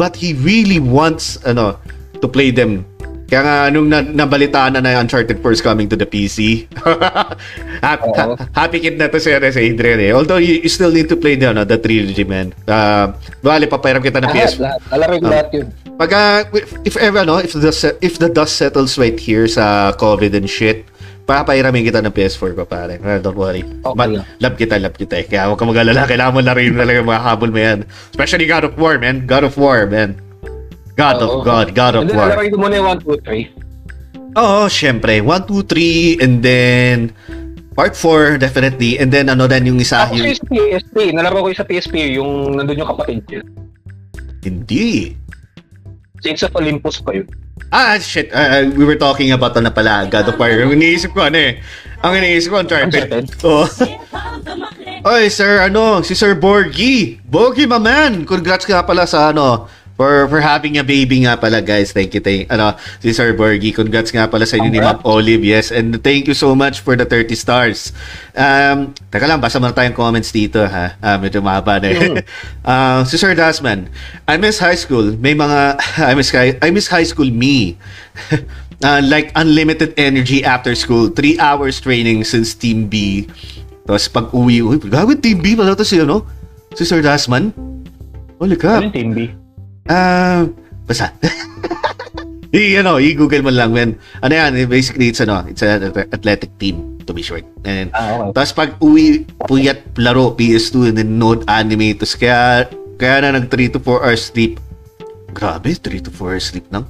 [0.00, 1.76] but he really wants ano
[2.18, 2.88] to play them.
[3.28, 6.64] Kaya nga, nung na, nabalitaan na na Uncharted 4 is coming to the PC,
[7.84, 8.40] happy, Oo.
[8.56, 10.16] happy kid na to si, ano, si Adrian eh.
[10.16, 12.56] Although you, you still need to play the, ano, the trilogy, man.
[12.64, 13.12] Uh,
[13.44, 14.64] bali, papairam kita ng Lahat, PS4.
[14.64, 14.80] lahat.
[14.88, 15.66] Lalaro ko Um, lahat yun.
[15.98, 16.38] Pag uh,
[16.86, 20.86] if ever no, if the if the dust settles right here sa COVID and shit,
[21.26, 23.02] papairamin kita ng PS4 ko pare.
[23.02, 23.66] Uh, don't worry.
[23.82, 24.24] Okay Ma- lang.
[24.38, 25.26] love kita, love kita eh.
[25.28, 26.06] Kaya huwag ka mag-alala.
[26.06, 27.78] Kailangan mo laruin talaga yung mga habol mo yan.
[28.14, 29.26] Especially God of War, man.
[29.26, 30.16] God of War, man.
[30.96, 31.44] God of.
[31.44, 32.32] God, God of War.
[32.32, 34.38] lalaro ko muna yung 1, 2, 3.
[34.40, 35.20] Oo, syempre.
[35.20, 35.66] 1, 2,
[36.18, 37.12] 3, and then
[37.76, 38.96] part 4, definitely.
[38.96, 40.32] And then ano din yung isa, Ako yung...
[40.32, 43.42] yung sa PSP, nalaro ko yung sa PSP, yung nandun yung kapatid niya.
[44.42, 45.12] Hindi.
[46.18, 47.26] Saints of Olympus pa yun.
[47.68, 48.32] Ah, shit.
[48.32, 50.48] Uh, we were talking about ano pala, God of War.
[50.48, 51.60] Ang iniisip ko, ano eh.
[52.00, 53.10] Ang iniisip ko, Uncharted.
[53.10, 53.26] Uncharted?
[53.44, 53.66] Oo.
[55.04, 57.22] Oy, sir, ano, si Sir Borgie.
[57.22, 58.24] Borgie, my man.
[58.26, 61.90] Congrats nga pala sa, ano, for for having a baby nga pala, guys.
[61.90, 63.74] Thank you, thank Ano, si Sir Borgie.
[63.74, 65.42] Congrats nga pala sa inyo ni Ma'am Olive.
[65.42, 67.90] Yes, and thank you so much for the 30 stars.
[68.32, 70.94] Um, taka lang, basa muna tayong comments dito, ha?
[71.02, 72.22] Ah, medyo mahaba na eh.
[72.62, 73.90] Ah, si Sir Dasman,
[74.30, 75.18] I miss high school.
[75.18, 75.76] May mga,
[76.10, 77.74] I miss, high- I miss high school me.
[78.78, 81.10] Ah, like unlimited energy after school.
[81.10, 83.26] Three hours training since Team B.
[83.82, 86.22] Tapos pag uwi, uy, gawin Team B pala to si, ano?
[86.78, 87.50] Si Sir Dasman?
[88.38, 88.86] Holy Ano crap.
[88.86, 89.34] yung Team B?
[89.88, 90.44] Ah,
[90.86, 91.12] basta.
[92.48, 94.00] I, ano, i-google mo lang, man.
[94.24, 97.44] Ano yan, eh, basically, it's, ano, it's an athletic team, to be short.
[97.64, 98.40] And, Ah, okay.
[98.40, 101.92] tapos pag uwi, puyat laro PS2 and then node anime.
[101.92, 102.64] Tapos kaya,
[102.96, 104.60] kaya na nag 3 to 4 hours sleep.
[105.36, 106.88] Grabe, 3 to 4 hours sleep lang.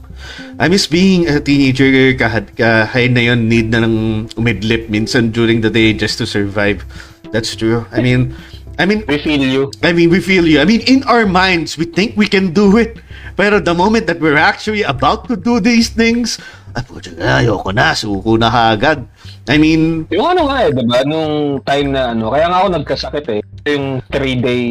[0.63, 5.59] I miss being a teenager kahit kahit na yun need na ng umidlip minsan during
[5.59, 6.87] the day just to survive.
[7.35, 7.83] That's true.
[7.91, 8.33] I mean,
[8.79, 9.75] I mean, We feel you.
[9.83, 10.63] I mean, we feel you.
[10.63, 13.03] I mean, in our minds, we think we can do it.
[13.35, 16.39] Pero the moment that we're actually about to do these things,
[16.79, 19.03] ay, ayoko na, suko na agad.
[19.51, 21.03] I mean, Yung ano nga eh, diba?
[21.03, 23.41] Nung time na ano, kaya nga ako nagkasakit eh.
[23.67, 24.65] Yung 3-day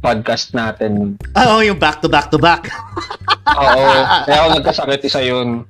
[0.00, 1.20] podcast natin.
[1.36, 2.64] oh, yung back to back to back.
[3.60, 3.84] Oo,
[4.24, 5.68] kaya ako nagkasakit, isa yun.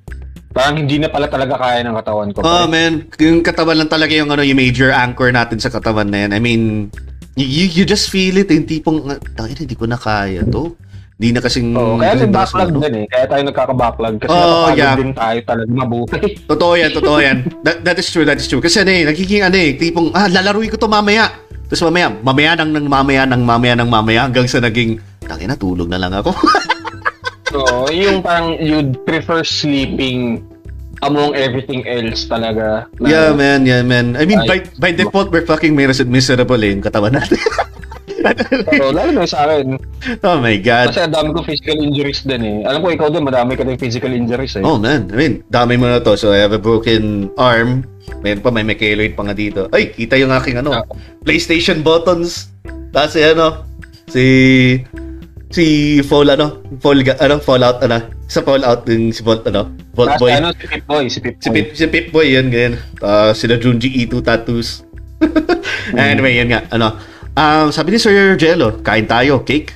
[0.51, 2.43] Parang hindi na pala talaga kaya ng katawan ko.
[2.43, 6.27] Oh man, yung katawan lang talaga yung ano, yung major anchor natin sa katawan na
[6.27, 6.31] yan.
[6.35, 6.91] I mean,
[7.37, 10.75] you, you, you just feel it, yung tipong, tangin, hindi ko na kaya to.
[11.21, 11.77] Hindi na kasing...
[11.77, 13.07] Oo, kaya may backlog mo, din eh.
[13.13, 14.15] Kaya tayo nagkaka-backlog.
[14.25, 14.97] Kasi napapagod yeah.
[14.97, 16.21] din tayo talaga mabuhay.
[16.57, 17.37] Totoo yan, totoo yan.
[17.61, 18.65] That, that is true, that is true.
[18.65, 21.29] Kasi ano eh, nagiging ano eh, tipong, ah, lalaruin ko to mamaya.
[21.69, 25.93] Tapos mamaya, mamaya nang nang mamaya nang mamaya nang mamaya hanggang sa naging, tangina, tulog
[25.93, 26.33] na lang ako.
[27.53, 30.43] so, yung parang you'd prefer sleeping
[31.03, 32.87] among everything else talaga.
[33.01, 34.17] Na- yeah, man, yeah, man.
[34.17, 34.79] I mean, by, Ay.
[34.79, 37.41] by default, we're fucking mis- miserable eh, yung katawan natin.
[38.21, 39.81] So, lalo na sa akin.
[40.21, 40.93] oh my God.
[40.93, 42.69] Kasi ang dami ko physical injuries din eh.
[42.69, 44.63] Alam ko, ikaw din, madami ka din physical injuries eh.
[44.63, 46.21] Oh man, I mean, dami mo na to.
[46.21, 47.89] So I have a broken arm.
[48.21, 49.73] Meron pa, may mekeloid pa nga dito.
[49.73, 50.85] Ay, kita yung aking ano, Ah.
[51.25, 52.53] PlayStation buttons.
[52.93, 53.65] Tapos si ano,
[54.05, 54.25] si
[55.51, 57.99] si Fall ano, Fall ano, Fallout ano,
[58.31, 59.67] sa Fallout din si Volt ano,
[59.99, 60.31] Last Boy.
[60.33, 61.55] ano, si Pip Boy, si Pip Si Boy.
[61.55, 62.75] Pip, si Pip Boy yan ganyan.
[63.03, 64.87] Uh, sila Junji Ito tattoos.
[65.93, 66.97] anyway, yun nga, ano.
[67.37, 69.75] Um, sabi ni Sir Jello, kain tayo, cake.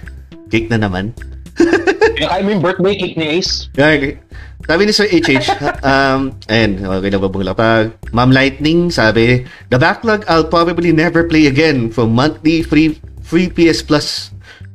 [0.48, 1.12] Cake na naman.
[2.18, 3.68] Kaya mo yung birthday cake ni Ace.
[3.74, 4.18] Okay.
[4.64, 7.86] Sabi ni Sir HH, um, and okay na ba bang lapag?
[8.16, 13.84] Ma'am Lightning, sabi, the backlog I'll probably never play again from monthly free free PS
[13.84, 14.33] Plus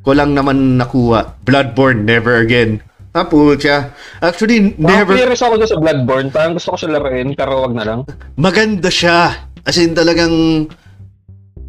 [0.10, 1.38] ko lang naman nakuha.
[1.46, 2.82] Bloodborne, never again.
[3.14, 3.94] Ah, pucha.
[4.22, 5.14] Actually, Never.
[5.14, 5.14] never...
[5.18, 6.28] curious ako doon sa Bloodborne.
[6.34, 8.00] Parang gusto ko siya laruin, pero wag na lang.
[8.38, 9.50] Maganda siya.
[9.66, 10.66] As in, talagang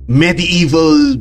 [0.09, 1.21] medieval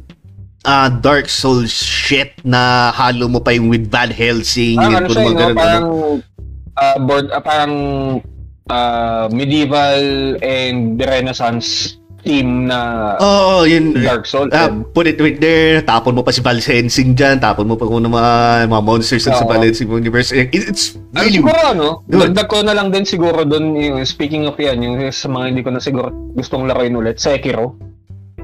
[0.67, 4.75] ah Dark Souls shit na halo mo pa yung with Van Helsing.
[4.75, 5.39] Parang ano siya, mga no?
[5.39, 5.87] ganun, Parang,
[6.75, 7.75] ah, board, ah, parang
[8.67, 10.03] ah, medieval
[10.43, 13.95] and the Renaissance theme na Oo, yun.
[13.95, 14.51] Dark Souls.
[14.51, 15.81] And- put it right there.
[15.83, 17.39] Tapon mo pa si Val Helsing dyan.
[17.39, 19.49] Tapon mo pa kung ano mga, mga monsters sa Oo.
[19.49, 20.31] Val universe.
[20.35, 21.41] It- It's Ay, really...
[21.41, 25.25] siguro ano, dagdag ko na lang din siguro doon, yung, speaking of yan, yung sa
[25.31, 27.75] mga hindi ko na siguro gustong laruin ulit, Sekiro.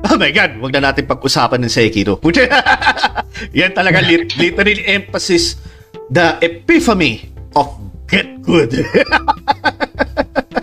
[0.05, 2.21] Oh my God, wag na natin pag-usapan ng Sekiro.
[3.57, 5.57] Yan talaga lit- literally emphasis
[6.13, 7.73] the epiphany of
[8.05, 8.69] get good.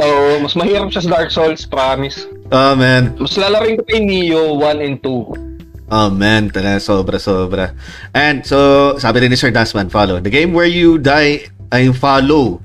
[0.02, 2.26] So, mas mahirap siya sa Dark Souls, promise.
[2.50, 3.14] oh man.
[3.22, 5.94] Mas lalaroin ko pa yung Neo 1 and 2.
[5.94, 7.70] Oh man, talaga sobra sobra.
[8.10, 10.18] And so, sabi rin ni Sir Dasman, follow.
[10.18, 12.58] The game where you die, ay follow.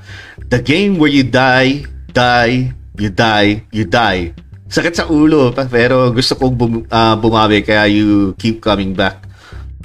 [0.50, 4.34] The game where you die, die, you die, you die.
[4.66, 9.22] Sakit sa ulo, pero gusto kong bum, ah, bumawi kaya you keep coming back.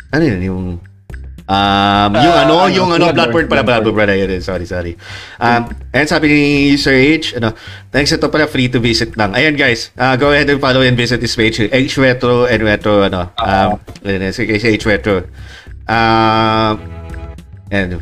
[0.08, 0.64] Ano yun, yung
[1.52, 4.08] Um, yung Ah, ano, ano, yung ano, Bloodborne, Bloodborne pala, Bloodborne.
[4.08, 4.96] Pala, yun, sorry, sorry.
[5.36, 6.42] Um, and sabi ni
[6.80, 7.52] Sir H, ano,
[7.92, 9.36] thanks ito pala, free to visit lang.
[9.36, 13.04] Ayan guys, uh, go ahead and follow and visit this page, H Retro and Retro,
[13.04, 15.28] ano, um, uh, si si H Retro.
[15.84, 16.80] Um,
[17.68, 18.00] and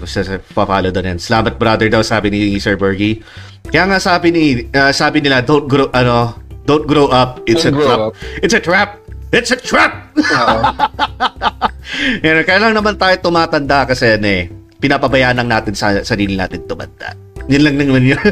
[0.55, 1.19] papalo doon yan.
[1.19, 3.19] Salamat brother daw, sabi ni Sir Bergie.
[3.67, 6.39] Kaya nga sabi ni, uh, sabi nila, don't grow, ano,
[6.71, 7.99] don't grow up, it's Don't a trap.
[7.99, 8.13] up.
[8.47, 8.89] It's a trap!
[9.31, 10.11] It's a trap!
[12.27, 14.51] Yan, kaya lang naman tayo tumatanda kasi eh,
[14.83, 17.15] pinapabayaan lang natin sa sarili natin tumanda.
[17.47, 18.19] Yun lang naman yun.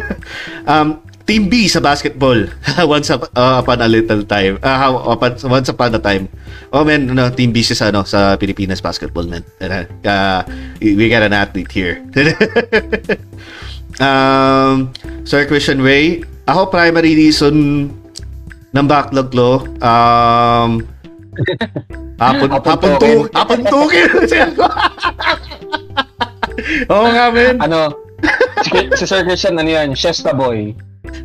[0.71, 0.99] um,
[1.29, 2.49] Team B sa basketball.
[2.89, 4.57] once up, uh, upon a little time.
[4.65, 6.25] Uh, how, upon, once upon a time.
[6.73, 9.45] Oh man, no, Team B siya sa, ano, sa Pilipinas basketball man.
[9.61, 10.41] Uh,
[10.81, 12.01] we got an athlete here.
[14.01, 14.91] um,
[15.29, 17.93] Sir Christian Way, ako primary reason
[18.75, 20.71] ng backlog lo, um,
[22.23, 23.31] hapon, Hapuntukin.
[23.33, 24.09] hapon tu, hapon
[26.93, 27.57] Oo nga, men.
[27.63, 27.95] ano,
[28.67, 30.75] si, si Sir Christian, ano yan, Shesta Boy.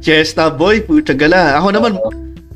[0.04, 1.58] Chesta boy, putya gala.
[1.60, 1.96] Ako naman,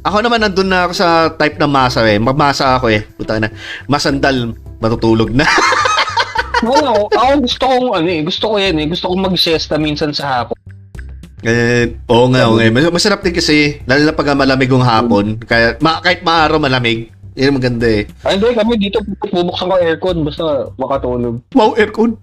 [0.04, 2.20] ako naman nandun na ako sa type na masa eh.
[2.20, 3.04] Magmasa ako eh.
[3.16, 3.52] Puta na.
[3.88, 5.44] Masandal, matutulog na.
[6.68, 10.42] Oo, ako gusto kong, ano eh, gusto ko yan eh, gusto kong mag-siesta minsan sa
[10.42, 10.58] hapon.
[11.48, 12.68] Eh, oo nga, oo nga.
[12.68, 15.40] Mas- Masarap din kasi, lalo na pag malamig yung hapon.
[15.40, 17.08] Kaya, ma, kahit maaraw malamig,
[17.38, 18.04] yun ang maganda eh.
[18.28, 19.00] Ay, hindi, kami dito,
[19.32, 20.44] bubuksan ko aircon, basta
[20.76, 21.40] makatulog.
[21.56, 22.20] Wow, aircon.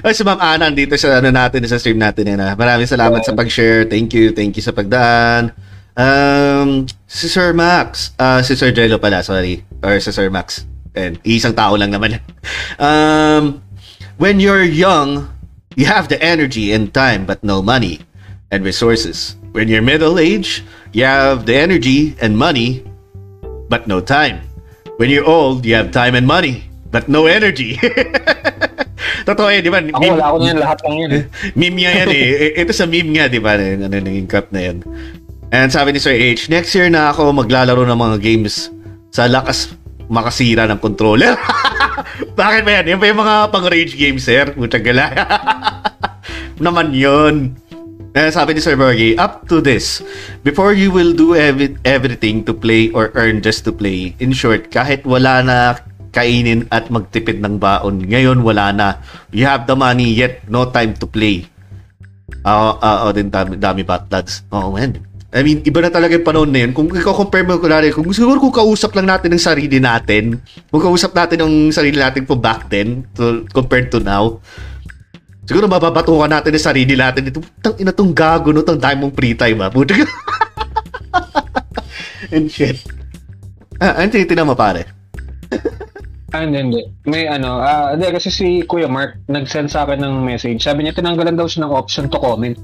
[0.00, 2.40] Ay, si Ma'am Ana, dito sa ano natin, sa stream natin yan.
[2.40, 2.54] ah.
[2.54, 3.84] Maraming salamat sa pag-share.
[3.84, 5.52] Thank you, thank you sa pagdaan.
[5.98, 9.66] Um, si Sir Max, ah si Sir Jello pala, sorry.
[9.82, 10.62] Or si Sir Max.
[10.94, 12.22] And isang tao lang naman.
[12.78, 13.58] um,
[14.16, 15.26] when you're young,
[15.78, 18.02] you have the energy and time but no money
[18.50, 19.38] and resources.
[19.54, 22.82] When you're middle age, you have the energy and money
[23.70, 24.42] but no time.
[24.98, 27.78] When you're old, you have time and money but no energy.
[29.28, 29.78] Totoo eh, di ba?
[29.78, 31.22] Ako, wala ako na yan, lahat lang yun eh.
[31.60, 32.26] meme nga yan eh.
[32.48, 33.54] I- Ito sa meme nga, di ba?
[33.60, 34.82] Ano, ano, naging cut na yan.
[35.52, 38.72] And sabi ni Sir H, next year na ako maglalaro ng mga games
[39.12, 39.76] sa lakas
[40.08, 41.36] makasira ng controller.
[42.40, 42.96] Bakit ba yan?
[42.96, 44.50] Yan ba yung mga pang-rage games, sir?
[44.52, 45.12] Putang gala.
[46.64, 47.54] Naman yun.
[48.16, 50.02] Eh, sabi ni Sir Bergie, up to this,
[50.42, 54.72] before you will do every, everything to play or earn just to play, in short,
[54.74, 55.56] kahit wala na
[56.10, 58.88] kainin at magtipid ng baon, ngayon wala na.
[59.30, 61.46] You have the money yet no time to play.
[62.42, 64.42] Oo, oo din dami, dami batlads.
[64.50, 65.07] Oo, man.
[65.28, 66.72] I mean, iba na talaga yung panahon na yun.
[66.72, 70.40] Kung i-compare mo, kunwari, kung siguro kung kausap lang natin ng sarili natin,
[70.72, 74.40] kung kausap natin ng sarili natin po back then, to, compared to now,
[75.44, 77.28] siguro mababatukan natin ng sarili natin.
[77.28, 78.64] Ito, tang ina tong gago, no?
[78.64, 79.68] Tang dami mong free time, ha?
[79.68, 80.08] Puta ka.
[82.32, 82.80] And shit.
[83.84, 84.88] Ah, ano tinitingnan mo, pare?
[86.32, 86.82] Ah, hindi, hindi.
[87.04, 90.64] May ano, ah, hindi, kasi si Kuya Mark nag-send sa akin ng message.
[90.64, 92.56] Sabi niya, tinanggalan daw siya ng option to comment.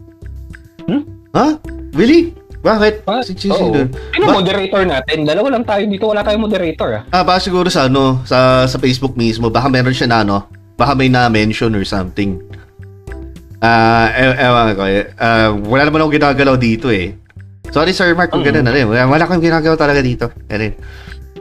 [1.35, 1.59] Ha?
[1.93, 2.44] Really?
[2.65, 3.05] Bakit?
[3.05, 3.69] Ah, Si Chisi oo.
[3.71, 3.93] doon.
[3.93, 5.19] Sino Ba- moderator natin?
[5.23, 7.03] Dalawa lang tayo dito, wala tayong moderator ah.
[7.13, 10.97] Ah, baka siguro sa ano, sa sa Facebook mismo, baka meron siya na ano, baka
[10.97, 12.41] may na-mention or something.
[13.61, 15.13] Ah, e- ewan ko eh.
[15.15, 17.17] Ah, wala naman akong ginagalaw dito eh.
[17.69, 18.49] Sorry Sir Mark kung Mm.
[18.49, 18.85] ganun na rin.
[18.87, 20.33] Wala, wala akong ginagawa talaga dito.
[20.47, 20.73] Ganun.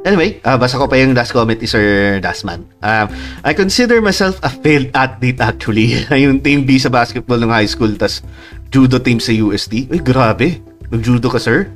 [0.03, 2.67] Anyway, ah, basa ko pa yung last comment ni Sir Dasman.
[2.79, 3.07] Um,
[3.41, 5.95] I consider myself a failed athlete actually.
[6.17, 8.19] yung team B sa basketball ng high school, tas
[8.67, 9.87] judo team sa USD.
[9.87, 10.59] Uy, grabe.
[10.93, 11.67] Nag-judo ka, sir?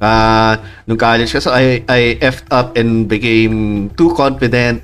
[0.00, 0.56] Ah,
[0.88, 4.80] nung college kasi I I effed up and became too confident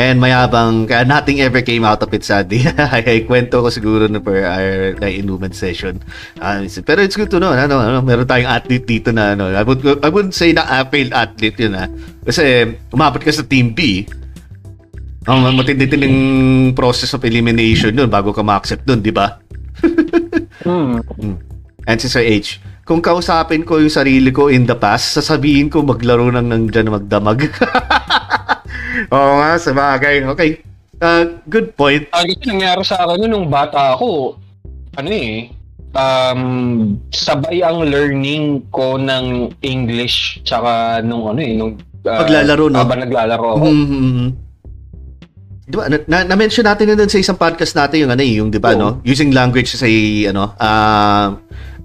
[0.00, 2.64] And mayabang, kaya nothing ever came out of it sadly.
[2.94, 6.00] ay, kwento ko siguro na per our na inuman session.
[6.40, 9.60] Uh, pero it's good to know, ano, ano, meron tayong athlete dito na, ano, I,
[9.60, 11.84] would, I wouldn't say na uh, failed athlete yun, ha.
[12.24, 14.08] Kasi, umabot ka sa Team B,
[15.28, 19.36] ang oh, matindi-tinding process of elimination yun bago ka ma-accept dun, di ba?
[20.60, 21.00] Hmm.
[21.90, 25.82] And si Sir H, kung kausapin ko yung sarili ko in the past, sasabihin ko
[25.82, 27.50] maglaro nang nang dyan magdamag.
[29.14, 30.22] Oo nga, sa bagay.
[30.30, 30.62] Okay.
[31.02, 32.06] Uh, good point.
[32.14, 34.38] Uh, nangyari sa akin nung bata ako,
[34.94, 35.50] ano eh,
[35.98, 36.42] um,
[37.10, 41.74] sabay ang learning ko ng English tsaka nung ano eh, nung
[42.06, 42.78] uh, paglalaro no.
[42.78, 43.64] Habang naglalaro ako.
[43.66, 44.28] Mm-hmm.
[45.70, 48.32] Di ba, na, na, mention natin na dun sa isang podcast natin yung ano eh,
[48.42, 48.78] yung di ba, oh.
[48.78, 48.88] no?
[49.06, 51.26] Using language sa ano, uh,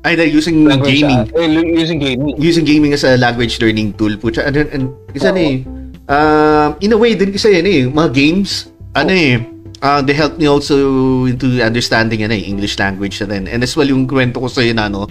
[0.06, 1.26] ay, using language, gaming.
[1.34, 1.50] Uh,
[1.82, 2.36] using gaming.
[2.38, 4.30] Using gaming as a language learning tool po.
[4.30, 4.84] And, and, and
[5.18, 5.42] isa oh.
[5.42, 5.66] eh,
[6.06, 9.42] uh, in a way din kasi yan eh, mga games, ano eh,
[9.82, 10.76] uh, they help me also
[11.26, 13.50] into understanding ano, eh, English language na rin.
[13.50, 15.10] And as well, yung kwento ko sa'yo na ano,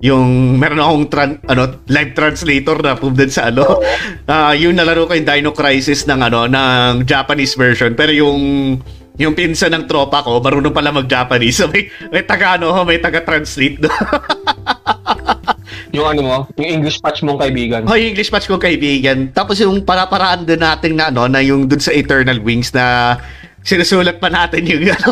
[0.00, 3.84] yung meron akong tran- ano live translator na pumunta sa ano
[4.24, 8.40] uh, yung nalaro ko yung Dino Crisis ng ano ng Japanese version pero yung
[9.20, 13.20] yung pinsan ng tropa ko marunong pala mag-Japanese so may, may taga ano may taga
[13.20, 13.90] translate do
[15.90, 17.82] yung ano mo, yung English patch mong kaibigan.
[17.86, 19.34] Oh, yung English patch kong kaibigan.
[19.34, 23.18] Tapos yung para-paraan din natin na ano, na yung dun sa Eternal Wings na
[23.66, 25.10] sinusulat pa natin yung ano.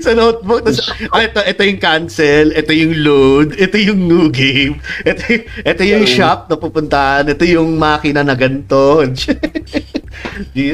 [0.00, 0.64] sa notebook.
[0.64, 5.82] Tapos, ah, ito, ito yung cancel, ito yung load, ito yung new game, ito, ito
[5.84, 9.04] yung shop na pupuntahan, ito yung makina na ganito.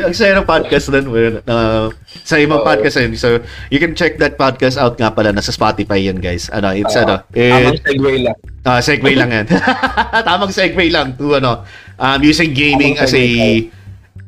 [0.02, 1.43] ang saya ng podcast nun.
[1.47, 1.89] Uh,
[2.23, 3.14] sa ibang podcast yun.
[3.16, 5.32] So, you can check that podcast out nga pala.
[5.32, 6.51] Nasa Spotify yun, guys.
[6.51, 7.14] Ano, it's uh, ano.
[7.32, 8.36] It, tamang segue lang.
[8.62, 9.47] Uh, segue lang yan.
[10.28, 11.66] tamang segue lang to ano,
[11.98, 13.27] um, using gaming tamang as a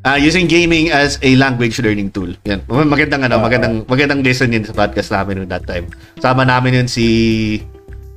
[0.05, 2.29] uh, using gaming as a language learning tool.
[2.45, 2.61] Yan.
[2.69, 5.89] Magandang ano, magandang magandang lesson yun sa podcast namin noon that time.
[6.21, 7.07] Sama namin yun si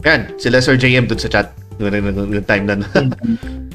[0.06, 1.50] yan, sila Sir JM dun sa chat
[1.82, 2.78] noong, time na.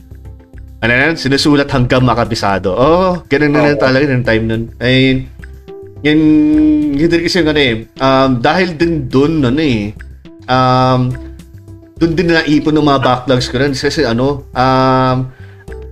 [0.84, 2.76] ano yan, sinusulat hanggang makabisado.
[2.76, 3.80] Oh, ganun na oh.
[3.80, 4.64] talaga ng time nun.
[4.84, 5.24] Ay,
[6.04, 6.20] yun
[7.08, 9.96] din kasi yung ano eh, um, dahil din dun, ano eh,
[10.44, 11.08] um,
[11.96, 13.72] dun din na ipon ng mga backlogs ko rin.
[13.72, 15.18] Kasi ano, um,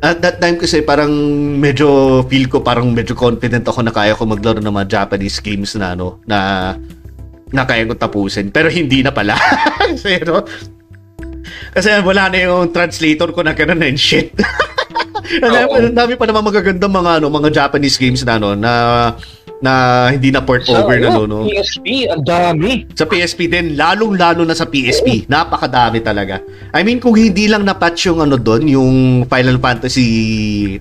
[0.04, 1.14] at that time kasi parang
[1.56, 5.78] medyo feel ko parang medyo confident ako na kaya ko maglaro ng mga Japanese games
[5.78, 6.74] na ano na
[7.54, 8.52] na kaya ko tapusin.
[8.52, 9.38] Pero hindi na pala.
[9.92, 10.44] Kasi ano
[11.72, 14.36] kasi wala na yung translator ko na ganun and shit
[15.42, 18.72] ang dami pa naman magagandang mga ano mga Japanese games na ano na
[19.62, 19.74] na
[20.10, 21.46] hindi na port over na no, no.
[21.46, 22.90] PSP, ang dami.
[22.98, 25.30] Sa PSP din, lalong-lalo na sa PSP.
[25.30, 26.42] Napakadami talaga.
[26.74, 28.94] I mean, kung hindi lang na-patch yung ano doon, yung
[29.30, 30.10] Final Fantasy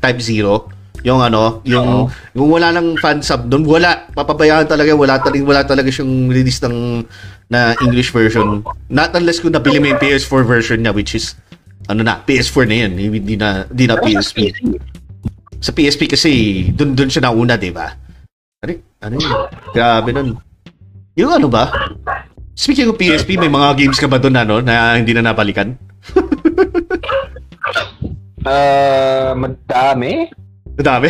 [0.01, 0.73] Type 0,
[1.05, 4.09] yung ano, yung, uh yung wala lang fan sub doon, wala.
[4.17, 7.05] Papabayaan talaga, wala talaga, wala talaga siyang release ng
[7.51, 8.65] na English version.
[8.89, 11.37] Not unless kung nabili mo yung PS4 version niya, which is,
[11.91, 14.55] ano na, PS4 na yan, hindi na, hindi na PSP.
[15.59, 16.31] Sa PSP kasi,
[16.71, 17.91] doon doon siya nauna, di ba?
[18.63, 18.73] Ano,
[19.03, 19.33] ano yun?
[19.75, 20.39] Grabe nun.
[21.19, 21.69] Yung ano ba?
[22.55, 25.75] Speaking of PSP, may mga games ka ba doon ano, na hindi na napalikan?
[28.47, 30.31] uh, madami.
[30.79, 31.09] Madami?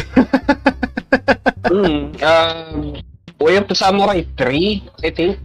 [1.75, 2.97] mm, uh,
[3.41, 5.37] Way of the Samurai 3, I think.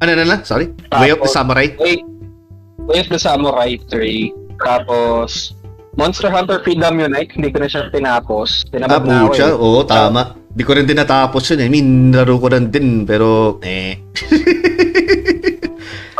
[0.00, 0.36] Ano na na?
[0.46, 0.72] Sorry?
[0.94, 1.74] Way of the Samurai?
[1.76, 2.00] Way,
[2.88, 4.47] Way of the Samurai 3.
[4.62, 5.58] Tapos,
[5.98, 8.70] Monster Hunter Freedom Unite, hindi ko na siya tinapos.
[8.70, 9.54] Tinabag ah, na ako eh.
[9.58, 10.38] Oo, tama.
[10.54, 11.66] Di ko rin din natapos yun.
[11.66, 13.98] I mean, laro ko rin din, pero eh.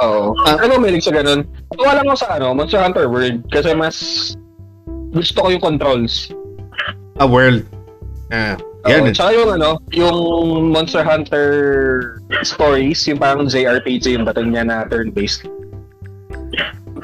[0.02, 0.34] Oo.
[0.46, 1.42] Ah, ano may sa ganun?
[1.74, 3.96] Wala lang sa ano, Monster Hunter World kasi mas
[5.10, 6.30] gusto ko yung controls.
[7.18, 7.66] A world.
[8.30, 8.54] Ah,
[8.86, 9.10] yan.
[9.10, 10.18] Uh, tsaka yung ano, yung
[10.70, 11.46] Monster Hunter
[12.46, 15.50] stories, yung parang JRPG yung battle niya na turn-based.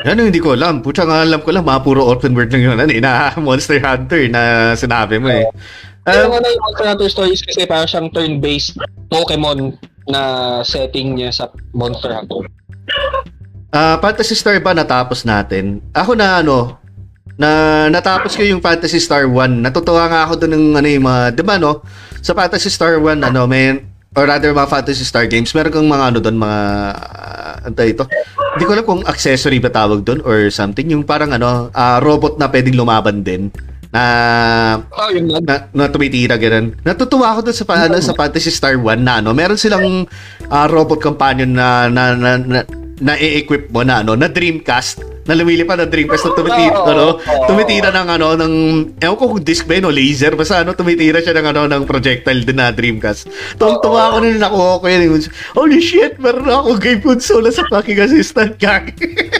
[0.03, 0.83] Ano hindi ko alam.
[0.83, 2.79] Pucha nga alam ko lang, mga puro open world lang yun.
[2.79, 5.47] Ano, eh, na Monster Hunter na sinabi mo eh.
[6.05, 8.77] Um, ano yung Monster Hunter Stories kasi parang siyang turn-based
[9.09, 9.79] Pokemon
[10.11, 10.21] na
[10.66, 12.45] setting niya sa Monster Hunter.
[13.75, 15.81] Ah, uh, Fantasy Star ba natapos natin?
[15.95, 16.79] Ako na ano,
[17.35, 17.51] na
[17.91, 19.65] natapos ko yung Fantasy Star 1.
[19.65, 21.83] Natutuwa nga ako doon ng ano yung mga, 'di ba no?
[22.23, 26.05] Sa Fantasy Star 1 ano, may or rather mga Fantasy Star games, meron kang mga
[26.15, 26.61] ano doon, mga
[26.95, 28.05] uh, ano ito.
[28.55, 32.39] Hindi ko alam kung accessory ba tawag doon or something, yung parang ano, uh, robot
[32.39, 33.51] na pwedeng lumaban din
[33.95, 34.03] na
[34.91, 36.74] oh, yung na, na tumitira ganun.
[36.82, 40.11] Natutuwa ako dun sa ano, sa Fantasy Star 1 na ano, meron silang
[40.51, 42.61] uh, robot companion na na na, na,
[43.03, 47.07] na i-equip mo na ano, na Dreamcast Na lumilipad ng Dreamcast na tumitira, Oo, ano,
[47.16, 47.47] oo.
[47.49, 48.55] tumitira ng ano, ng,
[49.01, 51.83] ewan ko kung disc ba yun o laser, basta ano, tumitira siya ng ano, ng
[51.89, 53.33] projectile din na Dreamcast.
[53.57, 55.25] Tuwang-tuwa ako nung nakuha ko yun.
[55.57, 58.93] Holy shit, meron na ako game console sa fucking assistant, gag.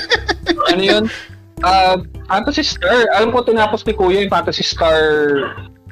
[0.73, 1.05] ano yun?
[1.61, 3.05] Uh, Fantasy Star.
[3.17, 5.01] Alam ko tinapos ni Kuya yung Fantasy Star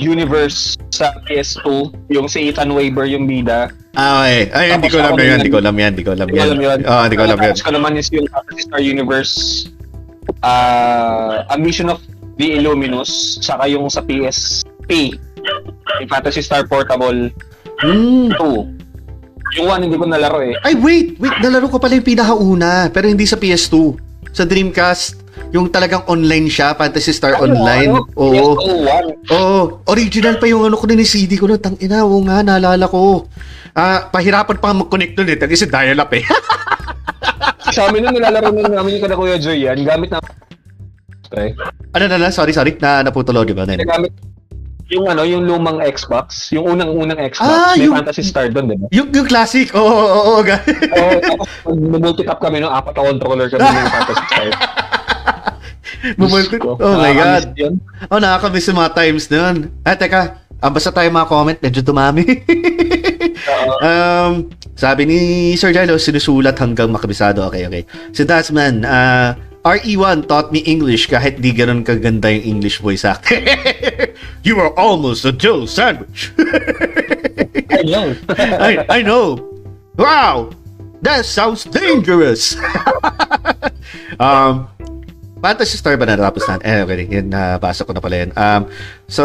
[0.01, 1.93] Universe sa PS2.
[2.13, 3.69] Yung si Ethan Weber yung bida.
[3.95, 4.49] Ah, okay.
[4.51, 6.49] Ay, hindi ko alam yun, hindi ko alam yan, hindi ko alam yan.
[6.85, 7.53] Oo, hindi ko alam yan.
[7.53, 9.35] Tapos ko naman is yung Fantasy Star Universe
[10.43, 12.01] uh, A Mission of
[12.37, 13.39] the Illuminus.
[13.41, 15.17] Saka yung sa PSP.
[16.01, 17.31] Yung Fantasy Star Portable
[17.83, 18.31] Hmm.
[18.39, 19.59] 2.
[19.59, 20.55] Yung one hindi ko nalaro eh.
[20.63, 23.99] Ay, wait, wait, nalaro ko pala yung pinakauna, pero hindi sa PS2.
[24.31, 25.22] Sa Dreamcast,
[25.53, 27.93] yung talagang online siya, Fantasy Star Online.
[27.93, 28.09] Ano?
[28.17, 28.57] Oo.
[28.57, 29.05] PS01.
[29.29, 29.61] Oo,
[29.93, 32.89] original pa yung ano ko na ni CD ko na tang ina, oo nga, naalala
[32.89, 33.29] ko.
[33.77, 36.25] Ah, pahirapan pa mag-connect nun eh, kasi dial-up eh.
[37.77, 40.21] Sa amin nung nilalaro nun namin yung kada Kuya Joy yan, gamit na
[41.33, 41.57] Okay.
[41.97, 43.65] ano na lang, sorry, sorry, na naputol di ba?
[43.65, 44.13] Gamit
[44.93, 48.77] yung ano, yung lumang Xbox, yung unang-unang Xbox, Ah, may yung- Fantasy Star doon, di
[48.77, 48.87] ba?
[48.93, 51.49] Yung, yung classic, oo, oo, oo, oo, tapos
[51.81, 54.49] multi-tap kami no, apat na controller kami ng Fantasy Star.
[56.59, 57.55] Ko, Oh my God.
[57.55, 57.79] yun.
[58.11, 59.57] Oh, nakakamiss yung mga times na yun.
[59.87, 62.27] Ah, teka, ah, basta tayo mga comment, medyo tumami.
[63.43, 63.75] Oo.
[63.83, 64.33] um,
[64.75, 65.19] sabi ni
[65.55, 67.47] Sir Jalo, sinusulat hanggang makabisado.
[67.47, 67.83] Okay, okay.
[68.11, 73.47] Si Dasman, ah, RE1 taught me English kahit di ganun kaganda yung English voice acting.
[74.47, 76.35] you are almost a Joe sandwich.
[77.71, 78.11] I know.
[78.59, 79.39] I, I know.
[79.95, 80.51] Wow!
[81.03, 82.59] That sounds dangerous!
[84.19, 84.67] um,
[85.43, 86.63] Fantasy Star ba natapos natin?
[86.63, 87.03] Eh, okay.
[87.11, 88.31] Yun, nabasa ko na pala yun.
[88.39, 88.71] Um,
[89.11, 89.23] so,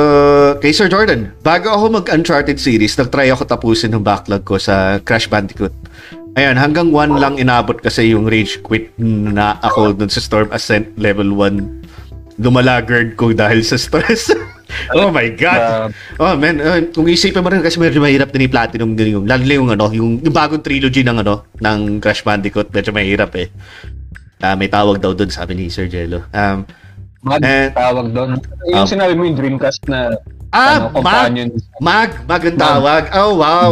[0.57, 5.30] kay Sir Jordan, bago ako mag-Uncharted series, nag-try ako tapusin ng backlog ko sa Crash
[5.30, 5.77] Bandicoot.
[6.34, 10.89] Ayan, hanggang 1 lang inabot kasi yung rage quit na ako dun sa Storm Ascent
[10.98, 12.41] level 1.
[12.41, 14.34] Lumalagard ko dahil sa stress.
[14.98, 15.94] oh my God!
[16.22, 19.49] Oh man, uh, kung isipin mo rin kasi medyo mahirap din i-platinum din yung lalo
[19.49, 23.49] yung ano, yung, yung bagong trilogy ng ano, ng Crash Bandicoot, medyo mahirap eh.
[24.38, 26.22] Ah, may tawag daw doon sabi ni Sir Jello.
[26.30, 26.62] Um,
[27.20, 28.38] Mag Eh, tawag doon.
[28.70, 30.14] Yung um, sinabi mo yung Dreamcast na
[30.54, 31.34] ah, ano, Mag!
[31.82, 32.10] Mag!
[32.24, 33.04] Mag ang tawag.
[33.12, 33.70] Oh, wow!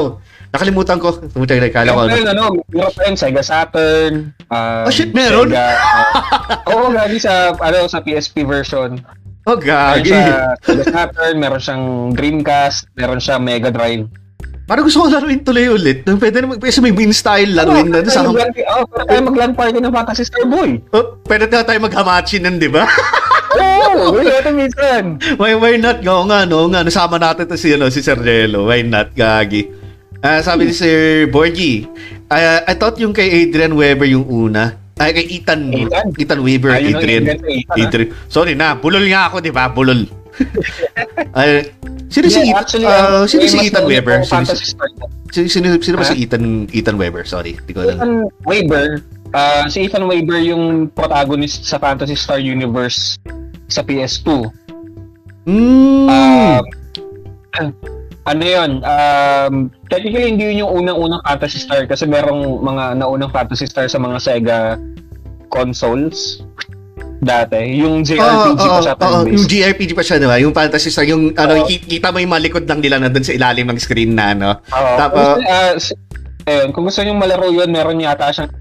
[0.50, 1.14] Nakalimutan ko.
[1.30, 2.44] Tumutan na, kala ko Meron ano.
[2.68, 4.14] meron pa yun, Sega Saturn.
[4.50, 5.52] um, Oh, shit, meron?
[5.52, 5.68] Sega,
[6.66, 8.98] uh, Oo, gagi sa, ano, sa PSP version.
[9.46, 10.10] Oh, Meron gagi.
[10.10, 14.10] siya Sega Saturn, meron siyang Dreamcast, meron siya Mega Drive.
[14.66, 16.02] Parang gusto ko laruin tuloy ulit.
[16.10, 18.02] Pwede naman, kasi may win style laruin na.
[18.02, 20.82] Ano, Sa, mag- oh, pero tayo mag-LAN party ng Fantasy Star Boy.
[20.90, 22.90] oh, pwede na tayo mag-hamachi nun, di ba?
[23.56, 25.04] Oo, oh, natin minsan.
[25.38, 26.02] why, why not?
[26.02, 26.82] Oo nga, no, nga.
[26.82, 28.68] Nasama natin to si, ano, si Sir Jello.
[28.68, 29.14] Why not?
[29.14, 29.70] Gagi.
[30.26, 31.86] Ah, sabi ni Sir Borgie,
[32.34, 34.82] ah, I thought yung kay Adrian Weber yung una.
[34.98, 35.70] Ay, kay Ethan.
[35.70, 36.06] Ethan?
[36.18, 37.24] Ethan Weber, Ayun Adrian.
[37.30, 37.84] Adrian, Ethan, ah.
[37.86, 38.10] Adrian.
[38.26, 39.70] Sorry na, bulol nga ako, di ba?
[39.70, 40.10] Bulol.
[41.38, 41.70] Ay,
[42.16, 42.62] sino si Yeah, Ethan?
[42.64, 44.16] actually, ah, um, sino si Ethan nauna Weber?
[44.24, 44.56] pong Sino,
[45.36, 47.28] sino, sino, sino ba si Ethan, Ethan Weber?
[47.28, 48.00] Sorry, di ko alam.
[48.00, 48.14] Ethan
[48.48, 48.88] Weber,
[49.36, 53.20] ah, si Ethan Weber yung protagonist sa Fantasy Star Universe
[53.68, 54.48] sa PS2.
[55.46, 56.08] Mm.
[56.08, 56.64] Um,
[58.26, 58.72] ano yun?
[58.82, 59.54] Um,
[59.92, 64.18] technically, hindi yun yung unang-unang Fantasy Star kasi merong mga naunang Fantasy Star sa mga
[64.24, 64.60] Sega
[65.54, 66.42] consoles
[67.18, 67.58] dati.
[67.78, 68.22] Yung JRPG
[68.52, 69.34] Oo, pa oo, siya oo, turn-based.
[69.34, 70.38] yung JRPG pa siya, di ba?
[70.38, 71.66] Yung Fantasy Star, yung ano, Oo.
[71.66, 74.50] ki- kita mo yung malikod lang nila na doon sa ilalim ng screen na, ano.
[74.66, 74.92] Oo.
[74.96, 75.40] Tapos-
[75.80, 75.98] si-
[76.44, 78.52] ayun, kung gusto nyo malaro yun, meron yata siyang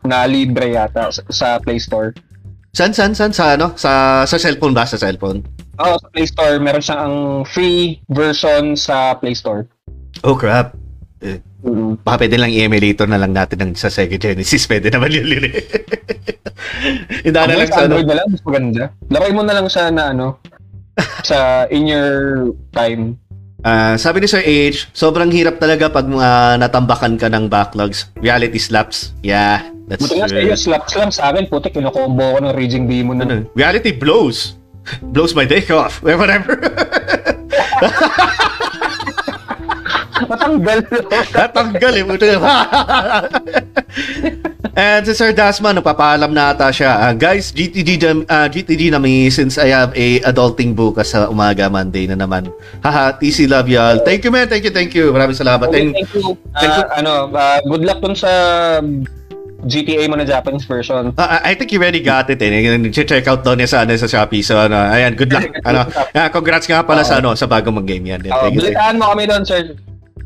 [0.00, 2.10] na libre yata sa, sa Play Store.
[2.70, 3.30] San, san, san?
[3.30, 3.74] Sa ano?
[3.74, 4.86] Sa, sa cellphone ba?
[4.86, 5.42] Sa cellphone?
[5.76, 9.66] Oo, sa Play Store, meron siyang ang free version sa Play Store.
[10.22, 10.74] Oh, crap.
[11.20, 12.00] Mm-hmm.
[12.00, 14.64] Baka pwede lang i-emulator na lang natin ng, sa Sega Genesis.
[14.64, 15.54] Pwede naman yun yun eh.
[17.20, 18.00] Hindi na lang sa ano.
[18.00, 18.82] Android na lang, mas maganda.
[19.12, 20.26] Laruin mo na lang siya na ano,
[21.28, 23.20] sa in your time.
[23.60, 28.08] Ah, sabi ni Sir H, sobrang hirap talaga pag ah, natambakan ka ng backlogs.
[28.16, 29.12] Reality slaps.
[29.20, 32.88] Yeah, that's Buti nga sa iyo, slaps lang sa akin, putik, kinukombo ko ng Raging
[32.88, 33.28] Demon na.
[33.28, 34.56] Ano, reality blows.
[35.12, 36.00] Blows my day off.
[36.00, 36.56] Whatever.
[40.26, 40.78] Matanggal.
[41.32, 42.04] Tatanggal eh.
[42.04, 42.26] Buti
[44.80, 46.94] And si Sir Dasman, nagpapaalam na ata siya.
[46.94, 51.26] Ah, guys, GTG, jam- ah, GTG na me since I have a adulting bukas sa
[51.26, 52.48] umaga Monday na naman.
[52.80, 53.98] Haha, TC love y'all.
[54.06, 55.10] Thank you man, thank you, thank you.
[55.10, 55.68] Maraming salamat.
[55.68, 56.38] Okay, thank you.
[56.54, 56.84] thank you.
[56.86, 58.30] Ah, ano, ah, good luck dun sa
[59.66, 61.12] GTA mo na Japanese version.
[61.20, 62.48] ah, I think you already got it eh.
[62.94, 64.40] Check out daw niya sa, ano, sa Shopee.
[64.40, 65.50] So, ano, ayan, good luck.
[65.68, 65.84] ano,
[66.14, 68.20] ah, congrats nga pala sa, ano, sa bagong mag-game yan.
[68.22, 68.64] Thank you.
[68.64, 69.76] balitaan mo kami doon, sir.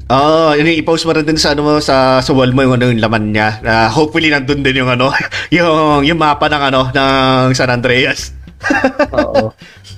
[0.05, 2.77] Oh, yun yung i-post mo rin din sa ano mo sa sa wall mo yung
[2.77, 3.57] ano yung laman niya.
[3.65, 5.09] Uh, hopefully nandun din yung ano,
[5.55, 8.37] yung yung mapa ng ano ng San Andreas.
[9.17, 9.49] Oo.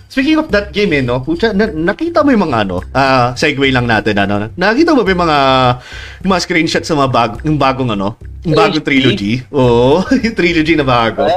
[0.07, 1.21] Speaking of that game eh, no?
[1.21, 4.49] Pucha, na, nakita mo yung mga ano, ah, segue lang natin, ano?
[4.57, 5.39] Nakita mo ba yung mga,
[6.25, 8.17] yung mga screenshots sa mga bag, yung bagong ano,
[8.49, 9.45] yung bagong trilogy?
[9.53, 11.29] Oo, yung trilogy na bago.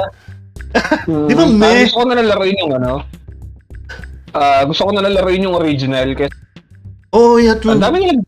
[1.28, 1.68] Di ba, Mm, meh?
[1.68, 2.92] ah, gusto ko na lalaroin yung ano.
[4.32, 6.32] Ah, gusto ko na lalaroin yung original kasi
[7.10, 7.74] Oh, yeah, true.
[7.74, 8.22] ang dami nila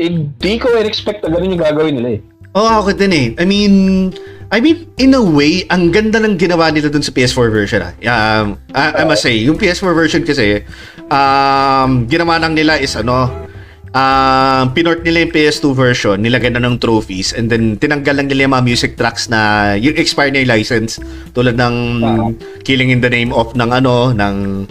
[0.00, 2.20] hindi ko expect na ganun yung gagawin nila eh.
[2.56, 3.26] Oo, oh, ako din eh.
[3.38, 3.74] I mean,
[4.50, 7.92] I mean, in a way, ang ganda ng ginawa nila dun sa PS4 version ah.
[8.02, 10.66] Um, I, I must say, yung PS4 version kasi,
[11.06, 13.30] um, ginawa lang nila is ano,
[13.94, 18.50] um, pinort nila yung PS2 version, nilagyan na ng trophies, and then tinanggal lang nila
[18.50, 20.98] yung mga music tracks na yung expired na yung license,
[21.30, 22.28] tulad ng Ah.
[22.66, 24.66] Killing in the Name of ng ano, ng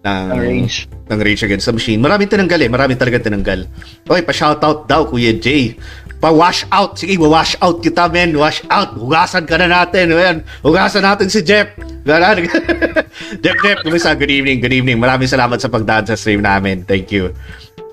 [0.00, 0.88] ng Ang Rage.
[0.88, 2.00] ng Rage Against the Machine.
[2.00, 2.70] Maraming tinanggal eh.
[2.72, 3.68] Maraming talaga tinanggal.
[4.08, 5.76] Okay, pa-shoutout daw, Kuya Jay.
[6.20, 7.00] Pa-wash out.
[7.00, 8.36] Sige, wash out kita, men.
[8.36, 8.96] Wash out.
[8.96, 10.12] Hugasan ka na natin.
[10.12, 10.44] Ayan.
[10.60, 11.72] Hugasan natin si Jeff.
[12.04, 12.44] Ganun.
[13.44, 14.16] Jeff, Jeff, kumusta?
[14.16, 15.00] Good evening, good evening.
[15.00, 16.84] Maraming salamat sa pagdaan sa stream namin.
[16.84, 17.32] Thank you.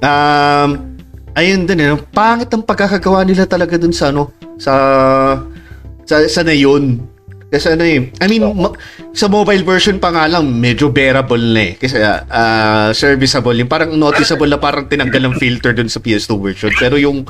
[0.04, 0.96] Um,
[1.36, 1.96] ayun din, eh.
[2.12, 4.74] pangit ang pagkakagawa nila talaga dun sa ano, sa
[6.08, 7.04] sa, sa na yun.
[7.48, 8.76] Kasi ano eh, I mean, ma-
[9.16, 11.74] sa mobile version pa nga lang, medyo bearable na eh.
[11.80, 13.56] Kasi ah, serviceable.
[13.56, 16.72] Yung parang noticeable na parang tinanggal ng filter dun sa PS2 version.
[16.76, 17.24] Pero yung,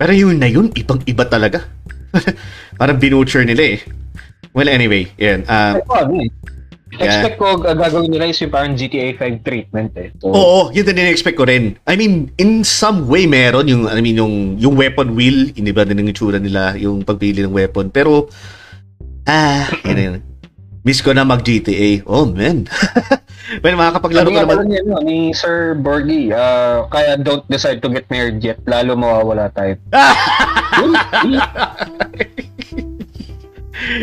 [0.00, 1.68] pero yun na yun, ibang-iba talaga.
[2.80, 3.78] parang binutcher nila eh.
[4.56, 5.44] Well, anyway, yan.
[5.46, 6.32] ah, ano eh.
[6.90, 7.06] Yeah.
[7.06, 10.10] Expect ko uh, gagawin nila is yung parang GTA 5 treatment eh.
[10.18, 11.78] So, Oo, yun din expect ko rin.
[11.86, 16.02] I mean, in some way meron yung I mean yung yung weapon wheel, iniba din
[16.02, 17.94] ng itsura nila yung pagpili ng weapon.
[17.94, 18.26] Pero
[19.30, 20.26] ah, yun.
[20.80, 22.00] Miss ko na mag GTA.
[22.08, 22.64] Oh, man.
[23.62, 24.64] well, makakapaglaro ko nga naman.
[24.64, 29.52] niya, no, ni Sir Borgie, ah, kaya don't decide to get married yet, lalo mawawala
[29.52, 29.76] tayo.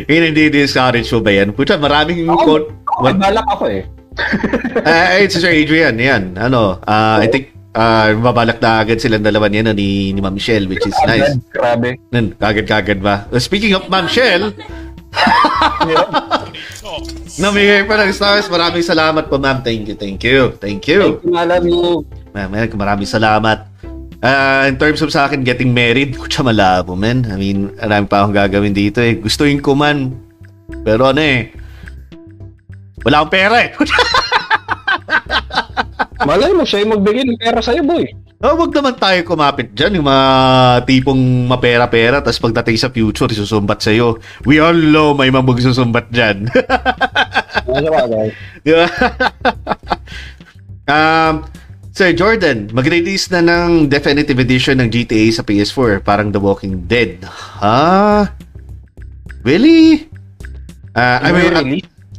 [0.10, 1.50] Yun, hindi discourage mo ba yan?
[1.54, 3.18] Puta, maraming Ako, con- ako, What?
[3.18, 3.84] balak ako eh.
[4.86, 6.38] Ah, it's Sir Adrian, yan.
[6.38, 10.34] Ano, ah, I think ah mabalak na agad silang dalawa niya no, ni, ni Ma'am
[10.34, 11.38] Michelle, which is nice.
[11.54, 11.98] Grabe.
[12.10, 13.30] Nun, kagad-kagad ba?
[13.30, 14.54] Uh, Speaking of Ma'am Michelle,
[17.38, 18.50] namigay pa ng stars.
[18.50, 19.62] Maraming salamat po, ma'am.
[19.62, 20.56] Thank you, thank you.
[20.58, 21.22] Thank you.
[21.22, 22.04] Thank you, alam mo.
[22.34, 23.68] Ma'am, maraming salamat.
[24.18, 27.30] Ah, in terms of sa akin getting married, kutsa malabo, man.
[27.30, 29.22] I mean, marami pa akong gagawin dito eh.
[29.22, 30.18] Gustuin ko man.
[30.84, 31.54] Pero ano eh,
[33.06, 33.70] wala akong pera eh.
[36.28, 38.04] Malay mo, siya yung magbigay ng pera sa'yo, boy.
[38.44, 40.02] Oh, wag naman tayo kumapit dyan.
[40.02, 40.26] Yung mga
[40.86, 44.22] tipong mapera-pera, tapos pagdating sa future, isusumbat sa'yo.
[44.46, 46.48] We all know may mga magsusumbat dyan.
[48.66, 48.86] Di ba?
[50.88, 51.34] um,
[51.98, 57.26] Sir Jordan, mag-release na ng definitive edition ng GTA sa PS4, parang The Walking Dead.
[57.58, 58.30] Ha?
[59.42, 60.06] Really?
[60.94, 61.66] Uh, I mean, uh,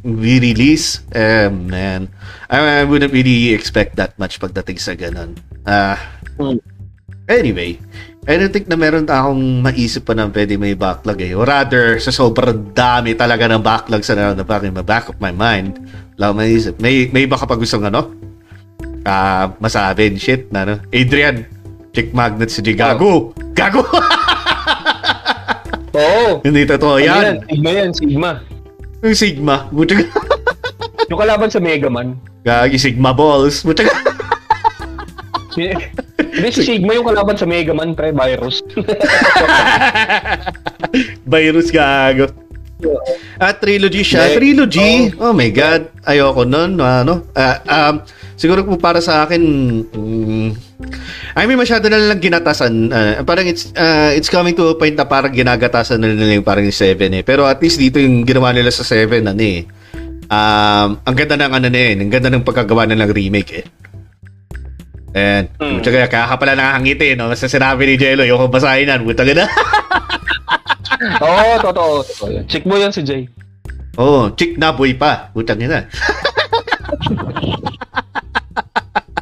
[0.03, 1.03] Re-release?
[1.11, 2.07] Eh, man.
[2.47, 5.35] I, I wouldn't really expect that much pagdating sa ganun.
[5.67, 5.99] Ah,
[6.39, 6.55] Hmm.
[7.27, 7.77] Anyway,
[8.25, 11.35] I don't think na meron akong maisip pa na pwede may backlog eh.
[11.35, 15.29] Or rather, sa sobrang dami talaga ng backlog sa na, in the back of my
[15.29, 15.77] mind,
[16.17, 16.73] wala akong maisip.
[16.79, 18.15] May, may baka pag gustong ano?
[19.03, 20.75] Ah, masabi, shit, na ano?
[20.89, 21.43] Adrian,
[21.93, 22.63] check magnet si.
[22.63, 23.35] Gago!
[23.53, 23.83] Gago!
[25.99, 26.39] Oo.
[26.45, 27.35] Hindi totoo Ano yan.
[27.45, 28.31] Sigma yan, Sigma.
[28.99, 29.71] Yung Sigma.
[29.71, 30.03] Buti ka.
[31.07, 32.19] Yung kalaban sa Mega Man.
[32.43, 33.63] Gagi Sigma balls.
[33.63, 33.95] Buti ka.
[35.59, 38.63] Hindi si Sigma yung kalaban sa Mega Man, pre, virus.
[41.29, 42.31] Virus gago.
[43.39, 44.31] Ah, trilogy siya.
[44.31, 44.35] Hindi.
[44.39, 44.91] Trilogy.
[45.19, 45.91] Oh my God.
[46.07, 46.79] Ayoko nun.
[46.79, 47.27] Ano?
[47.35, 47.99] Ah, um,
[48.39, 49.41] siguro po para sa akin,
[49.91, 50.47] mm,
[51.35, 52.87] I mean, masyado na lang ginatasan.
[52.91, 56.47] Ah, parang it's, ah, it's coming to a point na parang ginagatasan na nila yung
[56.47, 57.23] parang yung 7 eh.
[57.23, 59.67] Pero at least dito yung ginawa nila sa 7, ano eh.
[60.29, 61.99] Um, ang ganda ng ano na eh.
[61.99, 63.65] Ang ganda ng pagkagawa ng remake eh.
[65.09, 65.81] And, Hmm.
[65.81, 65.89] mm.
[65.89, 67.33] kaya ka pala nakakangiti, no?
[67.33, 69.49] Basta sinabi ni Jello, yung basahin yan, buta na.
[71.25, 71.93] Oo, totoo.
[72.05, 72.43] totoo yan.
[72.49, 73.29] Chick mo yan si Jay.
[73.99, 75.29] Oh, chick na boy pa.
[75.35, 75.85] Putang ina.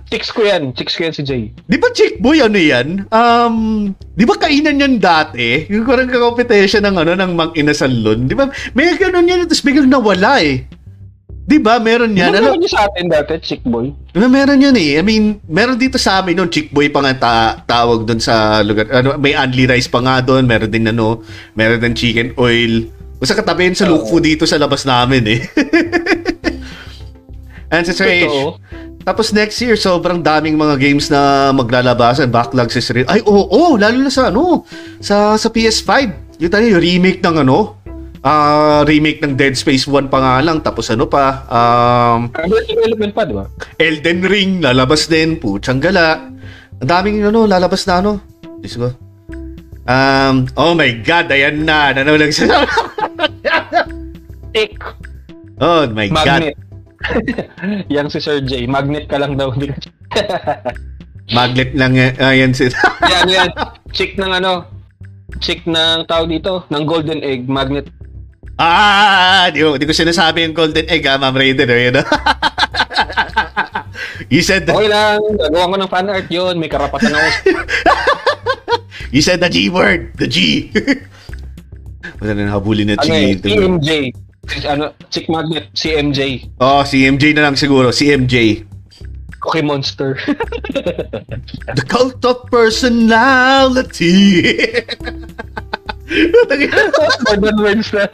[0.07, 0.71] Chicks ko yan.
[0.71, 1.51] Chicks ko yan si Jay.
[1.67, 3.03] Di ba chick boy ano yan?
[3.11, 5.67] Um, di ba kainan yan dati?
[5.67, 8.25] Yung parang competition ng ano ng Mang Inasalon.
[8.29, 8.47] Di ba?
[8.71, 10.63] May ganun yan tapos biglang nawala eh.
[11.47, 11.79] Di ba?
[11.79, 12.43] Meron Yan, yan.
[12.43, 12.59] ano Ano?
[12.59, 13.87] niyo sa atin dati, chick boy?
[14.11, 14.99] Ba meron yan eh.
[14.99, 18.59] I mean, meron dito sa amin noon chick boy pa nga ta- tawag doon sa
[18.59, 18.91] lugar.
[18.91, 20.43] Ano, may only rice pa nga doon.
[20.43, 21.23] Meron din ano,
[21.55, 22.91] meron din chicken oil.
[23.15, 25.41] Basta katabi yun sa food dito sa labas namin eh.
[27.67, 28.59] Sa H, Totoo.
[29.03, 32.27] Tapos next year, sobrang daming mga games na maglalabasan.
[32.27, 33.03] Backlog Sri.
[33.07, 34.67] Ay, oo, oh, lalo na sa ano,
[34.99, 35.91] sa, sa PS5.
[36.43, 37.76] Yung tayo, yung remake ng ano,
[38.27, 40.59] ah remake ng Dead Space 1 pa nga lang.
[40.59, 43.45] Tapos ano pa, um, Under development pa, di ba?
[43.79, 45.39] Elden Ring, lalabas din.
[45.39, 46.27] Putsang gala.
[46.83, 48.19] Ang daming ano, lalabas na ano.
[48.59, 48.89] Diyos ko.
[49.87, 51.95] Um, oh my God, ayan na.
[51.95, 52.67] Nanawalag siya.
[54.51, 54.75] Tick.
[55.63, 56.51] oh my God.
[56.51, 56.55] Magnet.
[57.95, 58.67] Yang si Sir J.
[58.67, 59.55] Magnet ka lang daw.
[61.37, 62.13] Magnet lang yan.
[62.19, 62.67] Ayan si...
[63.03, 63.49] yan, yan.
[63.95, 64.67] Chick ng ano.
[65.39, 66.67] Chick ng tao dito.
[66.67, 67.47] Ng golden egg.
[67.47, 67.87] Magnet.
[68.57, 69.49] Ah!
[69.53, 71.69] Di ko, di ko sinasabi yung golden egg, ah, Ma'am Raiden.
[71.69, 72.05] Oh, yun, ah.
[74.33, 75.21] you said the, Okay lang.
[75.37, 76.55] Gagawa ko ng fan art yun.
[76.59, 77.29] May karapatan ako.
[79.15, 80.13] you said the G word.
[80.17, 80.69] The G.
[82.21, 83.11] Wala na habulin na ano G.
[83.13, 83.35] eh.
[83.37, 83.89] CMJ.
[84.67, 85.69] Ano, Chick Magnet.
[85.75, 86.49] CMJ.
[86.63, 87.91] Oh, si MJ na lang siguro.
[87.91, 88.63] Si MJ.
[89.43, 90.17] Cookie Monster.
[91.77, 94.41] The cult of personality.
[96.07, 98.07] Modern words na.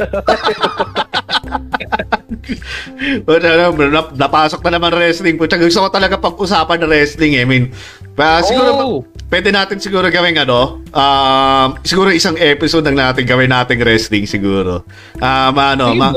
[3.94, 5.46] Nap- napasok na naman wrestling po.
[5.46, 7.46] Gusto ko talaga pag-usapan ng wrestling eh.
[7.46, 7.66] I mean,
[8.14, 9.00] pa, siguro, Oh.
[9.28, 14.86] pwede natin siguro gawing ano, um, siguro isang episode lang natin gawin nating wrestling siguro.
[15.18, 16.14] Um, ano, ma,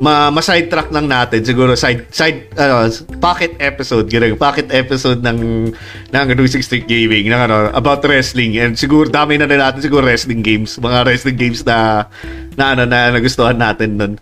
[0.00, 2.88] ma, ma sidetrack lang natin siguro side side ano
[3.20, 5.68] pocket episode ganun pocket episode ng
[6.08, 10.00] ng Losing Streak Gaming ng ano about wrestling and siguro dami na rin natin siguro
[10.00, 12.08] wrestling games mga wrestling games na
[12.56, 14.12] na ano na nagustuhan natin nun.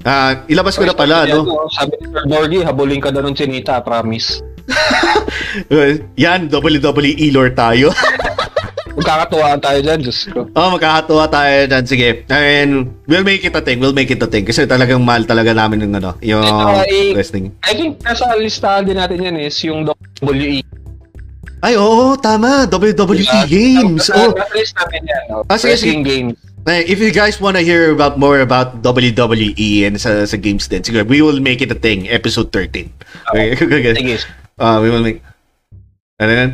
[0.00, 1.68] Ah, ilabas ko na pala no.
[1.76, 4.40] Sabi ni Sir Borgie, habulin ka daw ng chinita, promise.
[5.70, 7.90] Uh, Yan, WWE lore tayo.
[8.90, 10.50] Magkakatuwaan tayo dyan, Diyos ko.
[10.50, 11.84] oh, magkakatuwa tayo dyan.
[11.86, 12.08] Sige.
[12.28, 13.78] And we'll make it a thing.
[13.78, 14.44] We'll make it a thing.
[14.44, 17.54] Kasi talagang mahal talaga namin yung ano, yung Ito, eh, wrestling.
[17.64, 19.86] I think nasa listahan din natin yan is yung
[20.20, 20.60] WWE.
[21.62, 22.66] Ay, oo, tama.
[22.66, 24.10] WWE E Games.
[24.10, 24.34] Oh.
[24.34, 25.04] Nasa list yan.
[25.32, 25.44] Oh.
[25.48, 26.36] Ah, sige, Wrestling games.
[26.68, 30.84] Eh, If you guys wanna hear about more about WWE and sa, sa games din,
[30.84, 32.04] siguro, we will make it a thing.
[32.10, 32.90] Episode 13.
[33.32, 33.56] Okay.
[33.96, 34.18] Sige.
[34.60, 35.24] Uh, we will make...
[36.20, 36.50] Ano yan?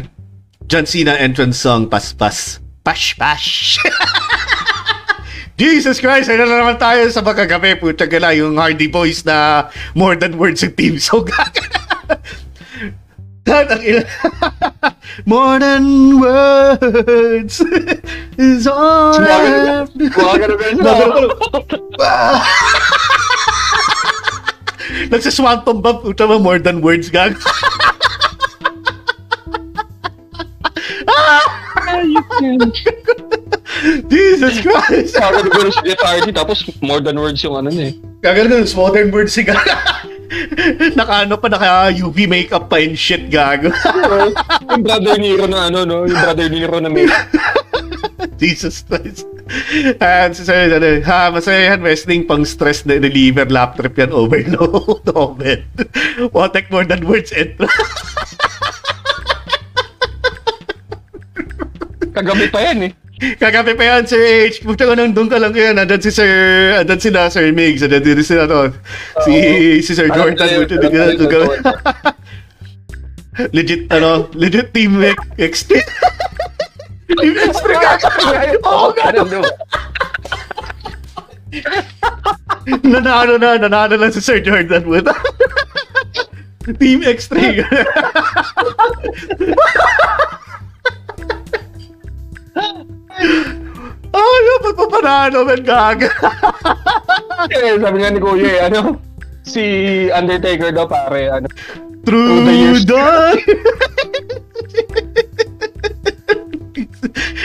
[0.70, 2.62] John Cena entrance song, Pas Pas.
[2.86, 3.82] Pash Pash.
[5.58, 7.82] Jesus Christ, ano na naman tayo sa magkagabi.
[7.82, 9.66] Puta ka na, yung Hardy Boys na
[9.98, 11.26] more than words yung team song.
[15.24, 17.62] More than words
[18.36, 19.90] is all I have.
[19.94, 20.54] Wala ka na
[21.94, 22.18] ba?
[25.14, 25.94] Nagsaswantom ba?
[26.02, 27.38] Puta mo, more than words, gag.
[34.10, 35.14] Jesus Christ!
[35.18, 37.94] Sabi ko gano'n si Jeff Hardy, tapos more than words yung ano niya eh.
[38.24, 39.60] Gagano nun, modern words si gag.
[40.98, 43.70] naka ano pa, naka UV makeup pa and shit, gago.
[44.66, 45.96] yung brother ni Hiro na ano, no?
[46.06, 47.06] Yung brother ni Hiro na may...
[48.40, 49.24] Jesus Christ.
[50.02, 54.10] And si Sir, ano, ha, masaya yan, wrestling pang stress na reliever, lap trip yan,
[54.10, 55.62] overload, oh man.
[56.34, 57.70] Watek more than words, etro.
[62.16, 62.92] Kagabi pa yan eh.
[63.36, 64.64] Kagabi pa yan, Sir H.
[64.64, 65.76] Puta ko nang doon ka lang kaya.
[65.76, 66.32] Nandun si Sir,
[66.80, 67.84] nandun sila, Sir Migs.
[67.84, 68.72] Nandun din sila, to.
[69.28, 69.36] Si,
[69.84, 70.32] si Sir Jordan.
[70.32, 70.80] ko Puta, yun, di
[71.28, 71.60] ka yun.
[73.52, 74.96] legit, ano, legit team
[75.36, 75.76] extra.
[77.20, 78.00] team extra ka.
[78.64, 79.12] Oo, nga.
[82.80, 84.88] Nanalo na, nanalo na si Sir Jordan.
[84.88, 85.12] Puta.
[86.80, 87.44] team extra.
[94.16, 96.10] Ano, pagpapanalo, man, gaga.
[97.52, 98.96] Eh, sabi nga ni Kuya eh, ano?
[99.44, 99.62] Si
[100.08, 101.48] Undertaker daw pare, ano?
[102.04, 102.84] True years.
[102.88, 103.40] die.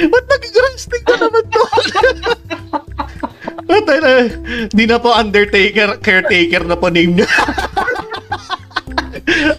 [0.02, 1.64] Ba't naging wrestling na naman to?
[3.68, 4.11] Patay na.
[4.72, 7.30] Di na po Undertaker, caretaker na po name niya.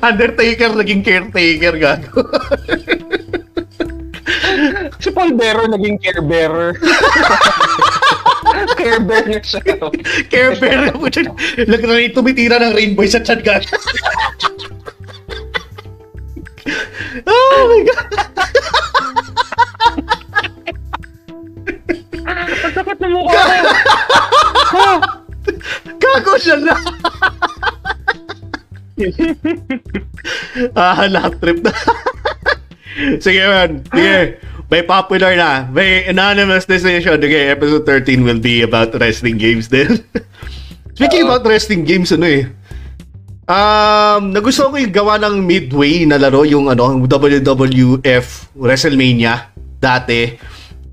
[0.08, 2.22] Undertaker naging caretaker, gago.
[5.02, 6.78] Si Paul Bearer naging care bearer.
[8.78, 9.58] care bearer siya.
[10.30, 11.34] Care bearer po dyan.
[11.66, 13.66] Lag na rin tumitira ng rainbow sa chan, gago.
[17.26, 18.06] oh my God.
[22.70, 23.42] Sakit na mukha
[24.70, 24.86] ko.
[25.98, 26.74] Gago siya na.
[30.78, 31.74] ah, lahat trip na.
[33.18, 34.38] Sige man, sige.
[34.72, 35.68] May popular na.
[35.68, 37.20] May anonymous decision.
[37.20, 40.00] Okay, episode 13 will be about wrestling games din.
[40.96, 41.36] Speaking Oo.
[41.36, 42.48] about wrestling games, ano eh.
[43.44, 50.40] Um, nagustuhan ko yung gawa ng Midway na laro, yung ano, WWF WrestleMania dati.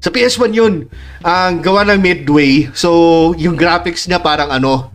[0.03, 0.83] Sa PS1 yun.
[1.23, 2.67] Ang gawa ng Midway.
[2.75, 4.91] So, yung graphics niya parang ano,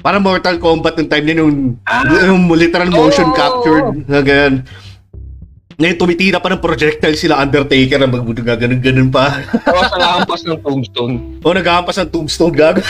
[0.00, 1.76] parang Mortal Kombat ng time niya yung,
[2.08, 3.36] yung literal motion Oh!
[3.36, 4.64] captured na ganyan.
[5.80, 9.40] Ngayon, tumitira pa ng projectile sila Undertaker na magbuduga, ganun-ganun pa.
[9.64, 11.14] Tapos nakahampas ng tombstone.
[11.40, 12.84] o, naghahampas ng tombstone gag.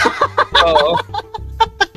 [0.66, 0.98] Oo.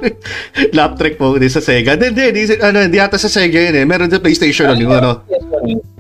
[0.78, 1.98] Lap trick po din sa Sega.
[1.98, 3.86] Hindi, hindi, hindi, ano, hindi yata sa Sega yun eh.
[3.90, 5.26] Meron sa PlayStation nun, yung ano.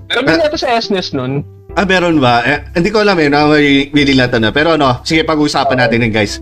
[0.06, 1.41] Pero hindi yata sa SNES nun.
[1.74, 2.45] Ah, meron ba?
[2.45, 3.34] Eh, hindi ko alam eh.
[3.34, 4.53] Nakawili lang na.
[4.53, 6.38] Pero ano, sige, pag-uusapan natin yun, guys.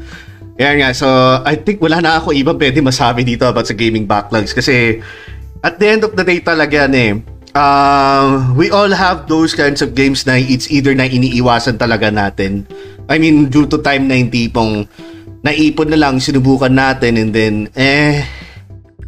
[0.60, 1.08] Yan nga, so
[1.48, 5.00] I think wala na ako ibang pwede masabi dito about sa gaming backlogs kasi
[5.64, 7.12] at the end of the day talaga yan eh.
[7.52, 12.64] Um, we all have those kinds of games na it's either na iniiwasan talaga natin.
[13.12, 14.88] I mean, due to time na yung tipong
[15.44, 18.24] naipon na lang, sinubukan natin and then, eh,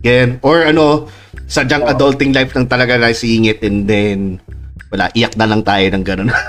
[0.03, 0.44] yan.
[0.44, 1.07] Or ano,
[1.48, 4.44] sadyang adulting life lang talaga na seeing it and then,
[4.91, 6.30] wala, iyak na lang tayo ng ganun.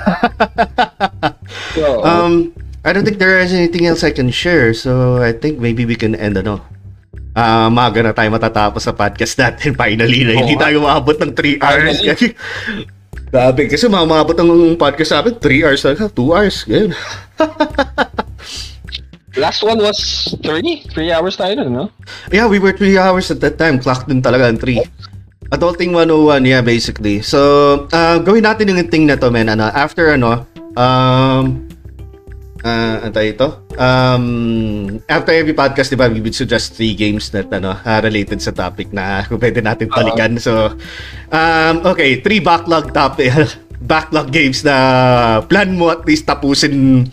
[1.77, 2.55] Um,
[2.85, 4.75] I don't think there is anything else I can share.
[4.75, 6.63] So, I think maybe we can end ano.
[7.35, 11.59] Ah, maga na tayo matatapos sa podcast natin finally na hindi tayo maabot ng 3
[11.59, 11.99] hours.
[13.35, 16.63] Grabe, kasi mamabot ang podcast sa amin 3 hours lang, 2 hours.
[16.63, 16.95] Ganyan.
[19.35, 20.95] Last one was 30?
[20.95, 21.91] 3 hours tayo nun, no?
[22.31, 23.83] Yeah, we were 3 hours at that time.
[23.83, 24.79] Clock din talaga ang 3.
[25.51, 27.19] Adulting 101, yeah, basically.
[27.27, 29.51] So, uh, gawin natin yung thing na to, man.
[29.51, 30.47] Ano, after ano,
[30.79, 31.67] um,
[32.65, 33.49] uh, ano tayo ito?
[33.77, 34.25] Um,
[35.07, 38.51] after every podcast, di ba, we would suggest three games that ano, uh, related sa
[38.51, 40.41] topic na kung pwede natin balikan.
[40.41, 40.73] So,
[41.31, 43.31] um, okay, three backlog topic,
[43.85, 47.07] backlog games na plan mo at least tapusin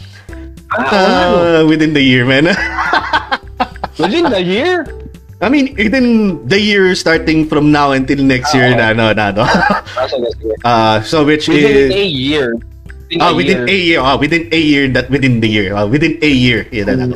[0.71, 2.47] Ah, uh, within the year, man.
[3.99, 4.87] Within the year?
[5.43, 9.43] I mean, within the year starting from now until next year na, no, na, no.
[9.43, 10.55] Ah, sige, sige.
[10.63, 12.55] Uh, so which Within is a year.
[13.11, 13.67] Within ah a within year.
[13.67, 16.63] a year, ah within a year that within the year, ah within a year.
[16.71, 17.11] Yun na lang.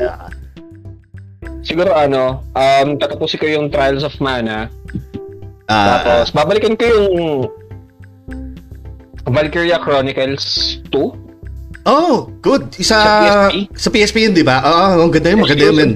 [1.64, 4.68] Siguro ano, um, tatapusin ko yung Trials of Mana.
[5.66, 7.08] Ah, Tapos, babalikan ko yung
[9.26, 11.10] Valkyria Chronicles 2.
[11.88, 12.70] oh, good.
[12.76, 13.54] Isa Sa PSP?
[13.74, 14.62] sa PSP yun, di ba?
[14.62, 15.74] Oo, ang ganda yun, maganda yun.
[15.74, 15.90] man.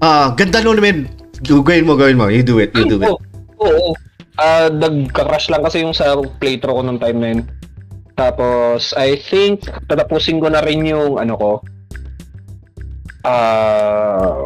[0.00, 1.04] Ah, ganda nun, man.
[1.42, 2.30] Gawin mo, gawin mo.
[2.32, 3.10] You do it, you do it.
[3.10, 3.18] Oo.
[3.60, 3.90] Oo.
[4.38, 7.40] Ah, nagka-crash lang kasi yung sa playthrough ko nung time na yun.
[8.12, 11.50] Tapos, I think, tatapusin ko na rin yung, ano ko,
[13.24, 14.44] ah,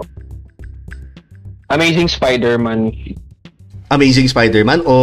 [1.67, 2.95] Amazing Spider-Man.
[3.87, 4.95] Amazing Spider-Man o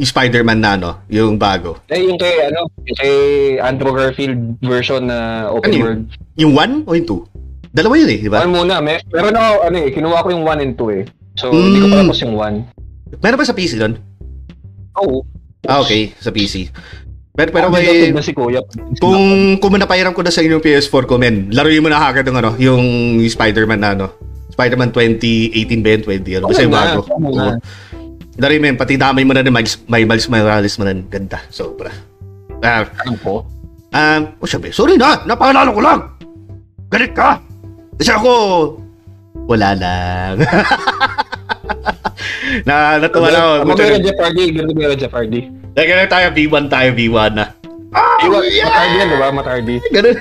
[0.00, 1.76] yung Spider-Man na ano, yung bago.
[1.92, 3.14] Eh, yung kay, ano, yung kay
[3.60, 6.04] Andrew Garfield version na open Ano world.
[6.40, 7.76] Yung 1 o yung 2?
[7.76, 8.40] Dalawa yun eh, di ba?
[8.44, 11.04] One muna, may, meron ako, ano eh, kinuha ko yung 1 and 2 eh.
[11.36, 11.92] So, hindi ko Mm.
[11.92, 13.20] pa tapos yung 1.
[13.20, 13.94] Meron ba sa PC doon?
[14.96, 15.20] Oo.
[15.68, 16.72] Ah, okay, sa PC.
[17.36, 18.64] Pero, pero may, na si Kuya.
[18.96, 22.24] Kung kung napahiram ko na sa inyo yung PS4 ko, men, laruin mo na agad
[22.24, 22.82] yung ano, yung
[23.20, 24.06] Spider-Man na ano.
[24.56, 26.02] Spider-Man 2018 ba yun?
[26.24, 26.46] 20, ano?
[26.48, 27.00] Basta yung bago.
[27.04, 27.60] Oo.
[28.40, 31.04] Laruin mo pati damay mo na rin, Miles, may Miles Morales mo na rin.
[31.12, 31.92] Ganda, sobra.
[32.64, 33.44] Ah, Ano po?
[33.92, 36.00] um, oh, sabi, sorry na, napaalala ko lang.
[36.88, 37.36] Galit ka.
[38.00, 38.32] Kasi ako,
[39.44, 40.40] wala lang.
[42.68, 43.52] na, natuwa na ako.
[43.68, 44.44] Magkano Jeff Hardy?
[44.56, 47.52] Ganun Like, ano tayo, V1 tayo, V1 na.
[47.92, 48.64] Oh, Iwan, yeah!
[48.64, 49.28] Matardi yan, di ba?
[49.28, 49.76] Matardi.
[49.94, 50.16] Ganun.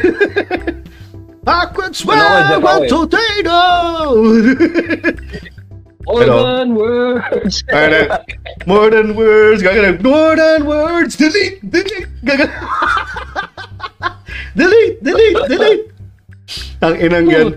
[1.46, 2.90] Backwards Ano and eh.
[2.92, 3.60] potato!
[6.06, 7.64] All Pero- one words.
[7.72, 8.08] Parang,
[8.68, 12.52] more than words, gagana, more than words, delete, delete, gagana.
[14.60, 15.86] delete, delete, delete.
[16.84, 17.48] Ang inang yan.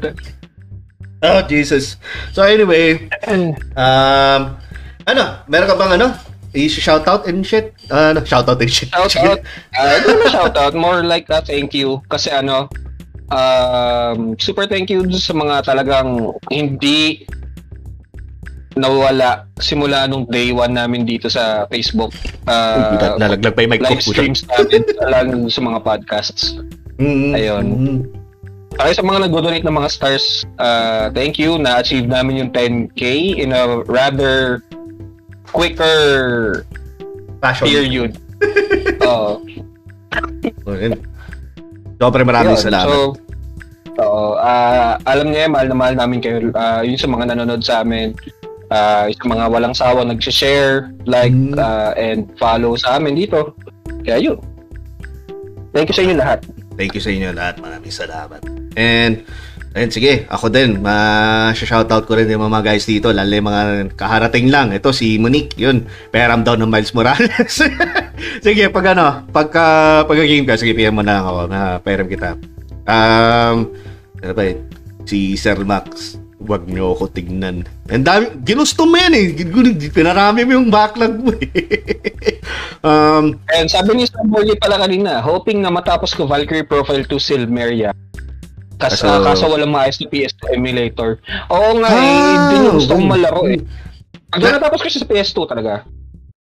[1.21, 1.99] Oh, Jesus.
[2.33, 4.55] So anyway, um,
[5.05, 6.09] ano, meron ka bang ano?
[6.57, 7.77] I-shoutout and shit?
[7.91, 8.89] Uh, ano, shoutout and shit.
[8.89, 9.41] Shout out.
[9.77, 10.73] Uh, hindi naman shout out.
[10.73, 12.01] More like a thank you.
[12.09, 12.69] Kasi ano,
[13.29, 17.29] um, super thank you sa mga talagang hindi
[18.79, 22.15] nawala simula nung day one namin dito sa Facebook.
[22.47, 26.57] Uh, nalaglag pa yung mic live streams namin lalo sa mga podcasts.
[27.03, 27.67] Mm, Ayun.
[27.67, 28.01] mm.
[28.79, 31.59] Ay sa mga nag-donate ng mga stars, uh, thank you.
[31.59, 34.63] Na-achieve namin yung 10K in a rather
[35.53, 35.99] quicker
[37.39, 37.67] Passion.
[37.67, 38.13] period.
[39.09, 39.43] Oo.
[40.67, 40.95] Oh, yun.
[41.99, 42.95] Sobrang maraming Yun, salamat.
[42.95, 43.15] So,
[43.99, 46.39] oo, ah, alam niya, mahal na mahal namin kayo.
[46.55, 48.15] Ah, yun sa mga nanonood sa amin.
[48.71, 51.59] Ah, yung mga walang sawa, nag-share, like, Mm.
[51.59, 53.57] ah, and follow sa amin dito.
[54.07, 54.39] Kaya yun.
[55.75, 56.39] Thank you sa inyo lahat.
[56.79, 57.59] Thank you sa inyo lahat.
[57.59, 58.41] Maraming salamat.
[58.79, 59.27] And
[59.79, 60.83] Ayun, sige, ako din.
[60.83, 63.63] Ma-shoutout ko rin yung mga guys dito, lalo yung mga
[63.95, 64.75] kaharating lang.
[64.75, 65.87] Ito, si Monique, yun.
[66.11, 67.63] Peram daw ng Miles Morales.
[68.47, 72.35] sige, pag ano, pagka, pagka game ka, sige, PM mo na ako, na peram kita.
[72.91, 73.71] Um,
[74.19, 74.67] ano ba yun?
[75.07, 77.63] Si Sir Max, wag niyo ako tignan.
[77.87, 79.31] Ang dami, ginusto mo yan eh.
[79.95, 81.55] Pinarami mo yung backlog mo eh.
[82.87, 87.95] um, And sabi ni Samborgi pala kanina, hoping na matapos ko Valkyrie Profile 2 Silmeria.
[88.79, 91.19] Kas, Kaso- ah, kaso walang maayos na PS2 emulator.
[91.51, 93.59] Oo nga Ah, eh, din yung gusto kong malaro eh.
[94.29, 95.83] Pag natapos ko siya sa PS2 talaga.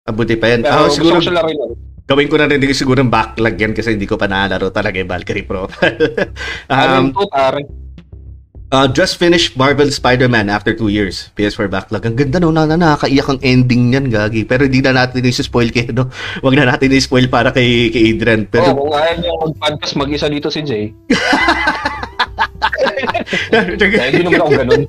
[0.04, 0.62] abuti pa yan.
[0.62, 1.60] Pero gusto siguro, ko siya laruin.
[2.04, 5.08] gawin ko na rin din siguro backlog yan kasi hindi ko pa nalaro talaga yung
[5.08, 5.96] Valkyrie Profile.
[6.74, 7.62] um, Ano to, pare?
[8.74, 11.30] Uh, just finished Marvel Spider-Man after two years.
[11.38, 12.02] PS4 backlog.
[12.04, 14.50] Ang ganda no, na, na nakakaiyak ang ending niyan, Gagi.
[14.50, 16.10] Pero hindi na natin i-spoil kay, no?
[16.44, 18.50] Wag na natin i-spoil para kay, kay Adrian.
[18.50, 20.90] Pero, kung ayaw niya mag-podcast, mag-isa dito si Jay.
[23.52, 24.84] Dahil hindi naman ako ganun.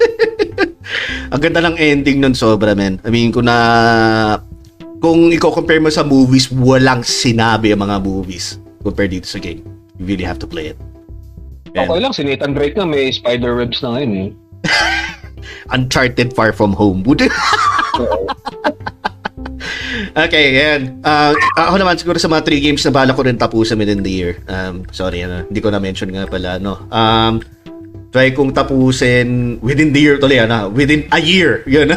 [1.33, 3.01] ang ganda ng ending nun sobra, men.
[3.03, 4.39] I mean, kung na...
[5.05, 9.61] Kung i-compare mo sa movies, walang sinabi ang mga movies compared dito sa game.
[10.01, 10.79] You really have to play it.
[11.77, 11.93] Yan.
[11.93, 14.29] Okay lang, si Nathan Drake na may spider webs na ngayon eh.
[15.77, 17.05] Uncharted Far From Home.
[17.05, 17.29] Buti.
[20.15, 21.03] Okay, yan.
[21.03, 24.11] Uh, ako naman siguro sa mga three games na bala ko rin tapusin within the
[24.11, 24.39] year.
[24.47, 26.79] Um, sorry, ano, hindi ko na-mention nga pala, no.
[26.91, 27.43] Um,
[28.15, 31.67] try kong tapusin within the year tuloy, ano, within a year.
[31.75, 31.91] Yun.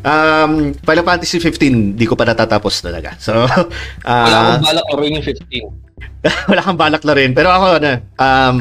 [0.00, 3.12] um, Final Fantasy 15, di ko pa natatapos talaga.
[3.20, 3.44] So,
[4.08, 5.90] uh, Wala akong balak laruin yung 15.
[6.48, 7.30] wala kang balak na rin.
[7.36, 8.56] Pero ako, ano, um,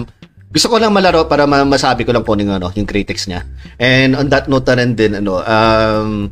[0.51, 3.47] gusto ko lang malaro para ma- masabi ko lang po yung, ano, yung critics niya.
[3.80, 6.27] And on that note na rin din, ano, um,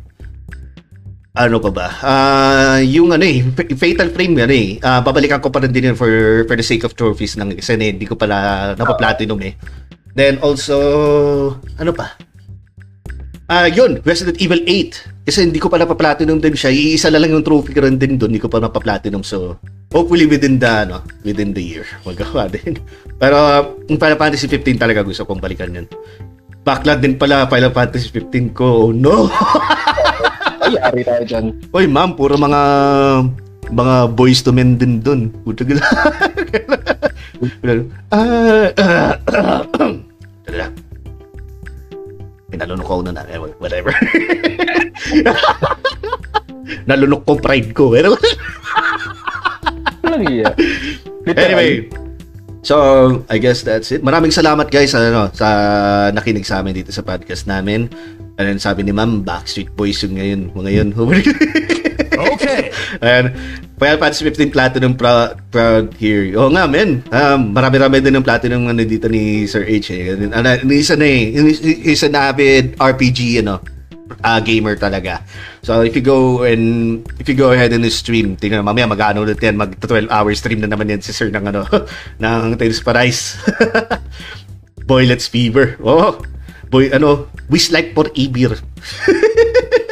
[1.32, 1.88] ano pa ba?
[2.02, 3.40] Ah, yung ano eh,
[3.72, 4.68] Fatal Frame yan eh.
[4.84, 6.10] Ah, babalikan ko pa rin din yun for,
[6.44, 9.54] for the sake of trophies ng na hindi ko pala napaplatinum eh.
[10.18, 10.78] Then also,
[11.78, 12.18] ano pa?
[13.46, 15.22] Ah, yun, Resident Evil 8.
[15.22, 16.74] Kasi hindi ko pa napaplatinum din siya.
[16.74, 18.34] Iisa na lang yung trophy ko rin din doon.
[18.34, 19.22] Hindi ko pa napaplatinum.
[19.22, 19.62] So,
[19.94, 22.82] hopefully within the, ano, within the year, magawa din.
[23.14, 23.38] Pero,
[23.86, 25.86] yung Final Fantasy 15 talaga gusto kong balikan yun.
[26.66, 28.66] Backlog din pala Final Fantasy 15 ko.
[28.66, 29.30] Oh no!
[30.66, 31.54] Ay, ari tayo dyan.
[31.70, 32.62] Oy, ma'am, puro mga
[33.70, 35.30] mga boys to men din doon.
[35.46, 35.86] Puta gila.
[38.10, 39.62] Ah, ah, ah,
[40.48, 40.72] Tala.
[42.48, 43.28] Pinalunok ko na na.
[43.60, 43.92] Whatever.
[46.88, 47.92] Nalunok ko pride ko.
[47.92, 48.16] Pero,
[50.08, 50.24] Ano
[51.36, 51.84] anyway,
[52.64, 54.00] so, I guess that's it.
[54.00, 55.48] Maraming salamat guys sa, ano, sa
[56.16, 57.92] nakinig sa amin dito sa podcast namin.
[58.40, 60.56] And then sabi ni ma'am, Backstreet Boys yung ngayon.
[60.56, 60.88] Mga yun.
[63.04, 63.24] Ayan.
[63.78, 66.34] Final Fantasy 15 Platinum proud, proud here.
[66.34, 67.06] Oo nga, men.
[67.14, 69.94] Um, marami-rami din ng Platinum ano dito ni Sir H.
[69.94, 70.18] Eh.
[70.18, 71.30] Ano, isa na eh.
[71.62, 73.62] He's an avid RPG, ano,
[74.26, 75.22] uh, gamer talaga.
[75.62, 79.38] So, if you go and if you go ahead and stream, tingnan mamaya mag-ano ulit
[79.38, 81.62] yan, mag 12 hour stream na naman yan si Sir ng ano,
[82.22, 83.38] ng Tales Paradise.
[84.88, 85.76] Boilets Fever.
[85.84, 86.18] Oh,
[86.72, 88.58] boy, ano, wish like for Ibir.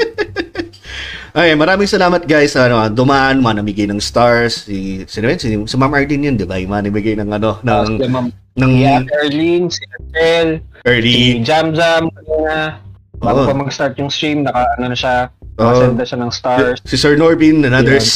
[1.36, 4.64] Ay, maraming salamat guys sa ano, dumaan, manamigay ng stars.
[4.64, 5.36] Si, sino yun?
[5.36, 6.56] Si, si Ma'am Arlene yun, di ba?
[6.56, 11.16] Yung manamigay ng ano, ng, Si Ma'am ng Yeah, Erlene, si Rachel, si early.
[11.44, 12.80] Jam Jam, kanina.
[13.20, 13.48] Bago Oo.
[13.48, 15.28] pa mag-start yung stream, naka, ano na siya,
[15.60, 15.68] Oo.
[15.68, 16.76] nakasend na siya ng stars.
[16.88, 18.08] Si Sir Norbin, another Yeah.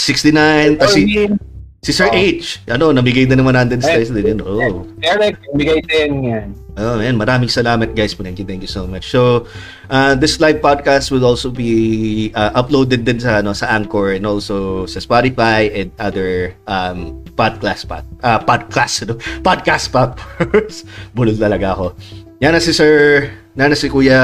[0.73, 0.81] 69.
[0.81, 1.37] Tapos si, Erlene,
[1.81, 2.17] si Sir Oo.
[2.17, 4.41] H, ano, namigay na naman 100 stars din yun.
[4.45, 4.85] Oh.
[5.01, 6.49] Eric, bigay din yan.
[6.77, 8.21] Oh, man, maraming salamat guys po.
[8.21, 9.09] Thank you, thank you so much.
[9.09, 9.49] So,
[9.89, 14.29] uh, this live podcast will also be uh, uploaded din sa ano sa Anchor and
[14.29, 19.17] also sa Spotify and other um podcast pod, uh, podcast ano,
[19.49, 20.85] podcast platforms.
[21.17, 21.97] Bulol talaga ako.
[22.45, 24.21] Yan na si Sir, yan na si Kuya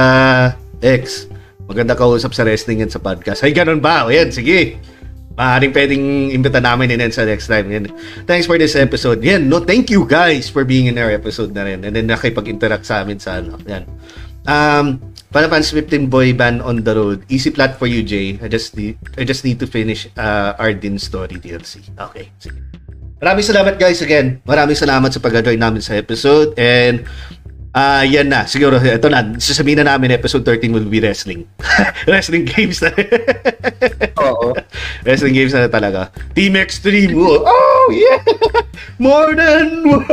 [0.85, 1.33] X.
[1.67, 3.43] Maganda kausap sa wrestling yan sa podcast.
[3.43, 4.07] Ay, ganun ba?
[4.07, 4.79] O yan, sige.
[5.37, 7.69] Maaaring pwedeng imbita namin din sa next time.
[7.69, 7.93] Yan.
[8.25, 9.21] Thanks for this episode.
[9.21, 11.85] Yan, no, thank you guys for being in our episode na rin.
[11.85, 13.61] And then nakipag-interact sa amin sa ano.
[13.69, 13.85] Yan.
[14.49, 15.01] Um,
[15.37, 17.29] Final Fantasy 15 Boy Band on the Road.
[17.29, 18.41] Easy plat for you, Jay.
[18.41, 21.85] I just need, I just need to finish uh, Ardin Story DLC.
[21.93, 22.57] Okay, sige.
[23.21, 24.41] Maraming salamat guys again.
[24.45, 26.57] Maraming salamat sa pag-join namin sa episode.
[26.57, 27.05] And
[27.77, 28.49] Ah, yan na.
[28.49, 29.37] Siguro, ito na.
[29.37, 31.45] Sasabihin na namin, episode 13 will be wrestling.
[32.09, 32.89] wrestling games na.
[34.25, 34.57] Oo.
[35.05, 36.09] wrestling games na talaga.
[36.33, 37.13] Team Extreme.
[37.13, 38.17] Oh, oh yeah!
[39.05, 40.09] More than one.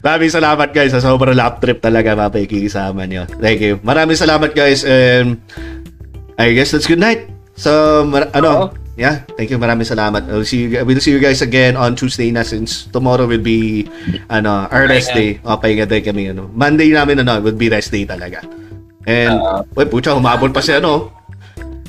[0.00, 0.96] Maraming salamat guys.
[0.96, 3.28] Sa sobrang lap trip talaga mapakikisama nyo.
[3.36, 3.76] Thank you.
[3.84, 4.80] Maraming salamat guys.
[4.80, 5.44] And
[6.40, 7.37] I guess that's good night.
[7.58, 8.66] So, mar- ano, Oo.
[8.94, 9.58] yeah, thank you.
[9.58, 10.30] Maraming salamat.
[10.30, 13.90] We'll see you, we'll see you guys again on Tuesday na since tomorrow will be
[14.30, 15.42] ano, our rest day.
[15.42, 16.30] O, pahinga day kami.
[16.30, 16.46] Ano.
[16.54, 18.46] Monday namin ano, will be rest day talaga.
[19.10, 21.10] And, uh, pucha, humabol pa si ano,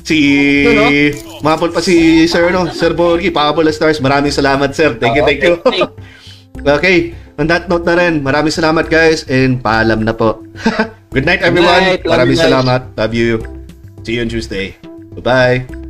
[0.02, 0.18] si
[0.66, 0.90] Ano?
[1.38, 4.02] humabol pa si Sir no, Sir Borgi, Pakapula Stars.
[4.02, 4.98] Maraming salamat, Sir.
[4.98, 5.54] Thank you, thank you.
[6.80, 10.42] okay, on that note na rin, maraming salamat guys and paalam na po.
[11.14, 11.94] Good night everyone.
[11.94, 12.02] night.
[12.02, 12.80] Love maraming salamat.
[12.98, 13.30] Love you.
[14.02, 14.89] See you on Tuesday.
[15.20, 15.89] Bye bye.